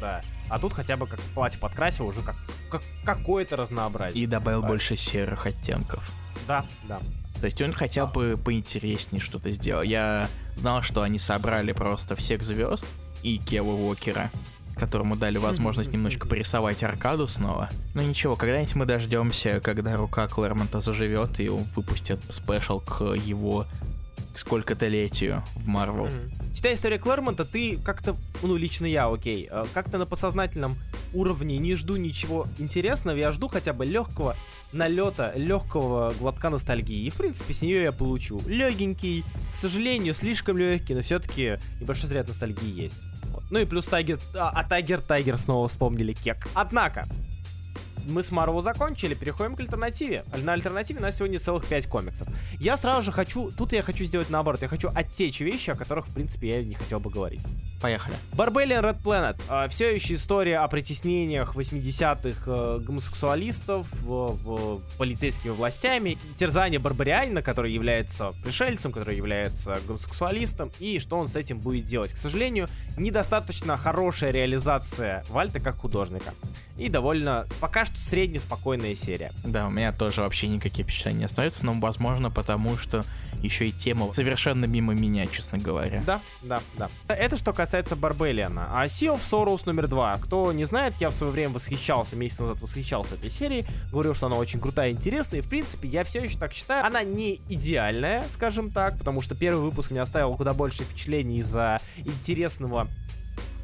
Да. 0.00 0.20
А 0.48 0.58
тут 0.58 0.72
хотя 0.72 0.96
бы 0.96 1.06
как 1.06 1.20
платье 1.34 1.58
подкрасил 1.60 2.06
уже 2.06 2.22
как, 2.22 2.36
как 2.70 2.82
какое-то 3.04 3.56
разнообразие. 3.56 4.24
И 4.24 4.26
добавил 4.26 4.62
Да. 4.62 4.68
больше 4.68 4.96
серых 4.96 5.46
оттенков. 5.46 6.10
Да, 6.46 6.64
да. 6.84 7.00
То 7.40 7.46
есть 7.46 7.60
он 7.60 7.72
хотя 7.72 8.06
бы 8.06 8.36
поинтереснее 8.42 9.20
что-то 9.20 9.50
сделал. 9.52 9.82
Я 9.82 10.28
знал, 10.56 10.82
что 10.82 11.02
они 11.02 11.18
собрали 11.18 11.72
просто 11.72 12.16
всех 12.16 12.42
звезд 12.42 12.86
и 13.22 13.38
Кева 13.38 13.70
Уокера, 13.70 14.30
которому 14.76 15.16
дали 15.16 15.38
возможность 15.38 15.92
немножко 15.92 16.26
порисовать 16.28 16.82
аркаду 16.82 17.28
снова. 17.28 17.68
Но 17.94 18.02
ничего, 18.02 18.34
когда-нибудь 18.34 18.74
мы 18.74 18.86
дождемся, 18.86 19.60
когда 19.60 19.96
рука 19.96 20.26
Клэрмонта 20.28 20.80
заживет 20.80 21.38
и 21.40 21.48
он 21.48 21.64
выпустит 21.76 22.20
спешл 22.32 22.80
к 22.80 23.02
его 23.14 23.66
сколько-то 24.38 24.88
летию 24.88 25.42
в 25.56 25.66
Марвел. 25.66 26.06
Мгм. 26.06 26.54
Читая 26.54 26.74
историю 26.74 27.00
Клэрмонта, 27.00 27.44
ты 27.44 27.78
как-то, 27.78 28.16
ну, 28.42 28.56
лично 28.56 28.86
я, 28.86 29.06
окей, 29.08 29.48
э, 29.50 29.66
как-то 29.74 29.98
на 29.98 30.06
подсознательном 30.06 30.76
уровне 31.14 31.58
не 31.58 31.76
жду 31.76 31.96
ничего 31.96 32.46
интересного, 32.58 33.16
я 33.16 33.32
жду 33.32 33.48
хотя 33.48 33.72
бы 33.72 33.86
легкого 33.86 34.36
налета, 34.72 35.32
легкого 35.36 36.14
глотка 36.18 36.50
ностальгии. 36.50 37.06
И, 37.06 37.10
в 37.10 37.16
принципе, 37.16 37.54
с 37.54 37.62
нее 37.62 37.82
я 37.82 37.92
получу. 37.92 38.40
Легенький, 38.46 39.24
к 39.52 39.56
сожалению, 39.56 40.14
слишком 40.14 40.58
легкий, 40.58 40.94
но 40.94 41.02
все-таки 41.02 41.58
небольшой 41.80 42.08
заряд 42.08 42.28
ностальгии 42.28 42.82
есть. 42.82 43.00
Вот. 43.32 43.44
Ну 43.50 43.58
и 43.60 43.64
плюс 43.64 43.86
Тайгер, 43.86 44.18
а, 44.34 44.50
а 44.50 44.64
Тайгер, 44.64 45.00
Тайгер 45.00 45.38
снова 45.38 45.68
вспомнили 45.68 46.12
кек. 46.12 46.48
Однако, 46.54 47.06
мы 48.08 48.22
с 48.22 48.30
Марвел 48.30 48.60
закончили, 48.62 49.14
переходим 49.14 49.54
к 49.54 49.60
альтернативе. 49.60 50.24
А 50.32 50.38
На 50.38 50.54
альтернативе 50.54 51.00
у 51.00 51.02
нас 51.02 51.16
сегодня 51.16 51.38
целых 51.38 51.66
5 51.66 51.86
комиксов. 51.86 52.28
Я 52.58 52.76
сразу 52.76 53.02
же 53.02 53.12
хочу, 53.12 53.50
тут 53.50 53.72
я 53.72 53.82
хочу 53.82 54.04
сделать 54.04 54.30
наоборот, 54.30 54.62
я 54.62 54.68
хочу 54.68 54.88
отсечь 54.94 55.40
вещи, 55.40 55.70
о 55.70 55.76
которых, 55.76 56.08
в 56.08 56.14
принципе, 56.14 56.48
я 56.48 56.64
не 56.64 56.74
хотел 56.74 57.00
бы 57.00 57.10
говорить. 57.10 57.40
Поехали. 57.80 58.16
Barbarian 58.32 58.82
Red 58.82 59.02
Planet. 59.02 59.68
все 59.68 59.94
еще 59.94 60.14
история 60.14 60.58
о 60.58 60.68
притеснениях 60.68 61.54
80-х 61.54 62.42
э, 62.46 62.78
гомосексуалистов 62.80 63.86
в, 64.02 64.32
в 64.42 64.98
полицейскими 64.98 65.52
властями. 65.52 66.18
Терзание 66.36 66.80
Барбарианина, 66.80 67.40
который 67.40 67.72
является 67.72 68.32
пришельцем, 68.42 68.90
который 68.90 69.16
является 69.16 69.78
гомосексуалистом, 69.86 70.72
и 70.80 70.98
что 70.98 71.18
он 71.18 71.28
с 71.28 71.36
этим 71.36 71.60
будет 71.60 71.84
делать. 71.84 72.12
К 72.12 72.16
сожалению, 72.16 72.68
недостаточно 72.96 73.76
хорошая 73.76 74.32
реализация 74.32 75.24
Вальта 75.28 75.60
как 75.60 75.76
художника. 75.76 76.34
И 76.78 76.88
довольно, 76.88 77.46
пока 77.60 77.84
что, 77.84 77.98
средне-спокойная 77.98 78.94
серия. 78.94 79.32
Да, 79.44 79.66
у 79.66 79.70
меня 79.70 79.92
тоже 79.92 80.22
вообще 80.22 80.46
никакие 80.46 80.84
впечатления 80.84 81.18
не 81.18 81.24
остаются, 81.24 81.66
но 81.66 81.72
возможно 81.72 82.30
потому, 82.30 82.78
что 82.78 83.04
еще 83.42 83.66
и 83.66 83.72
тема 83.72 84.12
совершенно 84.12 84.64
мимо 84.64 84.94
меня, 84.94 85.26
честно 85.26 85.58
говоря. 85.58 86.02
Да, 86.06 86.20
да, 86.42 86.60
да. 86.76 86.88
Это 87.08 87.36
что 87.36 87.52
касается 87.52 87.96
Барбелиана. 87.96 88.68
А 88.70 88.86
Sea 88.86 89.16
of 89.16 89.20
Sorrows 89.20 89.62
номер 89.66 89.88
два. 89.88 90.16
Кто 90.18 90.52
не 90.52 90.64
знает, 90.64 90.94
я 91.00 91.10
в 91.10 91.14
свое 91.14 91.32
время 91.32 91.50
восхищался, 91.50 92.16
месяц 92.16 92.38
назад 92.38 92.60
восхищался 92.60 93.14
этой 93.14 93.30
серией. 93.30 93.66
Говорил, 93.90 94.14
что 94.14 94.26
она 94.26 94.36
очень 94.36 94.60
крутая 94.60 94.90
и 94.90 94.92
интересная. 94.92 95.40
И, 95.40 95.42
в 95.42 95.48
принципе, 95.48 95.88
я 95.88 96.04
все 96.04 96.20
еще 96.20 96.38
так 96.38 96.52
считаю. 96.52 96.84
Она 96.84 97.02
не 97.02 97.40
идеальная, 97.48 98.24
скажем 98.30 98.70
так, 98.70 98.98
потому 98.98 99.20
что 99.20 99.34
первый 99.34 99.60
выпуск 99.60 99.90
мне 99.90 100.00
оставил 100.00 100.34
куда 100.36 100.54
больше 100.54 100.84
впечатлений 100.84 101.38
из-за 101.38 101.80
интересного 101.98 102.88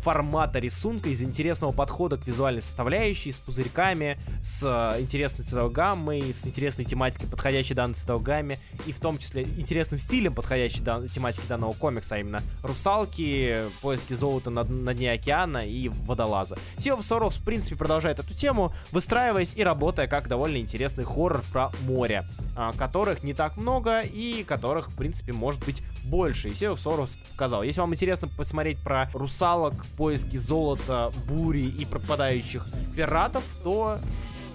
формата 0.05 0.59
рисунка, 0.59 1.09
из 1.09 1.23
интересного 1.23 1.73
подхода 1.73 2.19
к 2.19 2.27
визуальной 2.27 2.61
составляющей, 2.61 3.33
с 3.33 3.39
пузырьками, 3.39 4.19
с 4.43 4.63
э, 4.63 5.01
интересной 5.01 5.47
цветовой 5.47 5.73
гаммой, 5.73 6.35
с 6.35 6.47
интересной 6.47 6.85
тематикой, 6.85 7.27
подходящей 7.27 7.75
данной 7.75 7.95
цветовой 7.95 8.23
гамме, 8.23 8.59
и 8.85 8.93
в 8.93 9.01
том 9.01 9.17
числе 9.17 9.45
интересным 9.45 9.99
стилем, 9.99 10.35
подходящей 10.35 10.83
дан- 10.83 11.09
тематике 11.09 11.45
данного 11.49 11.73
комикса, 11.73 12.17
а 12.17 12.19
именно 12.19 12.41
русалки, 12.63 13.65
поиски 13.81 14.13
золота 14.13 14.51
на, 14.51 14.65
на 14.65 14.93
дне 14.93 15.11
океана 15.11 15.59
и 15.59 15.89
водолаза. 15.89 16.59
Sea 16.77 16.99
of 16.99 17.31
в 17.31 17.43
принципе, 17.43 17.77
продолжает 17.77 18.19
эту 18.19 18.35
тему, 18.35 18.75
выстраиваясь 18.93 19.57
и 19.57 19.65
работая 19.65 20.07
как 20.07 20.29
довольно 20.29 20.59
интересный 20.59 21.05
хоррор 21.05 21.43
про 21.51 21.71
море, 21.87 22.27
а, 22.57 22.73
которых 22.73 23.23
не 23.23 23.33
так 23.33 23.57
много 23.57 24.01
и 24.01 24.45
которых, 24.45 24.91
в 24.91 24.97
принципе, 24.97 25.33
может 25.33 25.65
быть 25.65 25.83
больше. 26.05 26.51
И 26.51 26.53
Sea 26.53 26.75
Sorrows 26.77 27.17
показал. 27.31 27.63
Если 27.63 27.81
вам 27.81 27.95
интересно 27.95 28.29
посмотреть 28.29 28.79
про 28.81 29.09
русалок, 29.15 29.75
поиски 29.97 30.37
золота, 30.37 31.11
бури 31.27 31.67
и 31.67 31.85
пропадающих 31.85 32.67
пиратов, 32.97 33.45
то 33.63 33.99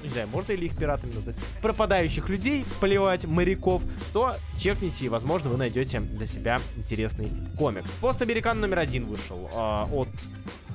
не 0.04 0.10
знаю, 0.10 0.28
можно 0.30 0.54
ли 0.54 0.68
их 0.68 0.78
пиратами 0.78 1.14
назвать, 1.14 1.36
пропадающих 1.62 2.30
людей 2.30 2.66
поливать, 2.80 3.26
моряков, 3.26 3.84
то 4.14 4.34
чекните, 4.58 5.06
и, 5.06 5.10
возможно, 5.10 5.50
вы 5.50 5.58
найдете 5.58 6.00
для 6.00 6.26
себя 6.28 6.62
интересный 6.78 7.32
комикс. 7.58 7.90
Пост 8.00 8.22
Американ 8.22 8.60
номер 8.60 8.80
один 8.80 9.06
вышел 9.06 9.50
а, 9.54 9.88
от 9.92 10.08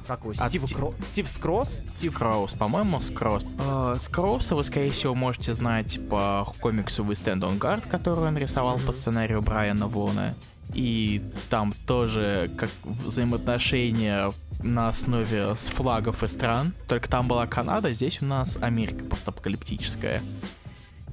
как 0.07 0.21
его, 0.21 0.33
От 0.39 0.51
Стива 0.51 0.67
Стив- 0.67 0.77
Кро... 0.77 0.95
Стив 1.11 1.29
Скросс? 1.29 1.83
Стив... 1.87 2.13
Скроус, 2.13 2.53
по-моему, 2.53 3.01
Скроус. 3.01 3.45
Э, 3.59 3.97
Скроуса 3.99 4.55
вы, 4.55 4.63
скорее 4.63 4.91
всего, 4.91 5.15
можете 5.15 5.55
знать 5.55 5.99
по 6.11 6.47
комиксу 6.61 7.03
We 7.05 7.13
Stand 7.13 7.41
on 7.41 7.59
Guard, 7.59 7.89
который 7.89 8.27
он 8.27 8.37
рисовал 8.37 8.79
по 8.79 8.93
сценарию 8.93 9.41
Брайана 9.41 9.87
Вона. 9.87 10.35
И 10.73 11.23
там 11.51 11.73
тоже 11.87 12.51
как 12.57 12.71
взаимоотношения 12.85 14.33
на 14.63 14.89
основе 14.89 15.55
с 15.57 15.67
флагов 15.67 16.23
и 16.23 16.27
стран. 16.27 16.73
Только 16.89 17.09
там 17.09 17.29
была 17.29 17.47
Канада, 17.47 17.93
здесь 17.93 18.23
у 18.23 18.25
нас 18.27 18.57
Америка 18.61 19.05
постапокалиптическая. 19.05 20.23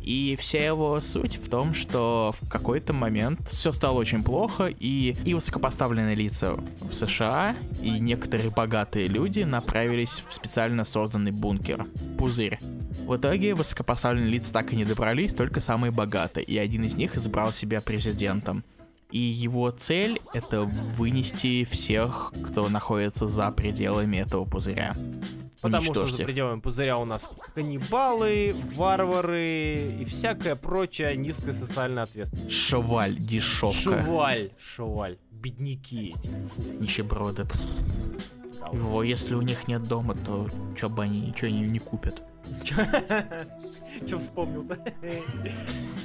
И 0.02 0.36
вся 0.40 0.66
его 0.66 1.00
суть 1.00 1.36
в 1.36 1.48
том, 1.48 1.76
что 1.76 2.34
в 2.42 2.50
какой-то 2.50 2.92
момент 2.92 3.40
все 3.48 3.72
стало 3.72 4.00
очень 4.00 4.24
плохо, 4.24 4.66
и, 4.66 5.16
и 5.24 5.34
высокопоставленные 5.36 6.16
лица 6.16 6.56
в 6.80 6.94
США 6.94 7.56
и 7.82 7.92
некоторые 7.92 8.50
богатые 8.50 9.08
люди 9.08 9.42
направились 9.42 10.24
в 10.28 10.34
специально 10.34 10.86
созданный 10.86 11.32
бункер, 11.32 11.86
пузырь. 12.18 12.60
В 13.06 13.16
итоге 13.16 13.54
высокопоставленные 13.54 14.32
лица 14.32 14.52
так 14.52 14.74
и 14.74 14.76
не 14.76 14.86
добрались, 14.86 15.36
только 15.36 15.62
самые 15.62 15.92
богатые, 15.92 16.46
и 16.46 16.58
один 16.58 16.84
из 16.84 16.96
них 16.96 17.16
избрал 17.16 17.54
себя 17.54 17.80
президентом. 17.80 18.64
И 19.12 19.20
его 19.20 19.70
цель— 19.72 20.20
это 20.34 20.62
вынести 20.62 21.66
всех, 21.66 22.34
кто 22.46 22.70
находится 22.70 23.28
за 23.28 23.52
пределами 23.52 24.18
этого 24.18 24.46
пузыря. 24.46 24.96
Потому 25.62 25.84
что 25.84 26.08
за 26.08 26.24
пределами 26.24 26.60
пузыря 26.60 26.98
у 26.98 27.06
нас 27.06 27.30
каннибалы, 27.54 28.56
варвары 28.74 29.96
и 30.02 30.06
всякая 30.06 30.56
прочая 30.56 31.16
низкая 31.16 31.54
социальная 31.54 32.04
ответственность. 32.04 32.52
Шваль, 32.52 33.16
дешевка, 33.18 34.04
Шваль, 34.04 34.52
шваль, 34.58 35.18
бедняки 35.30 36.16
эти. 36.16 36.30
нищеброды. 36.80 37.46
Да, 38.60 38.70
Его, 38.74 39.04
если 39.04 39.36
у 39.36 39.42
них 39.42 39.68
нет 39.68 39.84
дома, 39.84 40.16
то 40.16 40.50
чё 40.80 40.90
бы 40.90 41.04
они 41.04 41.22
ничего 41.22 41.50
не, 41.50 41.62
не 41.62 41.80
купят. 41.80 42.24
Че 44.08 44.18
вспомнил-то? 44.18 44.78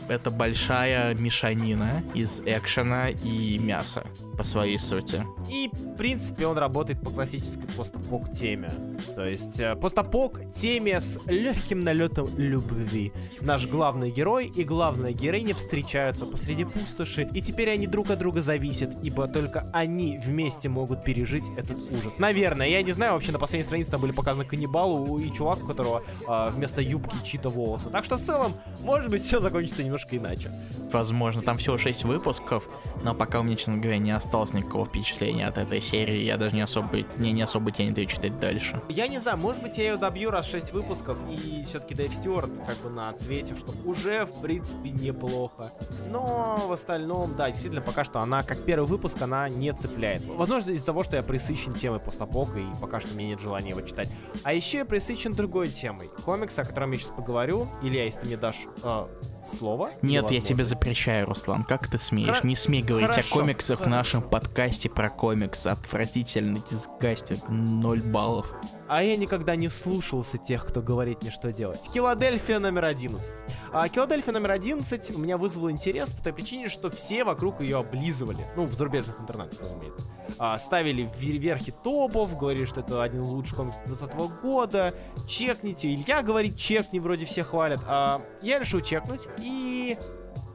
Это 0.08 0.30
большая 0.30 1.14
мешанина 1.14 2.02
из 2.14 2.40
экшена 2.44 3.10
и 3.10 3.58
мяса 3.58 4.06
по 4.36 4.44
своей 4.44 4.78
сути. 4.78 5.24
И, 5.50 5.68
в 5.72 5.96
принципе, 5.96 6.46
он 6.46 6.58
работает 6.58 7.00
по 7.00 7.10
классической 7.10 7.66
постапок 7.76 8.30
теме. 8.30 8.70
То 9.14 9.24
есть, 9.24 9.58
э, 9.58 9.74
постапок 9.74 10.52
теме 10.52 11.00
с 11.00 11.18
легким 11.26 11.82
налетом 11.82 12.28
любви. 12.36 13.12
Наш 13.40 13.66
главный 13.66 14.10
герой 14.10 14.46
и 14.46 14.62
главная 14.62 15.12
героиня 15.12 15.54
встречаются 15.54 16.26
посреди 16.26 16.64
пустоши, 16.64 17.28
и 17.32 17.40
теперь 17.40 17.70
они 17.70 17.86
друг 17.86 18.10
от 18.10 18.18
друга 18.18 18.42
зависят, 18.42 18.96
ибо 19.02 19.26
только 19.26 19.68
они 19.72 20.20
вместе 20.22 20.68
могут 20.68 21.02
пережить 21.02 21.44
этот 21.56 21.78
ужас. 21.90 22.18
Наверное, 22.18 22.68
я 22.68 22.82
не 22.82 22.92
знаю, 22.92 23.14
вообще 23.14 23.32
на 23.32 23.38
последней 23.38 23.64
странице 23.64 23.90
там 23.90 24.00
были 24.00 24.12
показаны 24.12 24.44
каннибалы 24.44 25.22
и 25.22 25.32
чувак, 25.32 25.64
у 25.64 25.66
которого 25.66 26.02
а, 26.26 26.50
вместо 26.50 26.80
юбки 26.80 27.16
чьи-то 27.24 27.48
волосы. 27.48 27.90
Так 27.90 28.04
что 28.04 28.16
в 28.16 28.20
целом, 28.20 28.54
может 28.80 29.10
быть, 29.10 29.22
все 29.22 29.40
закончится 29.40 29.82
немножко 29.82 30.16
иначе. 30.16 30.52
Возможно, 30.92 31.42
там 31.42 31.58
всего 31.58 31.78
6 31.78 32.04
выпусков, 32.04 32.68
но 33.02 33.14
пока 33.14 33.40
у 33.40 33.42
меня, 33.42 33.56
честно 33.56 33.76
говоря, 33.76 33.98
не 33.98 34.12
осталось 34.12 34.52
никакого 34.52 34.86
впечатления 34.86 35.46
от 35.46 35.58
этой 35.58 35.80
серии. 35.80 36.22
Я 36.22 36.36
даже 36.36 36.54
не 36.54 36.62
особо, 36.62 36.88
мне 37.16 37.32
не 37.32 37.42
особо 37.42 37.70
тянет 37.70 37.98
ее 37.98 38.06
читать 38.06 38.38
дальше. 38.38 38.80
Я 38.88 39.08
не 39.08 39.18
знаю, 39.18 39.38
может 39.38 39.62
быть, 39.62 39.78
я 39.78 39.92
ее 39.92 39.96
добью 39.96 40.30
раз 40.30 40.46
6 40.46 40.72
выпусков, 40.72 41.18
и 41.30 41.64
все-таки 41.64 41.94
Дэйв 41.94 42.14
Стюарт 42.14 42.50
как 42.66 42.76
бы 42.78 42.90
на 42.90 43.12
цвете, 43.12 43.54
что 43.56 43.72
уже, 43.84 44.26
в 44.26 44.40
принципе, 44.40 44.90
неплохо. 44.90 45.72
Но 46.10 46.62
в 46.66 46.72
остальном, 46.72 47.36
да, 47.36 47.50
действительно, 47.50 47.82
пока 47.82 48.04
что 48.04 48.20
она, 48.20 48.42
как 48.42 48.64
первый 48.64 48.86
выпуск, 48.86 49.20
она 49.20 49.48
не 49.48 49.72
цепляет. 49.72 50.24
Возможно, 50.24 50.70
из-за 50.72 50.86
того, 50.86 51.04
что 51.04 51.16
я 51.16 51.22
присыщен 51.22 51.74
темой 51.74 52.00
постапока, 52.00 52.58
и 52.58 52.66
пока 52.80 53.00
что 53.00 53.14
мне 53.14 53.28
нет 53.28 53.40
желания 53.40 53.70
его 53.70 53.80
читать. 53.82 54.08
А 54.42 54.52
еще 54.52 54.78
я 54.78 54.84
присыщен 54.84 55.32
другой 55.32 55.68
темой. 55.68 56.10
Комикс, 56.24 56.58
о 56.58 56.64
котором 56.64 56.92
я 56.92 56.98
сейчас 56.98 57.10
поговорю. 57.10 57.68
Илья, 57.82 58.04
если 58.04 58.20
ты 58.20 58.26
мне 58.26 58.36
дашь 58.36 58.66
э, 58.82 59.06
слово. 59.44 59.90
Нет, 60.02 60.26
или 60.30 60.34
я 60.36 60.40
тебе 60.40 60.64
запрещаю, 60.64 61.26
Руслан. 61.26 61.64
Как 61.64 61.88
ты 61.88 61.98
смеешь? 61.98 62.36
Хра- 62.42 62.46
Не 62.46 62.56
смей 62.56 62.82
говорить 62.82 63.10
хорошо, 63.10 63.34
о 63.34 63.38
комиксах 63.40 63.76
в 63.78 63.82
хорошо. 63.84 63.96
нашем 63.96 64.22
подкасте 64.22 64.88
про 64.88 65.10
комикс. 65.10 65.66
Отвратительно, 65.66 66.58
дисгастинг, 66.70 67.48
0 67.48 68.00
баллов. 68.02 68.52
А 68.88 69.02
я 69.02 69.16
никогда 69.16 69.56
не 69.56 69.68
слушался 69.68 70.38
тех, 70.38 70.64
кто 70.66 70.80
говорит 70.80 71.22
мне, 71.22 71.30
что 71.30 71.52
делать. 71.52 71.80
Филадельфия 71.92 72.58
номер 72.60 72.84
11. 72.84 73.24
А 73.72 73.88
Филадельфия 73.88 74.32
номер 74.32 74.52
11 74.52 75.16
у 75.16 75.18
меня 75.18 75.36
вызвал 75.36 75.70
интерес 75.70 76.12
по 76.12 76.22
той 76.22 76.32
причине, 76.32 76.68
что 76.68 76.88
все 76.90 77.24
вокруг 77.24 77.60
ее 77.60 77.78
облизывали. 77.78 78.46
Ну, 78.56 78.64
в 78.64 78.74
зарубежных 78.74 79.20
интернетах, 79.20 79.58
разумеется. 79.60 80.04
А, 80.38 80.58
ставили 80.58 81.04
в 81.06 81.20
вер- 81.20 81.38
верхи 81.38 81.72
топов, 81.72 82.36
говорили, 82.36 82.64
что 82.64 82.80
это 82.80 83.02
один 83.02 83.20
из 83.22 83.26
лучших 83.28 83.56
комиксов 83.56 83.84
2020 83.86 84.40
года. 84.42 84.94
Чекните. 85.28 85.92
Илья 85.94 86.22
говорит, 86.22 86.56
чекни, 86.56 86.98
вроде 86.98 87.24
все 87.26 87.42
хвалят. 87.42 87.80
А 87.86 88.20
я 88.42 88.58
решил 88.58 88.80
чекнуть. 88.80 89.22
И, 89.40 89.96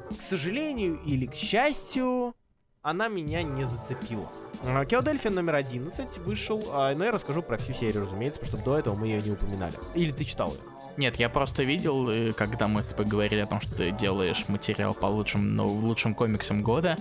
к 0.09 0.21
сожалению 0.21 0.99
или 1.05 1.25
к 1.25 1.35
счастью, 1.35 2.35
она 2.81 3.07
меня 3.07 3.43
не 3.43 3.65
зацепила. 3.65 4.31
А, 4.63 4.85
Филадельфия 4.85 5.31
номер 5.31 5.55
11 5.55 6.17
вышел, 6.19 6.63
а, 6.71 6.93
но 6.95 7.05
я 7.05 7.11
расскажу 7.11 7.43
про 7.43 7.57
всю 7.57 7.73
серию, 7.73 8.03
разумеется, 8.03 8.39
потому 8.39 8.57
что 8.57 8.65
до 8.71 8.79
этого 8.79 8.95
мы 8.95 9.07
ее 9.07 9.21
не 9.21 9.31
упоминали. 9.31 9.73
Или 9.93 10.11
ты 10.11 10.23
читал 10.23 10.49
ее? 10.49 10.59
Нет, 10.97 11.17
я 11.17 11.29
просто 11.29 11.63
видел, 11.63 12.09
э, 12.09 12.31
когда 12.33 12.67
мы 12.67 12.83
с 12.83 12.89
тобой 12.89 13.05
говорили 13.05 13.41
о 13.41 13.47
том, 13.47 13.61
что 13.61 13.75
ты 13.75 13.91
делаешь 13.91 14.45
материал 14.49 14.93
по 14.93 15.05
лучшим, 15.05 15.55
ну, 15.55 15.65
лучшим 15.65 16.13
комиксам 16.15 16.63
года. 16.63 16.97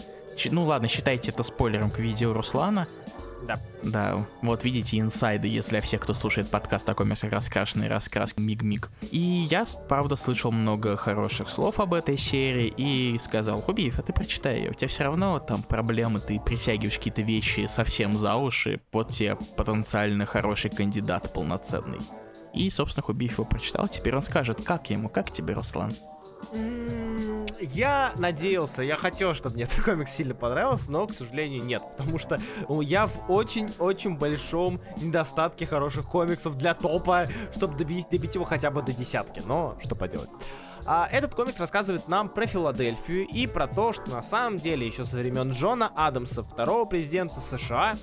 Ну 0.51 0.65
ладно, 0.65 0.89
считайте 0.89 1.31
это 1.31 1.43
спойлером 1.43 1.91
к 1.91 1.99
видео 1.99 2.33
Руслана. 2.33 2.87
Да. 3.47 3.59
Да, 3.83 4.27
вот 4.43 4.65
видите 4.65 4.99
инсайды, 4.99 5.49
если 5.49 5.71
для 5.71 5.81
всех, 5.81 6.03
кто 6.03 6.13
слушает 6.13 6.51
подкаст 6.51 6.89
о 6.89 6.95
комиксах 6.95 7.33
раскрашенный 7.33 7.89
раскрас 7.89 8.37
миг-миг. 8.37 8.91
И 9.11 9.19
я, 9.19 9.65
правда, 9.89 10.17
слышал 10.17 10.53
много 10.53 10.97
хороших 10.97 11.49
слов 11.49 11.81
об 11.81 11.95
этой 11.95 12.19
серии 12.19 12.73
и 12.77 13.19
сказал, 13.19 13.61
Хубиев, 13.63 13.99
а 13.99 14.03
ты 14.03 14.13
прочитай 14.13 14.59
ее, 14.59 14.71
у 14.71 14.75
тебя 14.75 14.89
все 14.89 15.05
равно 15.05 15.39
там 15.39 15.63
проблемы, 15.63 16.21
ты 16.21 16.39
притягиваешь 16.39 16.99
какие-то 16.99 17.23
вещи 17.23 17.67
совсем 17.69 18.17
за 18.17 18.37
уши, 18.37 18.81
вот 18.93 19.09
тебе 19.09 19.37
потенциально 19.57 20.27
хороший 20.27 20.71
кандидат 20.71 21.33
полноценный. 21.33 22.01
И, 22.53 22.69
собственно, 22.71 23.05
Хубиев 23.05 23.33
его 23.33 23.45
прочитал, 23.45 23.89
теперь 23.89 24.15
он 24.15 24.23
скажет, 24.23 24.63
как 24.63 24.91
ему, 24.91 25.09
как 25.09 25.33
тебе, 25.33 25.55
Руслан? 25.55 25.93
Я 27.61 28.13
надеялся, 28.17 28.83
я 28.83 28.97
хотел, 28.97 29.35
чтобы 29.35 29.57
мне 29.57 29.65
этот 29.65 29.85
комикс 29.85 30.13
сильно 30.13 30.35
понравился, 30.35 30.91
но, 30.91 31.07
к 31.07 31.13
сожалению, 31.13 31.63
нет. 31.63 31.83
Потому 31.97 32.19
что 32.19 32.39
ну, 32.69 32.81
я 32.81 33.07
в 33.07 33.31
очень-очень 33.31 34.17
большом 34.17 34.81
недостатке 34.97 35.67
хороших 35.67 36.07
комиксов 36.07 36.57
для 36.57 36.75
топа, 36.75 37.27
чтобы 37.55 37.77
добить, 37.77 38.09
добить 38.11 38.35
его 38.35 38.45
хотя 38.45 38.71
бы 38.71 38.83
до 38.83 38.93
десятки. 38.93 39.43
Но 39.45 39.77
что 39.83 39.95
поделать. 39.95 40.31
А 40.87 41.07
этот 41.11 41.35
комикс 41.35 41.61
рассказывает 41.61 42.09
нам 42.09 42.29
про 42.29 42.47
Филадельфию 42.47 43.27
и 43.27 43.47
про 43.47 43.67
то, 43.67 43.93
что 43.93 44.11
на 44.11 44.23
самом 44.23 44.57
деле 44.59 44.87
еще 44.87 45.05
со 45.05 45.17
времен 45.17 45.51
Джона 45.51 45.91
Адамса, 45.95 46.43
второго 46.43 46.87
президента 46.87 47.39
США, 47.41 47.97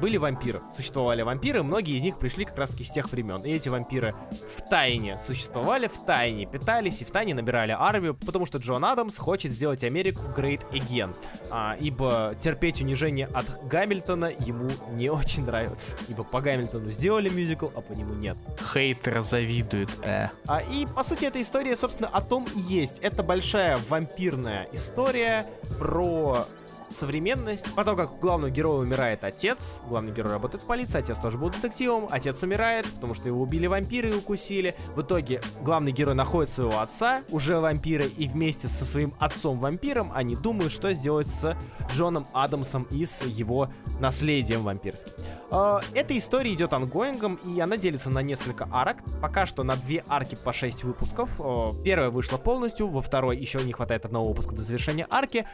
были 0.00 0.16
вампиры. 0.16 0.60
Существовали 0.74 1.22
вампиры, 1.22 1.62
многие 1.62 1.96
из 1.96 2.02
них 2.02 2.18
пришли 2.18 2.44
как 2.44 2.58
раз 2.58 2.70
таки 2.70 2.84
с 2.84 2.90
тех 2.90 3.10
времен. 3.10 3.42
И 3.42 3.50
эти 3.50 3.68
вампиры 3.68 4.14
в 4.56 4.68
тайне 4.68 5.18
существовали, 5.18 5.88
в 5.88 6.04
тайне 6.04 6.46
питались 6.46 7.02
и 7.02 7.04
в 7.04 7.10
тайне 7.10 7.34
набирали 7.34 7.74
армию, 7.78 8.14
потому 8.14 8.46
что 8.46 8.58
Джон 8.58 8.84
Адамс 8.84 9.16
хочет 9.18 9.52
сделать 9.52 9.84
Америку 9.84 10.22
great 10.36 10.62
again. 10.72 11.14
А, 11.50 11.76
ибо 11.80 12.34
терпеть 12.40 12.80
унижение 12.80 13.26
от 13.26 13.46
Гамильтона 13.66 14.32
ему 14.38 14.70
не 14.92 15.10
очень 15.10 15.44
нравится. 15.44 15.96
Ибо 16.08 16.24
по 16.24 16.40
Гамильтону 16.40 16.90
сделали 16.90 17.28
мюзикл, 17.28 17.68
а 17.74 17.80
по 17.80 17.92
нему 17.92 18.14
нет. 18.14 18.36
Хейтер 18.72 19.22
завидует, 19.22 19.90
э. 20.02 20.28
А, 20.46 20.60
и, 20.60 20.86
по 20.86 21.02
сути, 21.02 21.24
эта 21.24 21.40
история, 21.40 21.76
собственно, 21.76 22.08
о 22.08 22.20
том 22.20 22.46
и 22.54 22.60
есть. 22.60 22.98
Это 23.00 23.22
большая 23.22 23.78
вампирная 23.88 24.68
история 24.72 25.46
про 25.78 26.46
современность. 26.90 27.74
Потом, 27.74 27.96
как 27.96 28.12
у 28.12 28.16
главного 28.16 28.50
героя 28.50 28.80
умирает 28.80 29.24
отец, 29.24 29.80
главный 29.88 30.12
герой 30.12 30.32
работает 30.32 30.62
в 30.64 30.66
полиции, 30.66 30.98
отец 30.98 31.18
тоже 31.18 31.38
был 31.38 31.50
детективом, 31.50 32.08
отец 32.10 32.42
умирает, 32.42 32.86
потому 32.86 33.14
что 33.14 33.28
его 33.28 33.42
убили 33.42 33.66
вампиры 33.66 34.10
и 34.10 34.14
укусили. 34.14 34.74
В 34.94 35.02
итоге 35.02 35.40
главный 35.62 35.92
герой 35.92 36.14
находит 36.14 36.50
своего 36.50 36.78
отца, 36.80 37.22
уже 37.30 37.60
вампира, 37.60 38.04
и 38.04 38.26
вместе 38.26 38.68
со 38.68 38.84
своим 38.84 39.14
отцом-вампиром 39.18 40.12
они 40.14 40.36
думают, 40.36 40.72
что 40.72 40.92
сделать 40.92 41.28
с 41.28 41.56
Джоном 41.92 42.26
Адамсом 42.32 42.84
и 42.90 43.04
с 43.04 43.22
его 43.22 43.70
наследием 44.00 44.62
вампирским. 44.62 45.12
А, 45.50 45.80
Эта 45.94 46.16
история 46.16 46.52
идет 46.52 46.72
ongoing 46.72 47.17
ом, 47.17 47.36
и 47.46 47.60
она 47.60 47.76
делится 47.76 48.10
на 48.10 48.20
несколько 48.20 48.68
арок. 48.72 48.98
Пока 49.20 49.46
что 49.46 49.62
на 49.62 49.76
две 49.76 50.04
арки 50.08 50.36
по 50.36 50.52
6 50.52 50.84
выпусков. 50.84 51.30
О, 51.40 51.74
Первая 51.84 52.10
вышла 52.10 52.36
полностью, 52.38 52.88
во 52.88 53.02
второй 53.02 53.36
еще 53.36 53.60
не 53.62 53.72
хватает 53.72 54.04
одного 54.04 54.28
выпуска 54.28 54.54
до 54.54 54.62
завершения 54.62 55.06
арки. 55.10 55.46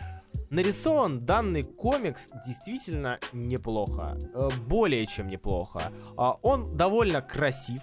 Нарисован 0.50 1.24
данный 1.24 1.64
комикс 1.64 2.28
действительно 2.46 3.18
неплохо. 3.32 4.16
Э, 4.34 4.48
Более 4.66 5.06
чем 5.06 5.28
неплохо. 5.28 5.82
А, 6.16 6.34
Он 6.42 6.76
довольно 6.76 7.20
красив, 7.20 7.82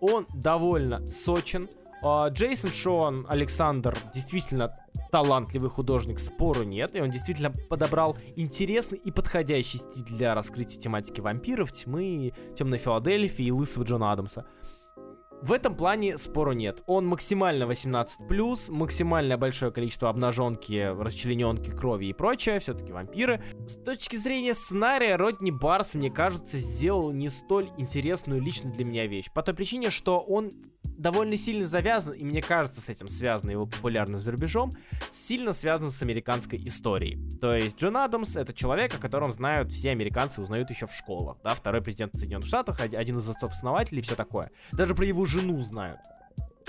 он 0.00 0.26
довольно 0.34 1.06
сочен. 1.06 1.68
А, 2.04 2.28
Джейсон 2.28 2.70
Шон 2.70 3.26
Александр 3.28 3.96
действительно 4.12 4.76
талантливый 5.10 5.70
художник, 5.70 6.18
спору 6.18 6.64
нет, 6.64 6.94
и 6.96 7.00
он 7.00 7.08
действительно 7.10 7.50
подобрал 7.70 8.16
интересный 8.36 8.98
и 8.98 9.10
подходящий 9.10 9.78
стиль 9.78 10.04
для 10.04 10.34
раскрытия 10.34 10.80
тематики 10.80 11.20
вампиров, 11.20 11.70
тьмы, 11.72 12.32
темной 12.56 12.78
Филадельфии 12.78 13.46
и 13.46 13.52
лысого 13.52 13.84
Джона 13.84 14.12
Адамса. 14.12 14.44
В 15.42 15.52
этом 15.52 15.76
плане 15.76 16.16
спору 16.16 16.52
нет. 16.52 16.82
Он 16.86 17.06
максимально 17.06 17.64
18+, 17.64 18.70
максимально 18.70 19.36
большое 19.36 19.70
количество 19.72 20.08
обнаженки, 20.08 20.94
расчлененки, 20.98 21.70
крови 21.70 22.06
и 22.06 22.12
прочее, 22.14 22.60
все-таки 22.60 22.92
вампиры. 22.92 23.42
С 23.66 23.76
точки 23.76 24.16
зрения 24.16 24.54
сценария, 24.54 25.16
Родни 25.16 25.50
Барс, 25.50 25.94
мне 25.94 26.10
кажется, 26.10 26.56
сделал 26.58 27.12
не 27.12 27.28
столь 27.28 27.68
интересную 27.76 28.40
лично 28.40 28.70
для 28.70 28.84
меня 28.86 29.06
вещь. 29.06 29.30
По 29.32 29.42
той 29.42 29.54
причине, 29.54 29.90
что 29.90 30.18
он 30.18 30.50
довольно 30.96 31.36
сильно 31.36 31.66
завязан, 31.66 32.12
и 32.12 32.24
мне 32.24 32.40
кажется, 32.42 32.80
с 32.80 32.88
этим 32.88 33.08
связана 33.08 33.50
его 33.50 33.66
популярность 33.66 34.22
за 34.22 34.32
рубежом, 34.32 34.72
сильно 35.12 35.52
связан 35.52 35.90
с 35.90 36.02
американской 36.02 36.60
историей. 36.66 37.18
То 37.40 37.54
есть 37.54 37.78
Джон 37.80 37.96
Адамс— 37.96 38.36
это 38.36 38.52
человек, 38.52 38.94
о 38.94 38.98
котором 38.98 39.32
знают 39.32 39.72
все 39.72 39.90
американцы, 39.90 40.40
узнают 40.40 40.70
еще 40.70 40.86
в 40.86 40.92
школах, 40.94 41.38
да, 41.42 41.54
второй 41.54 41.82
президент 41.82 42.14
Соединенных 42.14 42.46
Штатов, 42.46 42.80
од- 42.80 42.94
один 42.94 43.18
из 43.18 43.28
отцов-основателей 43.28 44.00
и 44.00 44.02
все 44.02 44.14
такое. 44.14 44.50
Даже 44.72 44.94
про 44.94 45.04
его 45.04 45.24
жену 45.24 45.60
знают, 45.60 46.00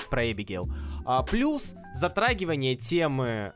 про 0.09 0.29
Эбигейл. 0.31 0.69
А, 1.05 1.23
плюс 1.23 1.75
затрагивание 1.93 2.75
темы 2.75 3.53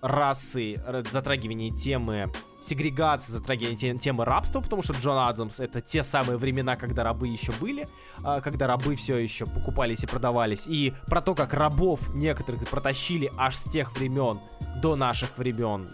расы, 0.00 0.76
затрагивание 1.10 1.70
темы 1.70 2.30
сегрегации, 2.64 3.32
затрагивание 3.32 3.96
темы 3.98 4.24
рабства, 4.24 4.60
потому 4.60 4.82
что 4.82 4.94
Джон 4.94 5.18
Адамс 5.18 5.60
это 5.60 5.80
те 5.80 6.02
самые 6.02 6.36
времена, 6.36 6.76
когда 6.76 7.04
рабы 7.04 7.28
еще 7.28 7.52
были, 7.60 7.88
а, 8.22 8.40
когда 8.40 8.66
рабы 8.66 8.96
все 8.96 9.16
еще 9.16 9.46
покупались 9.46 10.02
и 10.04 10.06
продавались, 10.06 10.66
и 10.66 10.92
про 11.06 11.20
то, 11.20 11.34
как 11.34 11.54
рабов 11.54 12.14
некоторых 12.14 12.68
протащили 12.68 13.30
аж 13.36 13.56
с 13.56 13.64
тех 13.64 13.94
времен 13.96 14.40
до 14.82 14.96
наших 14.96 15.36
времен, 15.38 15.88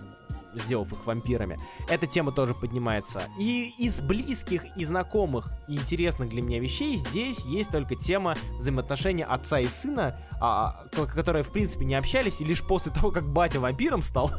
сделав 0.54 0.92
их 0.92 1.06
вампирами. 1.06 1.58
Эта 1.88 2.06
тема 2.06 2.32
тоже 2.32 2.54
поднимается. 2.54 3.22
И 3.38 3.72
из 3.78 4.00
близких 4.00 4.76
и 4.76 4.84
знакомых 4.84 5.50
и 5.68 5.76
интересных 5.76 6.30
для 6.30 6.42
меня 6.42 6.58
вещей 6.58 6.96
здесь 6.96 7.40
есть 7.46 7.70
только 7.70 7.94
тема 7.94 8.36
взаимоотношения 8.58 9.24
отца 9.24 9.60
и 9.60 9.66
сына, 9.68 10.16
а, 10.40 10.84
которые, 11.14 11.42
в 11.42 11.50
принципе, 11.50 11.84
не 11.84 11.94
общались, 11.94 12.40
и 12.40 12.44
лишь 12.44 12.62
после 12.62 12.92
того, 12.92 13.10
как 13.10 13.24
батя 13.24 13.60
вампиром 13.60 14.02
стал, 14.02 14.30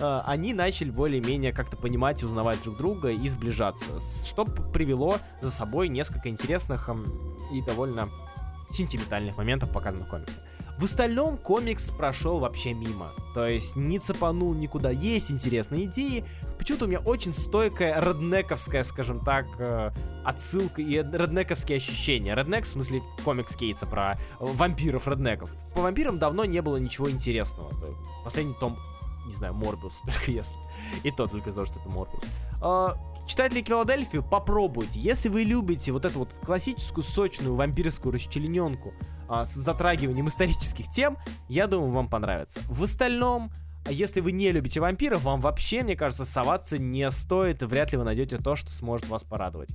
а, 0.00 0.24
они 0.26 0.54
начали 0.54 0.90
более-менее 0.90 1.52
как-то 1.52 1.76
понимать 1.76 2.22
и 2.22 2.26
узнавать 2.26 2.62
друг 2.62 2.76
друга 2.76 3.10
и 3.10 3.28
сближаться, 3.28 4.00
что 4.26 4.44
привело 4.44 5.18
за 5.40 5.50
собой 5.50 5.88
несколько 5.88 6.28
интересных 6.28 6.90
и 7.52 7.62
довольно 7.62 8.08
сентиментальных 8.72 9.36
моментов, 9.36 9.70
показанных 9.70 10.08
в 10.08 10.10
комиксе. 10.10 10.40
В 10.78 10.84
остальном 10.84 11.36
комикс 11.36 11.90
прошел 11.90 12.40
вообще 12.40 12.74
мимо. 12.74 13.08
То 13.32 13.46
есть 13.46 13.76
не 13.76 13.98
цепанул 13.98 14.54
никуда. 14.54 14.90
Есть 14.90 15.30
интересные 15.30 15.84
идеи. 15.84 16.24
Почему-то 16.58 16.86
у 16.86 16.88
меня 16.88 16.98
очень 17.00 17.32
стойкая 17.32 18.00
реднековская, 18.00 18.82
скажем 18.84 19.20
так, 19.20 19.46
э, 19.58 19.90
отсылка 20.24 20.82
и 20.82 20.96
реднековские 20.96 21.76
ощущения. 21.76 22.34
Реднек, 22.34 22.64
в 22.64 22.68
смысле, 22.68 23.02
комикс 23.24 23.54
Кейтса 23.54 23.86
про 23.86 24.18
вампиров 24.40 25.06
реднеков. 25.06 25.50
По 25.74 25.82
вампирам 25.82 26.18
давно 26.18 26.44
не 26.44 26.60
было 26.60 26.76
ничего 26.76 27.08
интересного. 27.10 27.70
Последний 28.24 28.54
том, 28.54 28.76
не 29.26 29.32
знаю, 29.32 29.54
Морбиус, 29.54 30.00
только 30.04 30.30
если. 30.30 30.54
И 31.02 31.10
то 31.10 31.26
только 31.26 31.50
из-за 31.50 31.64
того, 31.64 31.66
что 31.66 31.80
это 31.80 31.88
Морбиус. 31.88 32.24
А, 32.60 32.96
Читатели 33.26 33.62
Филадельфию, 33.62 34.22
попробуйте. 34.22 35.00
Если 35.00 35.28
вы 35.28 35.44
любите 35.44 35.92
вот 35.92 36.04
эту 36.04 36.20
вот 36.20 36.28
классическую 36.44 37.02
сочную 37.02 37.54
вампирскую 37.54 38.12
расчлененку, 38.12 38.92
а, 39.28 39.44
с 39.44 39.54
затрагиванием 39.54 40.28
исторических 40.28 40.90
тем, 40.90 41.16
я 41.48 41.66
думаю, 41.66 41.90
вам 41.90 42.08
понравится. 42.08 42.60
В 42.68 42.82
остальном, 42.84 43.50
если 43.88 44.20
вы 44.20 44.32
не 44.32 44.50
любите 44.52 44.80
вампиров, 44.80 45.22
вам 45.22 45.40
вообще, 45.40 45.82
мне 45.82 45.96
кажется, 45.96 46.24
соваться 46.24 46.78
не 46.78 47.10
стоит, 47.10 47.62
и 47.62 47.66
вряд 47.66 47.92
ли 47.92 47.98
вы 47.98 48.04
найдете 48.04 48.38
то, 48.38 48.56
что 48.56 48.70
сможет 48.70 49.08
вас 49.08 49.24
порадовать. 49.24 49.70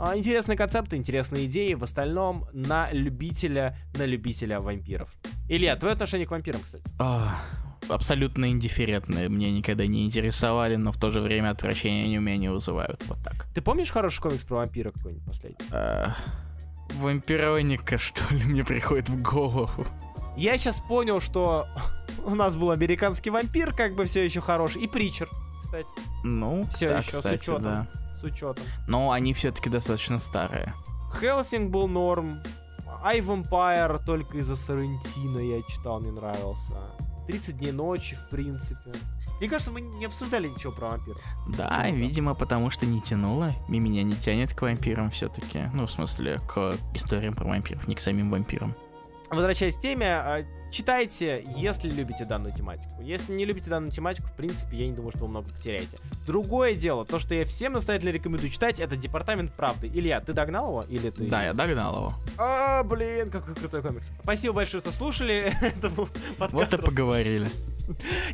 А, 0.00 0.16
интересные 0.16 0.56
концепты, 0.56 0.96
интересные 0.96 1.46
идеи, 1.46 1.74
в 1.74 1.82
остальном 1.82 2.46
на 2.52 2.88
любителя, 2.92 3.76
на 3.96 4.04
любителя 4.04 4.60
вампиров. 4.60 5.10
Илья, 5.48 5.74
твое 5.76 5.94
отношение 5.94 6.26
к 6.26 6.30
вампирам, 6.30 6.60
кстати? 6.62 6.84
А, 7.00 7.40
абсолютно 7.88 8.48
индифферентные, 8.50 9.28
мне 9.28 9.50
никогда 9.50 9.86
не 9.86 10.06
интересовали, 10.06 10.76
но 10.76 10.92
в 10.92 11.00
то 11.00 11.10
же 11.10 11.20
время 11.20 11.50
отвращения 11.50 12.04
они 12.04 12.18
у 12.18 12.20
меня 12.20 12.36
не 12.36 12.48
вызывают, 12.48 13.02
вот 13.08 13.18
так. 13.24 13.46
Ты 13.54 13.60
помнишь 13.60 13.90
хороший 13.90 14.20
комикс 14.20 14.44
про 14.44 14.58
вампира 14.58 14.92
какой-нибудь 14.92 15.26
последний? 15.26 15.66
А, 15.72 16.14
Вампироника, 16.94 17.98
что 17.98 18.22
ли, 18.34 18.44
мне 18.44 18.64
приходит 18.64 19.08
в 19.08 19.22
голову. 19.22 19.86
Я 20.36 20.56
сейчас 20.56 20.80
понял, 20.80 21.20
что 21.20 21.66
у 22.24 22.34
нас 22.34 22.56
был 22.56 22.70
американский 22.70 23.30
вампир, 23.30 23.74
как 23.74 23.94
бы 23.94 24.04
все 24.04 24.24
еще 24.24 24.40
хороший, 24.40 24.82
и 24.82 24.86
Притчер, 24.86 25.28
кстати. 25.62 25.88
Ну, 26.24 26.66
все 26.72 26.88
да, 26.88 26.98
еще 26.98 27.16
кстати, 27.18 27.38
с 27.38 27.42
учетом. 27.42 27.62
Да. 27.62 27.86
С 28.18 28.22
учетом. 28.24 28.64
Но 28.86 29.10
они 29.10 29.34
все-таки 29.34 29.68
достаточно 29.68 30.18
старые. 30.18 30.74
Хелсинг 31.18 31.70
был 31.70 31.88
норм. 31.88 32.38
I 33.02 33.20
Vampire 33.20 34.00
только 34.04 34.38
из-за 34.38 34.56
Сарантино 34.56 35.38
я 35.38 35.62
читал, 35.62 36.00
мне 36.00 36.10
нравился. 36.10 36.74
30 37.26 37.58
дней 37.58 37.72
ночи, 37.72 38.16
в 38.16 38.30
принципе. 38.30 38.92
Мне 39.40 39.48
кажется, 39.48 39.70
мы 39.70 39.80
не 39.80 40.04
обсуждали 40.04 40.48
ничего 40.48 40.72
про 40.72 40.88
вампиров. 40.88 41.22
Да, 41.46 41.78
Почему 41.80 41.98
видимо, 41.98 42.34
потому 42.34 42.70
что 42.70 42.86
не 42.86 43.00
тянуло. 43.00 43.52
И 43.68 43.78
меня 43.78 44.02
не 44.02 44.14
тянет 44.14 44.52
к 44.52 44.62
вампирам 44.62 45.10
все-таки. 45.10 45.70
Ну, 45.72 45.86
в 45.86 45.90
смысле, 45.90 46.40
к 46.48 46.76
историям 46.94 47.34
про 47.34 47.46
вампиров, 47.46 47.86
не 47.86 47.94
к 47.94 48.00
самим 48.00 48.30
вампирам. 48.30 48.74
Возвращаясь 49.30 49.76
к 49.76 49.80
теме, 49.80 50.06
а, 50.06 50.44
читайте, 50.70 51.44
если 51.56 51.90
любите 51.90 52.24
данную 52.24 52.54
тематику. 52.54 53.00
Если 53.02 53.32
не 53.32 53.44
любите 53.44 53.70
данную 53.70 53.90
тематику, 53.92 54.28
в 54.28 54.34
принципе, 54.34 54.76
я 54.78 54.86
не 54.86 54.92
думаю, 54.92 55.10
что 55.10 55.20
вы 55.20 55.28
много 55.28 55.48
потеряете. 55.48 55.98
Другое 56.26 56.74
дело, 56.74 57.04
то, 57.04 57.18
что 57.18 57.34
я 57.34 57.44
всем 57.44 57.72
настоятельно 57.72 58.10
рекомендую 58.10 58.50
читать, 58.50 58.80
это 58.80 58.96
Департамент 58.96 59.52
правды. 59.52 59.88
Илья, 59.88 60.20
ты 60.20 60.32
догнал 60.32 60.68
его? 60.68 60.82
Или 60.82 61.10
ты... 61.10 61.26
Да, 61.26 61.44
я 61.44 61.52
догнал 61.52 61.96
его. 61.96 62.14
А, 62.36 62.82
блин, 62.82 63.30
какой 63.30 63.54
крутой 63.54 63.82
комикс. 63.82 64.10
Спасибо 64.22 64.54
большое, 64.54 64.80
что 64.80 64.92
слушали. 64.92 65.54
это 65.60 65.88
был 65.88 66.08
подкаст. 66.38 66.72
Вот 66.72 66.80
и 66.80 66.82
поговорили. 66.82 67.48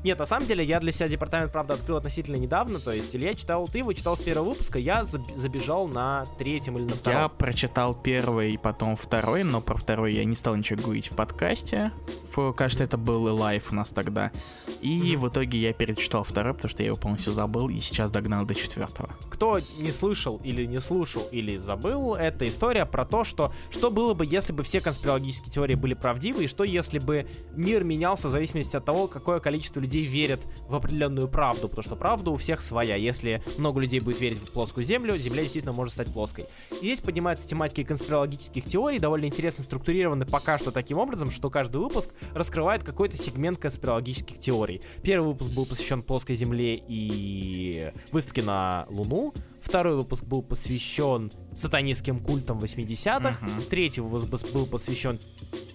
Нет, 0.02 0.18
на 0.18 0.26
самом 0.26 0.46
деле 0.46 0.64
я 0.64 0.80
для 0.80 0.92
себя 0.92 1.08
департамент, 1.08 1.52
правда, 1.52 1.74
открыл 1.74 1.96
относительно 1.98 2.36
недавно. 2.36 2.78
То 2.78 2.92
есть, 2.92 3.14
или 3.14 3.26
я 3.26 3.34
читал, 3.34 3.68
ты 3.68 3.78
его 3.78 3.92
читал 3.92 4.16
с 4.16 4.20
первого 4.20 4.50
выпуска, 4.50 4.78
я 4.78 5.04
забежал 5.04 5.88
на 5.88 6.24
третьем 6.38 6.78
или 6.78 6.84
на 6.84 6.96
втором. 6.96 7.20
Я 7.20 7.28
прочитал 7.28 7.94
первый 7.94 8.52
и 8.52 8.56
потом 8.56 8.96
второй, 8.96 9.44
но 9.44 9.60
про 9.60 9.76
второй 9.76 10.14
я 10.14 10.24
не 10.24 10.36
стал 10.36 10.56
ничего 10.56 10.82
говорить 10.82 11.10
в 11.10 11.16
подкасте. 11.16 11.92
В, 12.36 12.52
кажется, 12.52 12.84
это 12.84 12.96
был 12.96 13.22
лайв 13.34 13.72
у 13.72 13.74
нас 13.74 13.90
тогда. 13.90 14.32
И 14.80 15.14
mm-hmm. 15.14 15.18
в 15.18 15.28
итоге 15.28 15.58
я 15.58 15.72
перечитал 15.72 16.24
второй, 16.24 16.54
потому 16.54 16.70
что 16.70 16.82
я 16.82 16.88
его 16.88 16.96
полностью 16.96 17.32
забыл 17.32 17.68
и 17.68 17.80
сейчас 17.80 18.10
догнал 18.10 18.44
до 18.44 18.54
четвертого. 18.54 19.10
Кто 19.30 19.60
не 19.78 19.92
слышал 19.92 20.40
или 20.42 20.66
не 20.66 20.80
слушал 20.80 21.22
или 21.30 21.56
забыл, 21.56 22.14
это 22.14 22.48
история 22.48 22.86
про 22.86 23.04
то, 23.04 23.24
что 23.24 23.52
что 23.70 23.90
было 23.90 24.14
бы, 24.14 24.26
если 24.26 24.52
бы 24.52 24.62
все 24.62 24.80
конспирологические 24.80 25.52
теории 25.52 25.74
были 25.74 25.94
правдивы, 25.94 26.44
и 26.44 26.46
что 26.46 26.64
если 26.64 26.98
бы 26.98 27.26
мир 27.54 27.84
менялся 27.84 28.28
в 28.28 28.30
зависимости 28.30 28.76
от 28.76 28.84
того, 28.84 29.06
какое 29.06 29.40
количество 29.40 29.80
людей 29.80 30.04
верит 30.04 30.40
в 30.68 30.74
определенную 30.74 31.28
правду, 31.28 31.68
потому 31.68 31.84
что 31.84 31.96
правда 31.96 32.30
у 32.30 32.36
всех 32.36 32.62
своя. 32.62 32.96
Если 32.96 33.42
много 33.58 33.80
людей 33.80 34.00
будет 34.00 34.20
верить 34.20 34.38
в 34.38 34.50
плоскую 34.50 34.84
Землю, 34.84 35.16
Земля 35.16 35.42
действительно 35.42 35.74
может 35.74 35.94
стать 35.94 36.12
плоской. 36.12 36.46
И 36.72 36.86
здесь 36.86 37.00
поднимаются 37.00 37.46
тематики 37.46 37.84
конспирологических 37.84 38.64
теорий, 38.64 38.98
довольно 38.98 39.26
интересно 39.26 39.64
структурированы 39.64 40.26
пока 40.26 40.58
что 40.58 40.70
таким 40.70 40.98
образом, 40.98 41.30
что 41.30 41.50
каждый 41.50 41.78
выпуск 41.78 42.10
раскрывает 42.32 42.82
какой-то 42.82 43.16
сегмент 43.16 43.58
конспирологических 43.58 44.38
теорий. 44.38 44.80
Первый 45.02 45.28
выпуск 45.28 45.52
был 45.52 45.66
посвящен 45.66 46.02
плоской 46.02 46.36
Земле 46.36 46.74
и 46.88 47.92
выставке 48.12 48.42
на 48.42 48.86
Луну. 48.88 49.34
Второй 49.60 49.96
выпуск 49.96 50.24
был 50.24 50.42
посвящен 50.42 51.30
сатанистским 51.56 52.20
культам 52.20 52.58
80-х. 52.58 53.38
Uh-huh. 53.40 53.68
Третий 53.70 54.02
выпуск 54.02 54.52
был 54.52 54.66
посвящен 54.66 55.18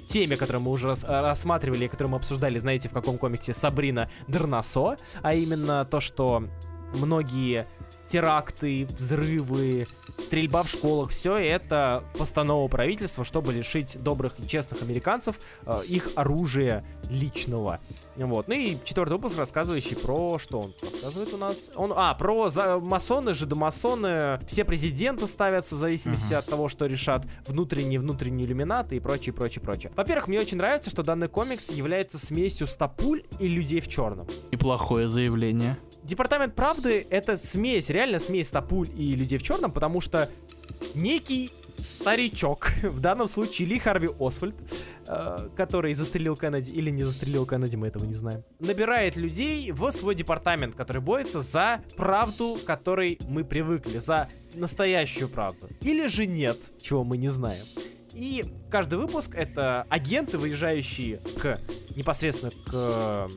теме, 0.08 0.38
которую 0.38 0.64
мы 0.64 0.72
уже 0.72 0.88
рас 0.88 1.04
рассматривали, 1.04 1.88
которую 1.88 2.12
мы 2.12 2.18
обсуждали, 2.18 2.60
знаете, 2.60 2.89
в 2.89 2.93
каком 2.93 3.18
комиксе 3.18 3.54
Сабрина 3.54 4.10
Дернасо, 4.28 4.97
а 5.22 5.34
именно 5.34 5.86
то, 5.86 6.02
что 6.02 6.43
многие 6.95 7.68
теракты, 8.10 8.86
взрывы, 8.86 9.88
стрельба 10.18 10.64
в 10.64 10.70
школах, 10.70 11.12
все 11.12 11.38
это 11.38 12.03
постанова 12.18 12.68
правительства, 12.68 13.24
чтобы 13.24 13.53
лишить 13.53 14.01
добрых 14.01 14.39
и 14.39 14.47
честных 14.47 14.82
американцев 14.82 15.39
э, 15.66 15.82
их 15.88 16.10
оружия 16.16 16.84
личного. 17.10 17.80
Вот. 18.16 18.47
Ну 18.47 18.55
и 18.55 18.78
четвертый 18.84 19.14
выпуск, 19.14 19.38
рассказывающий 19.38 19.95
про 19.95 20.39
что 20.39 20.60
он 20.60 20.74
рассказывает 20.82 21.34
у 21.34 21.38
нас? 21.38 21.70
Он, 21.76 21.93
а, 21.95 22.14
про 22.16 22.49
за, 22.49 22.80
масоны, 22.80 23.34
жидомасоны, 23.34 24.39
все 24.47 24.66
президенты 24.66 25.28
ставятся 25.28 25.76
в 25.76 25.78
зависимости 25.78 26.34
uh-huh. 26.34 26.38
от 26.38 26.45
того, 26.45 26.68
что 26.68 26.86
решат 26.86 27.26
внутренние, 27.47 27.99
внутренние 27.99 28.47
иллюминаты 28.47 28.97
и 28.97 28.99
прочее, 28.99 29.34
прочее, 29.34 29.62
прочее. 29.62 29.91
Во-первых, 29.95 30.28
мне 30.28 30.39
очень 30.39 30.57
нравится, 30.57 30.89
что 30.89 31.03
данный 31.03 31.28
комикс 31.28 31.70
является 31.70 32.18
смесью 32.18 32.68
стопуль 32.68 33.24
и 33.39 33.47
людей 33.47 33.80
в 33.80 33.88
черном. 33.88 34.28
И 34.51 34.57
плохое 34.57 35.07
заявление. 35.07 35.78
Департамент 36.10 36.55
правды 36.55 37.05
это 37.12 37.38
смесь, 37.38 37.91
реально 37.91 38.18
смесь 38.18 38.47
Стапуль 38.47 38.89
и 38.97 39.14
людей 39.14 39.38
в 39.38 39.43
черном, 39.43 39.72
потому 39.72 40.01
что 40.01 40.28
некий 40.95 41.51
старичок, 41.78 42.72
в 42.82 42.99
данном 42.99 43.28
случае 43.28 43.68
Ли 43.68 43.78
Харви 43.78 44.10
Освальд, 44.20 44.55
э, 45.07 45.49
который 45.55 45.93
застрелил 45.93 46.36
Кеннеди 46.36 46.72
или 46.72 46.89
не 46.89 47.03
застрелил 47.03 47.45
Кеннеди, 47.45 47.76
мы 47.76 47.86
этого 47.86 48.05
не 48.05 48.16
знаем, 48.16 48.43
набирает 48.60 49.18
людей 49.18 49.72
в 49.72 49.91
свой 49.91 50.16
департамент, 50.16 50.74
который 50.74 51.03
борется 51.03 51.43
за 51.43 51.84
правду, 51.95 52.57
которой 52.66 53.20
мы 53.28 53.43
привыкли, 53.43 53.99
за 53.99 54.30
настоящую 54.55 55.30
правду. 55.30 55.70
Или 55.82 56.07
же 56.07 56.26
нет, 56.26 56.57
чего 56.82 57.03
мы 57.03 57.18
не 57.18 57.30
знаем. 57.30 57.64
И 58.14 58.43
каждый 58.72 58.97
выпуск 58.97 59.36
это 59.36 59.86
агенты, 59.89 60.39
выезжающие 60.39 61.18
к 61.39 61.60
непосредственно 61.95 62.51
к 62.66 63.30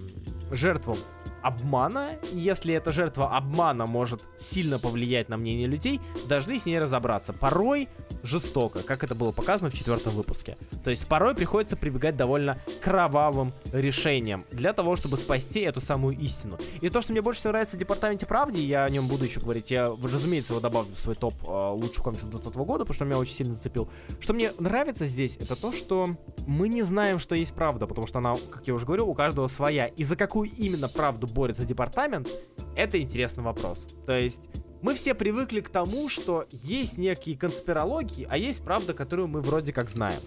жертвам 0.51 0.97
обмана. 1.43 2.17
Если 2.33 2.75
эта 2.75 2.93
жертва 2.93 3.37
обмана 3.37 3.87
может 3.87 4.23
сильно 4.39 4.79
повлиять 4.79 5.29
на 5.29 5.37
мнение 5.37 5.67
людей, 5.67 6.01
должны 6.29 6.59
с 6.59 6.67
ней 6.67 6.79
разобраться. 6.79 7.33
Порой 7.33 7.89
жестоко, 8.23 8.83
как 8.83 9.05
это 9.05 9.15
было 9.15 9.33
показано 9.33 9.71
в 9.71 9.75
четвертом 9.75 10.15
выпуске. 10.15 10.57
То 10.85 10.91
есть 10.91 11.07
порой 11.07 11.35
приходится 11.35 11.77
прибегать 11.77 12.17
довольно 12.17 12.59
кровавым 12.83 13.53
решениям 13.73 14.45
для 14.51 14.73
того, 14.73 14.97
чтобы 14.97 15.17
спасти 15.17 15.61
эту 15.61 15.81
самую 15.81 16.17
истину. 16.19 16.59
И 16.81 16.89
то, 16.89 17.01
что 17.01 17.13
мне 17.13 17.23
больше 17.23 17.41
всего 17.41 17.53
нравится 17.53 17.77
в 17.77 17.79
Департаменте 17.79 18.27
Правды, 18.27 18.61
я 18.61 18.85
о 18.85 18.91
нем 18.91 19.09
буду 19.09 19.25
еще 19.25 19.41
говорить, 19.41 19.71
я, 19.71 19.89
разумеется, 19.89 20.53
его 20.53 20.61
добавлю 20.61 20.95
в 20.95 20.99
свой 20.99 21.17
топ 21.17 21.35
э, 21.43 21.71
лучших 21.73 22.05
комиксов 22.05 22.31
2020 22.31 22.57
года, 22.67 22.85
потому 22.85 22.95
что 22.95 23.05
меня 23.05 23.19
очень 23.19 23.35
сильно 23.35 23.55
зацепил. 23.55 23.89
Что 24.21 24.35
мне 24.35 24.53
нравится 24.59 25.07
здесь, 25.07 25.37
это 25.37 25.57
то, 25.57 25.73
что 25.73 26.17
мы 26.47 26.69
не 26.69 26.83
знаем, 26.83 27.19
что 27.19 27.35
есть 27.35 27.55
правда, 27.55 27.87
потому 27.87 28.07
что 28.07 28.19
она, 28.19 28.37
как 28.51 28.67
я 28.69 28.75
уже 28.75 28.87
говорил, 28.87 29.09
у 29.09 29.15
каждого 29.15 29.47
своя. 29.49 29.87
И 29.87 30.05
за 30.05 30.17
какую 30.17 30.51
именно 30.51 30.89
правду 30.89 31.27
борет 31.33 31.57
за 31.57 31.65
департамент, 31.65 32.29
это 32.77 33.01
интересный 33.01 33.43
вопрос. 33.43 33.89
То 34.07 34.17
есть 34.17 34.49
мы 34.83 34.95
все 34.95 35.15
привыкли 35.15 35.61
к 35.61 35.69
тому, 35.69 36.09
что 36.09 36.47
есть 36.51 36.99
некие 36.99 37.37
конспирологии, 37.37 38.27
а 38.29 38.37
есть 38.37 38.63
правда, 38.63 38.95
которую 38.95 39.29
мы 39.29 39.41
вроде 39.41 39.73
как 39.73 39.91
знаем. 39.91 40.21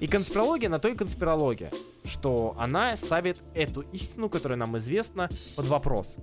И 0.00 0.06
конспирология 0.06 0.68
на 0.68 0.78
то 0.78 0.88
и 0.88 0.94
конспирология, 0.94 1.70
что 2.04 2.54
она 2.58 2.96
ставит 2.96 3.40
эту 3.54 3.82
истину, 3.92 4.28
которая 4.28 4.58
нам 4.58 4.76
известна, 4.78 5.28
под 5.56 5.66
вопрос. 5.66 6.16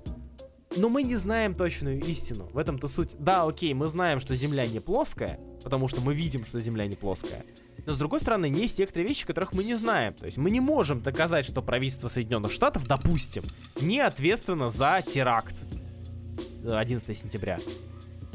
Но 0.76 0.88
мы 0.90 1.04
не 1.04 1.16
знаем 1.18 1.54
точную 1.54 2.00
истину. 2.02 2.50
В 2.54 2.58
этом-то 2.58 2.88
суть. 2.88 3.16
Да, 3.20 3.44
окей, 3.44 3.74
мы 3.74 3.88
знаем, 3.88 4.20
что 4.20 4.36
Земля 4.36 4.66
не 4.66 4.80
плоская, 4.80 5.40
потому 5.64 5.88
что 5.88 6.02
мы 6.02 6.14
видим, 6.14 6.46
что 6.46 6.60
Земля 6.60 6.88
не 6.88 6.96
плоская. 6.96 7.46
Но 7.86 7.94
с 7.94 7.98
другой 7.98 8.22
стороны, 8.22 8.46
есть 8.46 8.80
некоторые 8.80 9.08
вещи, 9.08 9.26
которых 9.26 9.54
мы 9.54 9.64
не 9.64 9.76
знаем. 9.76 10.14
То 10.14 10.26
есть 10.26 10.38
мы 10.38 10.52
не 10.52 10.60
можем 10.60 11.02
доказать, 11.02 11.46
что 11.46 11.62
правительство 11.62 12.08
Соединенных 12.08 12.52
Штатов, 12.52 12.88
допустим, 12.88 13.44
не 13.82 14.00
ответственно 14.00 14.70
за 14.70 15.04
теракт 15.06 15.56
11 16.66 17.18
сентября. 17.18 17.60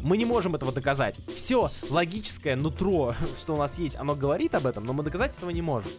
Мы 0.03 0.19
не 0.19 0.25
можем 0.25 0.55
этого 0.55 0.73
доказать. 0.73 1.17
Все 1.35 1.71
логическое 1.89 2.57
нутро, 2.57 3.15
что 3.41 3.55
у 3.55 3.57
нас 3.57 3.79
есть, 3.79 3.97
оно 3.97 4.15
говорит 4.15 4.55
об 4.55 4.67
этом, 4.67 4.85
но 4.85 4.93
мы 4.93 5.03
доказать 5.03 5.37
этого 5.37 5.51
не 5.51 5.63
можем. 5.63 5.91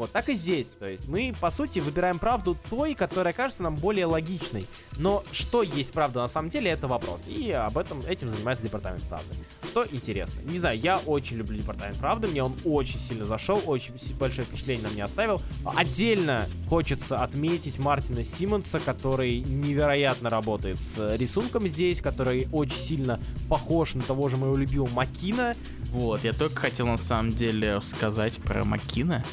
Вот, 0.00 0.12
так 0.12 0.30
и 0.30 0.32
здесь. 0.32 0.72
То 0.78 0.88
есть 0.88 1.08
мы, 1.08 1.34
по 1.42 1.50
сути, 1.50 1.78
выбираем 1.78 2.18
правду 2.18 2.56
той, 2.70 2.94
которая 2.94 3.34
кажется 3.34 3.62
нам 3.62 3.76
более 3.76 4.06
логичной. 4.06 4.66
Но 4.96 5.22
что 5.30 5.62
есть 5.62 5.92
правда 5.92 6.20
на 6.20 6.28
самом 6.28 6.48
деле, 6.48 6.70
это 6.70 6.88
вопрос. 6.88 7.24
И 7.26 7.50
об 7.52 7.76
этом 7.76 8.00
этим 8.06 8.30
занимается 8.30 8.64
Департамент 8.64 9.02
правды. 9.02 9.34
Что 9.62 9.86
интересно. 9.92 10.40
Не 10.50 10.58
знаю, 10.58 10.78
я 10.78 11.00
очень 11.04 11.36
люблю 11.36 11.58
Департамент 11.58 11.98
правды. 11.98 12.28
Мне 12.28 12.42
он 12.42 12.54
очень 12.64 12.98
сильно 12.98 13.26
зашел, 13.26 13.60
очень 13.66 13.92
большое 14.18 14.46
впечатление 14.46 14.88
на 14.88 14.90
меня 14.90 15.04
оставил. 15.04 15.42
Отдельно 15.66 16.46
хочется 16.70 17.18
отметить 17.18 17.78
Мартина 17.78 18.24
Симмонса, 18.24 18.80
который 18.80 19.40
невероятно 19.40 20.30
работает 20.30 20.80
с 20.80 21.14
рисунком 21.16 21.68
здесь, 21.68 22.00
который 22.00 22.48
очень 22.52 22.78
сильно 22.78 23.20
похож 23.50 23.92
на 23.92 24.02
того 24.02 24.30
же 24.30 24.38
моего 24.38 24.56
любимого 24.56 24.88
Макина. 24.88 25.54
Вот, 25.90 26.24
я 26.24 26.32
только 26.32 26.58
хотел 26.58 26.86
на 26.86 26.96
самом 26.96 27.32
деле 27.32 27.82
сказать 27.82 28.38
про 28.38 28.64
Макина. 28.64 29.26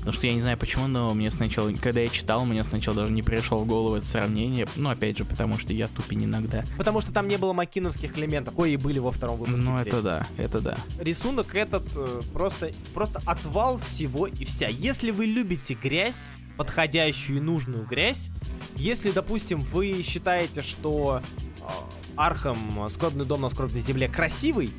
Потому 0.00 0.14
что 0.14 0.26
я 0.26 0.34
не 0.34 0.40
знаю 0.40 0.56
почему, 0.56 0.86
но 0.86 1.12
мне 1.12 1.30
сначала, 1.30 1.70
когда 1.72 2.00
я 2.00 2.08
читал, 2.08 2.46
мне 2.46 2.64
сначала 2.64 2.96
даже 2.96 3.12
не 3.12 3.22
пришло 3.22 3.58
в 3.58 3.66
голову 3.66 3.96
это 3.96 4.06
сравнение. 4.06 4.66
Ну, 4.76 4.88
опять 4.88 5.18
же, 5.18 5.26
потому 5.26 5.58
что 5.58 5.74
я 5.74 5.88
тупень 5.88 6.24
иногда. 6.24 6.64
Потому 6.78 7.02
что 7.02 7.12
там 7.12 7.28
не 7.28 7.36
было 7.36 7.52
макиновских 7.52 8.16
элементов, 8.16 8.54
кои 8.54 8.76
были 8.76 8.98
во 8.98 9.12
втором 9.12 9.36
выпуске. 9.36 9.60
Ну, 9.60 9.76
это 9.76 10.00
да, 10.00 10.26
это 10.38 10.60
да. 10.60 10.78
Рисунок 10.98 11.54
этот 11.54 11.84
э, 11.94 12.22
просто, 12.32 12.72
просто 12.94 13.20
отвал 13.26 13.78
всего 13.78 14.26
и 14.26 14.44
вся. 14.46 14.68
Если 14.68 15.10
вы 15.10 15.26
любите 15.26 15.74
грязь, 15.74 16.28
подходящую 16.56 17.38
и 17.38 17.40
нужную 17.42 17.86
грязь, 17.86 18.30
если, 18.76 19.10
допустим, 19.10 19.60
вы 19.60 20.02
считаете, 20.02 20.62
что 20.62 21.20
э, 21.60 21.62
Архам, 22.16 22.88
Скорбный 22.88 23.26
дом 23.26 23.42
на 23.42 23.50
скорбной 23.50 23.82
земле 23.82 24.08
красивый, 24.08 24.70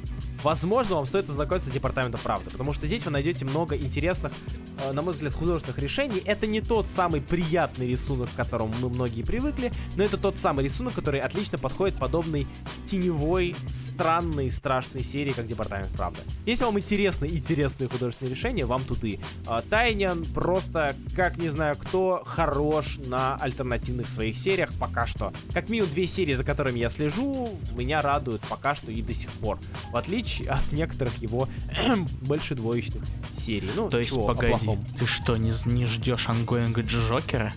возможно, 0.43 0.95
вам 0.95 1.05
стоит 1.05 1.29
ознакомиться 1.29 1.69
с 1.69 1.73
Департаментом 1.73 2.19
правды, 2.21 2.49
потому 2.49 2.73
что 2.73 2.87
здесь 2.87 3.05
вы 3.05 3.11
найдете 3.11 3.45
много 3.45 3.77
интересных 3.77 4.31
Э, 4.70 4.70
на 4.93 5.01
мой 5.01 5.13
взгляд, 5.13 5.33
художественных 5.33 5.79
решений. 5.79 6.21
Это 6.25 6.47
не 6.47 6.61
тот 6.61 6.87
самый 6.87 7.21
приятный 7.21 7.89
рисунок, 7.89 8.29
к 8.31 8.35
которому 8.35 8.73
мы 8.81 8.89
многие 8.89 9.23
привыкли, 9.23 9.71
но 9.95 10.03
это 10.03 10.17
тот 10.17 10.35
самый 10.37 10.65
рисунок, 10.65 10.93
который 10.93 11.19
отлично 11.19 11.57
подходит 11.57 11.97
подобной 11.97 12.47
теневой, 12.85 13.55
странной, 13.69 14.51
страшной 14.51 15.03
серии, 15.03 15.31
как 15.31 15.47
Департамент 15.47 15.91
Правды. 15.91 16.21
Если 16.45 16.63
вам 16.63 16.79
интересны 16.79 17.25
интересные 17.25 17.87
художественные 17.87 18.33
решения, 18.33 18.65
вам 18.65 18.83
туды. 18.83 19.19
А, 19.45 19.61
Тайнян 19.61 20.25
просто, 20.25 20.95
как 21.15 21.37
не 21.37 21.49
знаю 21.49 21.75
кто, 21.77 22.23
хорош 22.25 22.97
на 23.05 23.35
альтернативных 23.35 24.09
своих 24.09 24.37
сериях 24.37 24.71
пока 24.79 25.07
что. 25.07 25.33
Как 25.53 25.69
минимум 25.69 25.91
две 25.91 26.07
серии, 26.07 26.33
за 26.33 26.43
которыми 26.43 26.79
я 26.79 26.89
слежу, 26.89 27.49
меня 27.75 28.01
радуют 28.01 28.41
пока 28.47 28.75
что 28.75 28.91
и 28.91 29.01
до 29.01 29.13
сих 29.13 29.31
пор. 29.31 29.59
В 29.91 29.97
отличие 29.97 30.49
от 30.49 30.71
некоторых 30.71 31.17
его 31.17 31.47
большедвоечных 32.21 33.03
серий. 33.37 33.69
Ну, 33.75 33.89
То 33.89 33.99
есть, 33.99 34.11
чего, 34.11 34.27
погоди, 34.27 34.53
ты 34.97 35.05
что, 35.05 35.37
не, 35.37 35.53
не 35.65 35.85
ждешь 35.85 36.29
ангоинга 36.29 36.81
Джокера? 36.81 37.53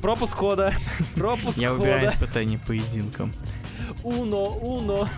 Пропуск 0.00 0.36
хода. 0.36 0.72
Пропуск 1.14 1.58
Я 1.58 1.72
выбираю 1.72 2.08
испытание 2.08 2.58
поединком. 2.58 3.32
Уно, 4.02 4.46
уно. 4.46 5.08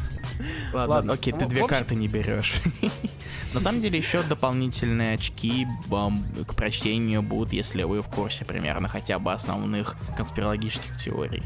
Ладно, 0.72 0.94
Ладно, 0.94 1.12
окей, 1.12 1.32
ты 1.32 1.46
две 1.46 1.66
карты 1.66 1.94
не 1.94 2.08
берешь. 2.08 2.54
На 3.54 3.60
самом 3.60 3.80
деле 3.80 3.98
еще 3.98 4.22
дополнительные 4.22 5.14
очки 5.14 5.66
вам 5.86 6.24
к 6.46 6.54
прочтению 6.54 7.22
будут, 7.22 7.52
если 7.52 7.82
вы 7.82 8.02
в 8.02 8.08
курсе 8.08 8.44
примерно 8.44 8.88
хотя 8.88 9.18
бы 9.18 9.32
основных 9.32 9.96
конспирологических 10.16 10.96
теорий. 10.96 11.42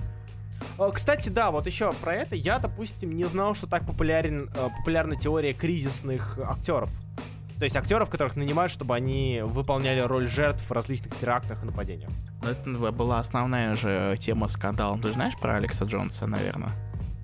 Кстати, 0.92 1.30
да, 1.30 1.50
вот 1.50 1.66
еще 1.66 1.92
про 1.92 2.14
это. 2.14 2.36
Я, 2.36 2.58
допустим, 2.58 3.14
не 3.14 3.24
знал, 3.24 3.54
что 3.54 3.66
так 3.66 3.86
популярен, 3.86 4.50
э, 4.54 4.68
популярна 4.78 5.16
теория 5.16 5.52
кризисных 5.52 6.38
актеров. 6.38 6.90
То 7.58 7.64
есть 7.64 7.76
актеров, 7.76 8.10
которых 8.10 8.36
нанимают, 8.36 8.70
чтобы 8.70 8.94
они 8.94 9.40
выполняли 9.44 10.00
роль 10.00 10.28
жертв 10.28 10.62
в 10.68 10.72
различных 10.72 11.16
терактах 11.16 11.62
и 11.62 11.66
нападениях. 11.66 12.10
Ну, 12.42 12.86
это 12.86 12.92
была 12.92 13.18
основная 13.18 13.74
же 13.74 14.16
тема 14.20 14.48
скандала. 14.48 14.98
Ты 14.98 15.10
знаешь 15.10 15.34
про 15.40 15.56
Алекса 15.56 15.84
Джонса, 15.84 16.26
наверное? 16.26 16.70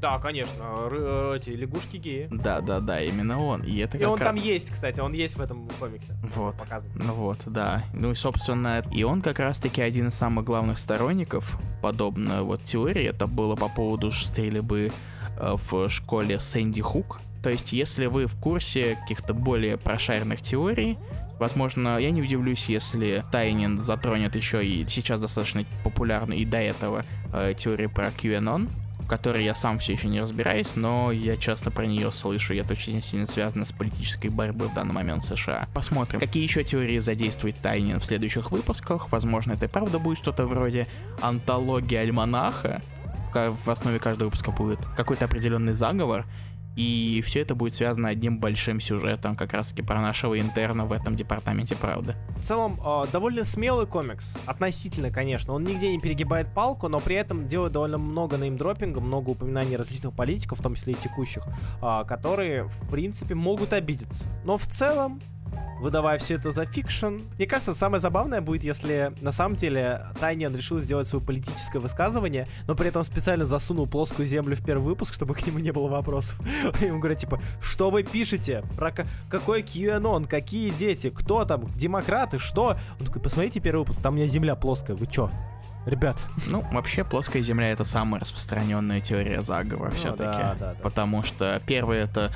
Да, 0.02 0.18
конечно, 0.18 0.64
Р- 0.86 1.34
эти 1.34 1.50
лягушки 1.50 1.96
геи. 1.96 2.26
Да, 2.28 2.60
да, 2.60 2.80
да, 2.80 3.00
именно 3.00 3.38
он. 3.38 3.62
И, 3.62 3.78
это 3.78 3.96
и 3.98 4.04
он 4.04 4.18
раз... 4.18 4.26
там 4.26 4.34
есть, 4.34 4.68
кстати, 4.70 4.98
он 4.98 5.12
есть 5.12 5.36
в 5.36 5.40
этом 5.40 5.68
комиксе. 5.78 6.14
Вот. 6.34 6.56
Показан. 6.56 6.90
Ну 6.96 7.14
вот, 7.14 7.38
да. 7.46 7.84
Ну 7.92 8.10
и, 8.10 8.16
собственно, 8.16 8.84
и 8.90 9.04
он 9.04 9.22
как 9.22 9.38
раз-таки 9.38 9.80
один 9.80 10.08
из 10.08 10.14
самых 10.14 10.44
главных 10.44 10.80
сторонников 10.80 11.56
подобной 11.82 12.42
вот 12.42 12.62
теории. 12.62 13.04
Это 13.04 13.28
было 13.28 13.54
по 13.54 13.68
поводу 13.68 14.10
стрельбы 14.10 14.90
э, 14.90 14.90
в 15.38 15.88
школе 15.88 16.38
Сэнди 16.40 16.82
Хук. 16.82 17.20
То 17.42 17.50
есть, 17.50 17.72
если 17.72 18.06
вы 18.06 18.26
в 18.26 18.36
курсе 18.36 18.96
каких-то 19.00 19.34
более 19.34 19.76
прошаренных 19.76 20.42
теорий, 20.42 20.96
возможно, 21.40 21.98
я 21.98 22.10
не 22.10 22.22
удивлюсь, 22.22 22.66
если 22.66 23.24
Тайнин 23.32 23.82
затронет 23.82 24.36
еще 24.36 24.64
и 24.64 24.86
сейчас 24.88 25.20
достаточно 25.20 25.64
популярную 25.82 26.38
и 26.38 26.44
до 26.44 26.58
этого 26.58 27.04
э, 27.32 27.54
теорию 27.56 27.90
про 27.90 28.08
QAnon, 28.08 28.70
в 29.00 29.08
которой 29.08 29.44
я 29.44 29.54
сам 29.56 29.78
все 29.78 29.94
еще 29.94 30.06
не 30.06 30.20
разбираюсь, 30.20 30.76
но 30.76 31.10
я 31.10 31.36
часто 31.36 31.72
про 31.72 31.84
нее 31.84 32.12
слышу, 32.12 32.54
и 32.54 32.58
это 32.58 32.72
очень 32.72 33.02
сильно 33.02 33.26
связано 33.26 33.64
с 33.64 33.72
политической 33.72 34.28
борьбой 34.28 34.68
в 34.68 34.74
данный 34.74 34.94
момент 34.94 35.24
в 35.24 35.26
США. 35.26 35.66
Посмотрим, 35.74 36.20
какие 36.20 36.44
еще 36.44 36.62
теории 36.62 37.00
задействует 37.00 37.56
Тайнин 37.56 37.98
в 37.98 38.04
следующих 38.04 38.52
выпусках. 38.52 39.10
Возможно, 39.10 39.54
это 39.54 39.64
и 39.64 39.68
правда 39.68 39.98
будет 39.98 40.18
что-то 40.18 40.46
вроде 40.46 40.86
антологии 41.20 41.96
альманаха, 41.96 42.80
в 43.34 43.68
основе 43.68 43.98
каждого 43.98 44.28
выпуска 44.28 44.50
будет 44.50 44.78
какой-то 44.96 45.24
определенный 45.24 45.72
заговор, 45.72 46.26
и 46.76 47.22
все 47.26 47.40
это 47.40 47.54
будет 47.54 47.74
связано 47.74 48.08
одним 48.08 48.38
большим 48.38 48.80
сюжетом, 48.80 49.36
как 49.36 49.52
раз 49.52 49.70
таки 49.70 49.82
про 49.82 50.00
нашего 50.00 50.40
интерна 50.40 50.86
в 50.86 50.92
этом 50.92 51.16
департаменте 51.16 51.76
правды. 51.76 52.14
В 52.36 52.42
целом, 52.42 52.78
э, 52.82 53.04
довольно 53.12 53.44
смелый 53.44 53.86
комикс. 53.86 54.36
Относительно, 54.46 55.10
конечно. 55.10 55.52
Он 55.52 55.64
нигде 55.64 55.90
не 55.92 56.00
перегибает 56.00 56.52
палку, 56.54 56.88
но 56.88 57.00
при 57.00 57.16
этом 57.16 57.46
делает 57.46 57.72
довольно 57.72 57.98
много 57.98 58.38
name-dropping 58.38 58.92
а, 58.92 59.00
много 59.00 59.30
упоминаний 59.30 59.76
различных 59.76 60.14
политиков, 60.14 60.60
в 60.60 60.62
том 60.62 60.74
числе 60.74 60.94
и 60.94 60.96
текущих, 60.96 61.42
э, 61.82 62.04
которые, 62.06 62.64
в 62.64 62.90
принципе, 62.90 63.34
могут 63.34 63.74
обидеться. 63.74 64.24
Но 64.44 64.56
в 64.56 64.66
целом, 64.66 65.20
выдавая 65.80 66.18
все 66.18 66.34
это 66.34 66.50
за 66.50 66.64
fiction. 66.64 67.18
Мне 67.36 67.46
кажется, 67.46 67.74
самое 67.74 68.00
забавное 68.00 68.40
будет, 68.40 68.64
если 68.64 69.12
на 69.20 69.32
самом 69.32 69.56
деле 69.56 70.06
Тайниан 70.20 70.54
решил 70.54 70.80
сделать 70.80 71.08
свое 71.08 71.24
политическое 71.24 71.80
высказывание, 71.80 72.46
но 72.66 72.74
при 72.74 72.88
этом 72.88 73.02
специально 73.04 73.44
засунул 73.44 73.86
плоскую 73.86 74.26
землю 74.26 74.56
в 74.56 74.64
первый 74.64 74.84
выпуск, 74.84 75.14
чтобы 75.14 75.34
к 75.34 75.46
нему 75.46 75.58
не 75.58 75.72
было 75.72 75.88
вопросов. 75.88 76.40
Ему 76.80 76.98
говорят, 76.98 77.18
типа, 77.18 77.40
что 77.60 77.90
вы 77.90 78.02
пишете? 78.02 78.64
Про 78.76 78.94
какой 79.28 79.62
QAnon? 79.62 80.26
Какие 80.26 80.70
дети? 80.70 81.10
Кто 81.10 81.44
там? 81.44 81.66
Демократы? 81.76 82.38
Что? 82.38 82.76
Он 83.00 83.06
такой, 83.06 83.20
посмотрите 83.20 83.60
первый 83.60 83.80
выпуск, 83.80 84.00
там 84.00 84.14
у 84.14 84.16
меня 84.16 84.28
земля 84.28 84.54
плоская, 84.54 84.96
вы 84.96 85.06
чё? 85.06 85.30
Ребят. 85.86 86.16
Ну, 86.46 86.62
вообще, 86.72 87.02
плоская 87.02 87.42
Земля 87.42 87.72
это 87.72 87.84
самая 87.84 88.20
распространенная 88.20 89.00
теория 89.00 89.42
заговора 89.42 89.90
ну, 89.90 89.96
все-таки. 89.96 90.22
Да, 90.22 90.56
да, 90.58 90.74
да. 90.74 90.76
Потому 90.82 91.24
что 91.24 91.60
первое 91.66 92.04
это, 92.04 92.30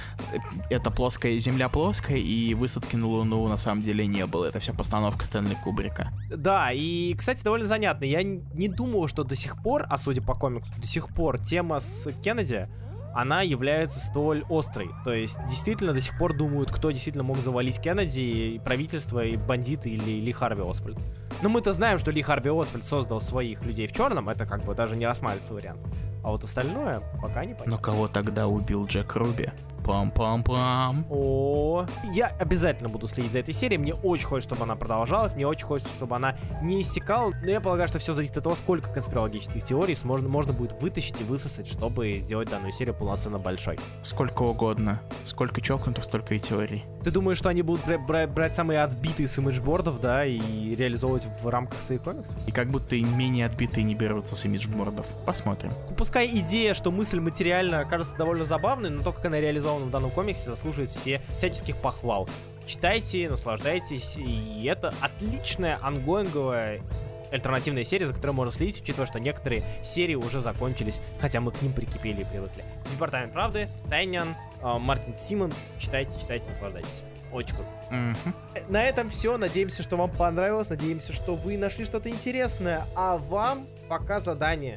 это 0.68 0.90
плоская 0.90 1.38
Земля 1.38 1.68
плоская, 1.68 2.16
и 2.16 2.55
высадки 2.55 2.97
на 2.97 3.07
Луну 3.07 3.47
на 3.47 3.57
самом 3.57 3.82
деле 3.82 4.07
не 4.07 4.26
было. 4.26 4.47
Это 4.47 4.59
все 4.59 4.72
постановка 4.72 5.26
Стэнли 5.26 5.55
Кубрика. 5.62 6.12
Да, 6.28 6.72
и, 6.72 7.14
кстати, 7.14 7.42
довольно 7.44 7.66
занятно. 7.66 8.05
Я 8.05 8.22
не 8.22 8.68
думал, 8.68 9.07
что 9.07 9.22
до 9.22 9.36
сих 9.36 9.62
пор, 9.62 9.86
а 9.88 9.97
судя 9.97 10.22
по 10.22 10.34
комиксу, 10.34 10.72
до 10.78 10.86
сих 10.86 11.09
пор 11.09 11.38
тема 11.38 11.78
с 11.78 12.11
Кеннеди 12.22 12.68
она 13.14 13.40
является 13.40 13.99
столь 13.99 14.44
острой. 14.51 14.90
То 15.05 15.12
есть, 15.12 15.38
действительно, 15.49 15.94
до 15.94 16.03
сих 16.03 16.18
пор 16.18 16.36
думают, 16.36 16.70
кто 16.70 16.90
действительно 16.90 17.24
мог 17.24 17.38
завалить 17.38 17.80
Кеннеди, 17.80 18.20
и 18.20 18.59
правительство, 18.59 19.24
и 19.24 19.36
бандиты, 19.38 19.88
или 19.88 20.20
Ли 20.20 20.32
Харви 20.32 20.62
Освальд. 20.68 20.99
Но 21.43 21.49
мы-то 21.49 21.72
знаем, 21.72 21.99
что 21.99 22.11
Ли 22.11 22.22
Харви 22.22 22.51
Освальд 22.51 22.84
создал 22.84 23.20
своих 23.20 23.62
людей 23.64 23.87
в 23.87 23.93
черном, 23.93 24.28
это 24.28 24.47
как 24.47 24.64
бы 24.64 24.74
даже 24.74 24.97
не 24.97 25.07
рассматривается 25.07 25.55
вариант. 25.55 25.80
А 26.24 26.30
вот 26.30 26.43
остальное 26.43 27.01
пока 27.22 27.45
не 27.45 27.53
понятно. 27.55 27.72
Но 27.72 27.78
кого 27.78 28.09
тогда 28.09 28.49
убил 28.49 28.87
Джек 28.87 29.14
Руби? 29.14 29.51
Пам-пам-пам. 29.84 31.05
О, 31.09 31.87
я 32.12 32.28
обязательно 32.41 32.89
буду 32.89 33.07
следить 33.07 33.30
за 33.30 33.39
этой 33.39 33.55
серией. 33.55 33.80
Мне 33.80 33.95
очень 33.95 34.26
хочется, 34.26 34.55
чтобы 34.57 34.64
она 34.64 34.74
продолжалась. 34.74 35.34
Мне 35.34 35.47
очень 35.47 35.64
хочется, 35.64 35.93
чтобы 35.95 36.16
она 36.16 36.37
не 36.61 36.80
иссякала. 36.80 37.32
Но 37.43 37.51
я 37.51 37.61
полагаю, 37.61 37.89
что 37.89 38.01
все 38.01 38.12
зависит 38.12 38.37
от 38.37 38.43
того, 38.43 38.57
сколько 38.57 38.93
конспирологических 38.93 39.64
теорий 39.64 39.97
можно, 40.03 40.28
можно 40.28 40.53
будет 40.53 40.80
вытащить 40.82 41.20
и 41.20 41.24
высосать, 41.24 41.68
чтобы 41.68 42.16
сделать 42.16 42.51
данную 42.51 42.72
серию 42.72 42.95
полноценно 42.95 43.39
большой. 43.39 43.78
Сколько 44.03 44.43
угодно. 44.43 45.01
Сколько 45.24 45.61
чокнутых, 45.61 46.05
столько 46.05 46.34
и 46.34 46.41
теорий. 46.41 46.82
Ты 47.05 47.12
думаешь, 47.12 47.39
что 47.39 47.49
они 47.51 47.62
будут 47.62 47.87
бра- 47.87 47.99
бра- 47.99 48.26
брать 48.26 48.55
самые 48.57 48.82
отбитые 48.82 49.28
с 49.28 49.39
имиджбордов, 49.39 50.01
да, 50.01 50.24
и 50.26 50.74
реализовывать 50.74 51.26
в 51.43 51.49
рамках 51.49 51.81
своих 51.81 52.03
комиксов? 52.03 52.35
И 52.47 52.53
как 52.53 52.68
будто 52.70 52.97
и 52.97 53.03
менее 53.03 53.47
отбитые 53.47 53.85
не 53.85 53.95
берутся 53.95 54.37
с 54.37 54.45
имиджбордов. 54.45 55.07
Посмотрим. 55.24 55.72
Пускай 55.97 56.27
идея, 56.29 56.74
что 56.74 56.91
мысль 56.91 57.20
материально 57.20 57.85
кажется 57.85 58.16
довольно 58.16 58.45
забавной, 58.45 58.91
но 58.91 59.03
то, 59.03 59.12
как 59.12 59.27
она 59.27 59.41
реализована 59.41 59.87
в 59.87 59.91
данном 59.91 60.11
комиксе, 60.11 60.51
заслуживает 60.51 60.91
все 60.91 61.20
всяческих 61.37 61.77
похвал. 61.77 62.29
Читайте, 62.66 63.29
наслаждайтесь, 63.29 64.16
и 64.16 64.64
это 64.64 64.93
отличная 65.01 65.79
ангоинговая 65.83 66.83
альтернативная 67.31 67.85
серия, 67.85 68.07
за 68.07 68.14
которой 68.14 68.33
можно 68.33 68.53
следить, 68.53 68.83
учитывая, 68.83 69.07
что 69.07 69.20
некоторые 69.20 69.62
серии 69.85 70.14
уже 70.14 70.41
закончились, 70.41 71.01
хотя 71.20 71.41
мы 71.41 71.53
к 71.53 71.62
ним 71.62 71.72
прикипели 71.72 72.22
и 72.22 72.24
привыкли. 72.24 72.64
Департамент 72.93 73.33
правды, 73.33 73.68
Тайнян, 73.89 74.29
э, 74.62 74.79
Мартин 74.79 75.14
Симмонс. 75.14 75.72
Читайте, 75.79 76.18
читайте, 76.20 76.47
наслаждайтесь. 76.51 77.03
Очень 77.33 77.55
круто. 77.57 77.70
Мгм. 77.91 78.35
На 78.68 78.83
этом 78.83 79.11
все. 79.11 79.37
Надеемся, 79.37 79.83
что 79.83 79.97
вам 79.97 80.11
понравилось. 80.11 80.70
Надеемся, 80.70 81.12
что 81.12 81.35
вы 81.35 81.59
нашли 81.59 81.85
что-то 81.85 82.09
интересное. 82.09 82.85
А 82.95 83.18
вам 83.18 83.66
пока 83.89 84.20
задание. 84.20 84.77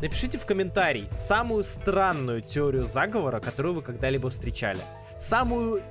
Напишите 0.00 0.36
в 0.36 0.44
комментарий 0.44 1.08
самую 1.10 1.64
странную 1.64 2.42
теорию 2.42 2.86
заговора, 2.86 3.40
которую 3.40 3.76
вы 3.76 3.82
когда-либо 3.82 4.28
встречали. 4.28 4.80
Самую 5.18 5.82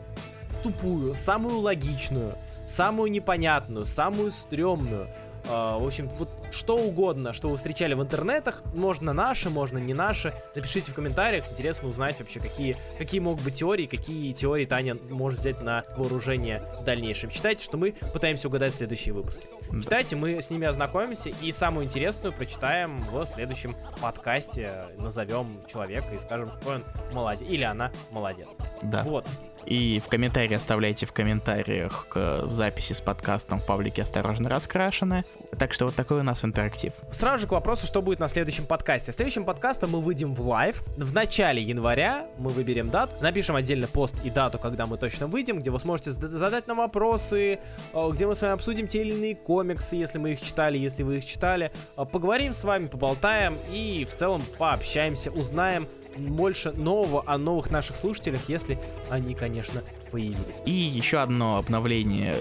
тупую, 0.62 1.16
самую 1.16 1.58
логичную, 1.58 2.34
самую 2.68 3.12
непонятную, 3.12 3.86
самую 3.86 4.32
стрёмную. 4.32 5.08
А, 5.48 5.78
в 5.80 5.86
общем, 5.86 6.10
вот 6.20 6.30
что 6.56 6.78
угодно, 6.78 7.34
что 7.34 7.50
вы 7.50 7.58
встречали 7.58 7.94
в 7.94 8.02
интернетах, 8.02 8.64
можно 8.74 9.14
наши, 9.14 9.50
можно 9.50 9.78
не 9.78 9.94
наши. 9.94 10.34
Напишите 10.56 10.92
в 10.92 10.96
комментариях, 10.96 11.46
интересно 11.52 11.90
узнать 11.90 12.20
вообще, 12.20 12.40
какие, 12.40 12.78
какие 12.98 13.20
могут 13.20 13.44
быть 13.44 13.56
теории, 13.56 13.86
какие 13.86 14.34
теории 14.34 14.66
Таня 14.66 14.98
может 15.10 15.40
взять 15.40 15.62
на 15.62 15.84
вооружение 15.98 16.64
в 16.80 16.84
дальнейшем. 16.84 17.30
Читайте, 17.30 17.64
что 17.64 17.78
мы 17.78 17.94
пытаемся 18.14 18.48
угадать 18.48 18.74
в 18.74 18.78
следующие 18.78 19.14
выпуски. 19.14 19.48
Да. 19.72 19.82
Читайте, 19.82 20.16
мы 20.16 20.42
с 20.42 20.50
ними 20.50 20.68
ознакомимся 20.68 21.30
и 21.30 21.52
самую 21.52 21.86
интересную 21.86 22.34
прочитаем 22.34 23.00
в 23.12 23.26
следующем 23.26 23.76
подкасте. 24.02 24.86
Назовем 24.98 25.62
человека 25.68 26.14
и 26.16 26.20
скажем, 26.20 26.50
какой 26.50 26.76
он 26.76 26.84
молодец. 27.12 27.48
Или 27.48 27.64
она 27.64 27.92
молодец. 28.12 28.50
Да. 28.82 29.04
Вот. 29.04 29.28
И 29.66 30.00
в 30.00 30.08
комментарии 30.10 30.54
оставляйте 30.54 31.06
в 31.06 31.12
комментариях 31.12 32.08
к 32.08 32.48
записи 32.52 32.94
с 32.94 33.02
подкастом 33.02 33.60
в 33.60 33.66
паблике 33.66 34.04
«Осторожно 34.04 34.48
раскрашенное». 34.48 35.26
Так 35.58 35.74
что 35.74 35.86
вот 35.86 35.96
такой 35.96 36.20
у 36.20 36.24
нас 36.24 36.44
интерактив. 36.46 36.94
Сразу 37.12 37.40
же 37.40 37.48
к 37.48 37.52
вопросу, 37.52 37.86
что 37.86 38.02
будет 38.02 38.20
на 38.20 38.28
следующем 38.28 38.66
подкасте. 38.66 39.12
В 39.12 39.16
следующем 39.16 39.44
подкасте 39.46 39.86
мы 39.88 40.00
выйдем 40.02 40.34
в 40.34 40.48
live. 40.48 40.84
В 40.98 41.14
начале 41.14 41.62
января 41.62 42.28
мы 42.38 42.50
выберем 42.52 42.90
дату, 42.90 43.14
напишем 43.22 43.56
отдельно 43.56 43.88
пост 43.88 44.16
и 44.24 44.30
дату, 44.30 44.60
когда 44.60 44.88
мы 44.88 44.98
точно 44.98 45.28
выйдем, 45.28 45.60
где 45.60 45.72
вы 45.72 45.80
сможете 45.80 46.12
зада- 46.12 46.28
задать 46.38 46.68
нам 46.68 46.78
вопросы, 46.78 47.60
э, 47.94 48.10
где 48.14 48.28
мы 48.28 48.36
с 48.36 48.42
вами 48.42 48.54
обсудим 48.54 48.88
те 48.88 49.02
или 49.02 49.14
иные 49.14 49.36
комиксы, 49.36 49.96
если 49.96 50.18
мы 50.20 50.32
их 50.34 50.42
читали, 50.42 50.78
если 50.78 51.04
вы 51.04 51.18
их 51.18 51.26
читали. 51.26 51.72
Э, 51.98 52.06
Поговорим 52.06 52.54
с 52.54 52.64
вами, 52.64 52.88
поболтаем 52.88 53.58
и 53.72 54.06
в 54.10 54.14
целом 54.16 54.42
пообщаемся, 54.58 55.32
узнаем 55.32 55.88
больше 56.18 56.72
нового 56.72 57.24
о 57.26 57.38
новых 57.38 57.72
наших 57.72 57.98
слушателях, 57.98 58.48
если 58.48 58.80
они, 59.10 59.36
конечно, 59.36 59.82
появились. 60.16 60.62
И 60.66 60.72
еще 60.72 61.18
одно 61.18 61.58
обновление 61.58 62.36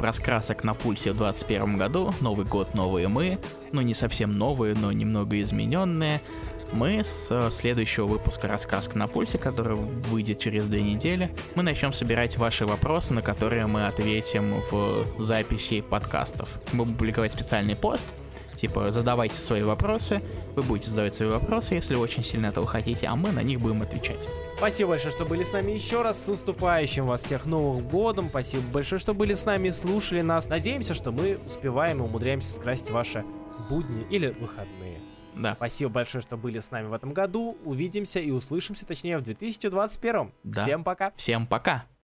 раскрасок 0.00 0.64
на 0.64 0.74
пульсе 0.74 1.12
в 1.12 1.16
2021 1.16 1.78
году. 1.78 2.12
Новый 2.20 2.44
год, 2.44 2.74
новые 2.74 3.06
мы. 3.06 3.38
Ну, 3.70 3.82
не 3.82 3.94
совсем 3.94 4.36
новые, 4.36 4.74
но 4.74 4.90
немного 4.90 5.40
измененные. 5.40 6.20
Мы 6.72 7.04
с 7.04 7.28
э, 7.30 7.50
следующего 7.52 8.06
выпуска 8.06 8.48
«Раскраска 8.48 8.98
на 8.98 9.06
пульсе», 9.06 9.38
который 9.38 9.76
выйдет 9.76 10.40
через 10.40 10.68
две 10.68 10.82
недели, 10.82 11.30
мы 11.56 11.62
начнем 11.62 11.92
собирать 11.92 12.36
ваши 12.36 12.64
вопросы, 12.66 13.12
на 13.12 13.22
которые 13.22 13.66
мы 13.66 13.86
ответим 13.86 14.60
в 14.70 15.04
записи 15.20 15.80
подкастов. 15.80 16.60
Мы 16.72 16.84
будем 16.84 16.96
публиковать 16.96 17.32
специальный 17.32 17.74
пост, 17.74 18.06
типа 18.60 18.90
задавайте 18.90 19.36
свои 19.36 19.62
вопросы, 19.62 20.22
вы 20.54 20.62
будете 20.62 20.90
задавать 20.90 21.14
свои 21.14 21.28
вопросы, 21.28 21.74
если 21.74 21.94
очень 21.94 22.22
сильно 22.22 22.46
этого 22.46 22.66
хотите, 22.66 23.06
а 23.06 23.16
мы 23.16 23.32
на 23.32 23.42
них 23.42 23.60
будем 23.60 23.82
отвечать. 23.82 24.28
Спасибо 24.58 24.90
большое, 24.90 25.14
что 25.14 25.24
были 25.24 25.42
с 25.42 25.52
нами 25.52 25.72
еще 25.72 26.02
раз. 26.02 26.24
С 26.24 26.28
наступающим 26.28 27.06
вас 27.06 27.22
всех 27.22 27.46
Новым 27.46 27.88
Годом. 27.88 28.28
Спасибо 28.28 28.62
большое, 28.70 29.00
что 29.00 29.14
были 29.14 29.32
с 29.32 29.46
нами 29.46 29.68
и 29.68 29.70
слушали 29.70 30.20
нас. 30.20 30.48
Надеемся, 30.48 30.92
что 30.92 31.12
мы 31.12 31.38
успеваем 31.46 31.98
и 31.98 32.02
умудряемся 32.02 32.52
скрасить 32.52 32.90
ваши 32.90 33.24
будни 33.70 34.06
или 34.10 34.28
выходные. 34.38 35.00
Да. 35.34 35.54
Спасибо 35.54 35.90
большое, 35.90 36.20
что 36.20 36.36
были 36.36 36.58
с 36.58 36.70
нами 36.70 36.88
в 36.88 36.92
этом 36.92 37.14
году. 37.14 37.56
Увидимся 37.64 38.20
и 38.20 38.30
услышимся, 38.30 38.86
точнее, 38.86 39.16
в 39.16 39.22
2021. 39.22 40.32
Да. 40.44 40.62
Всем 40.62 40.84
пока. 40.84 41.12
Всем 41.16 41.46
пока! 41.46 41.86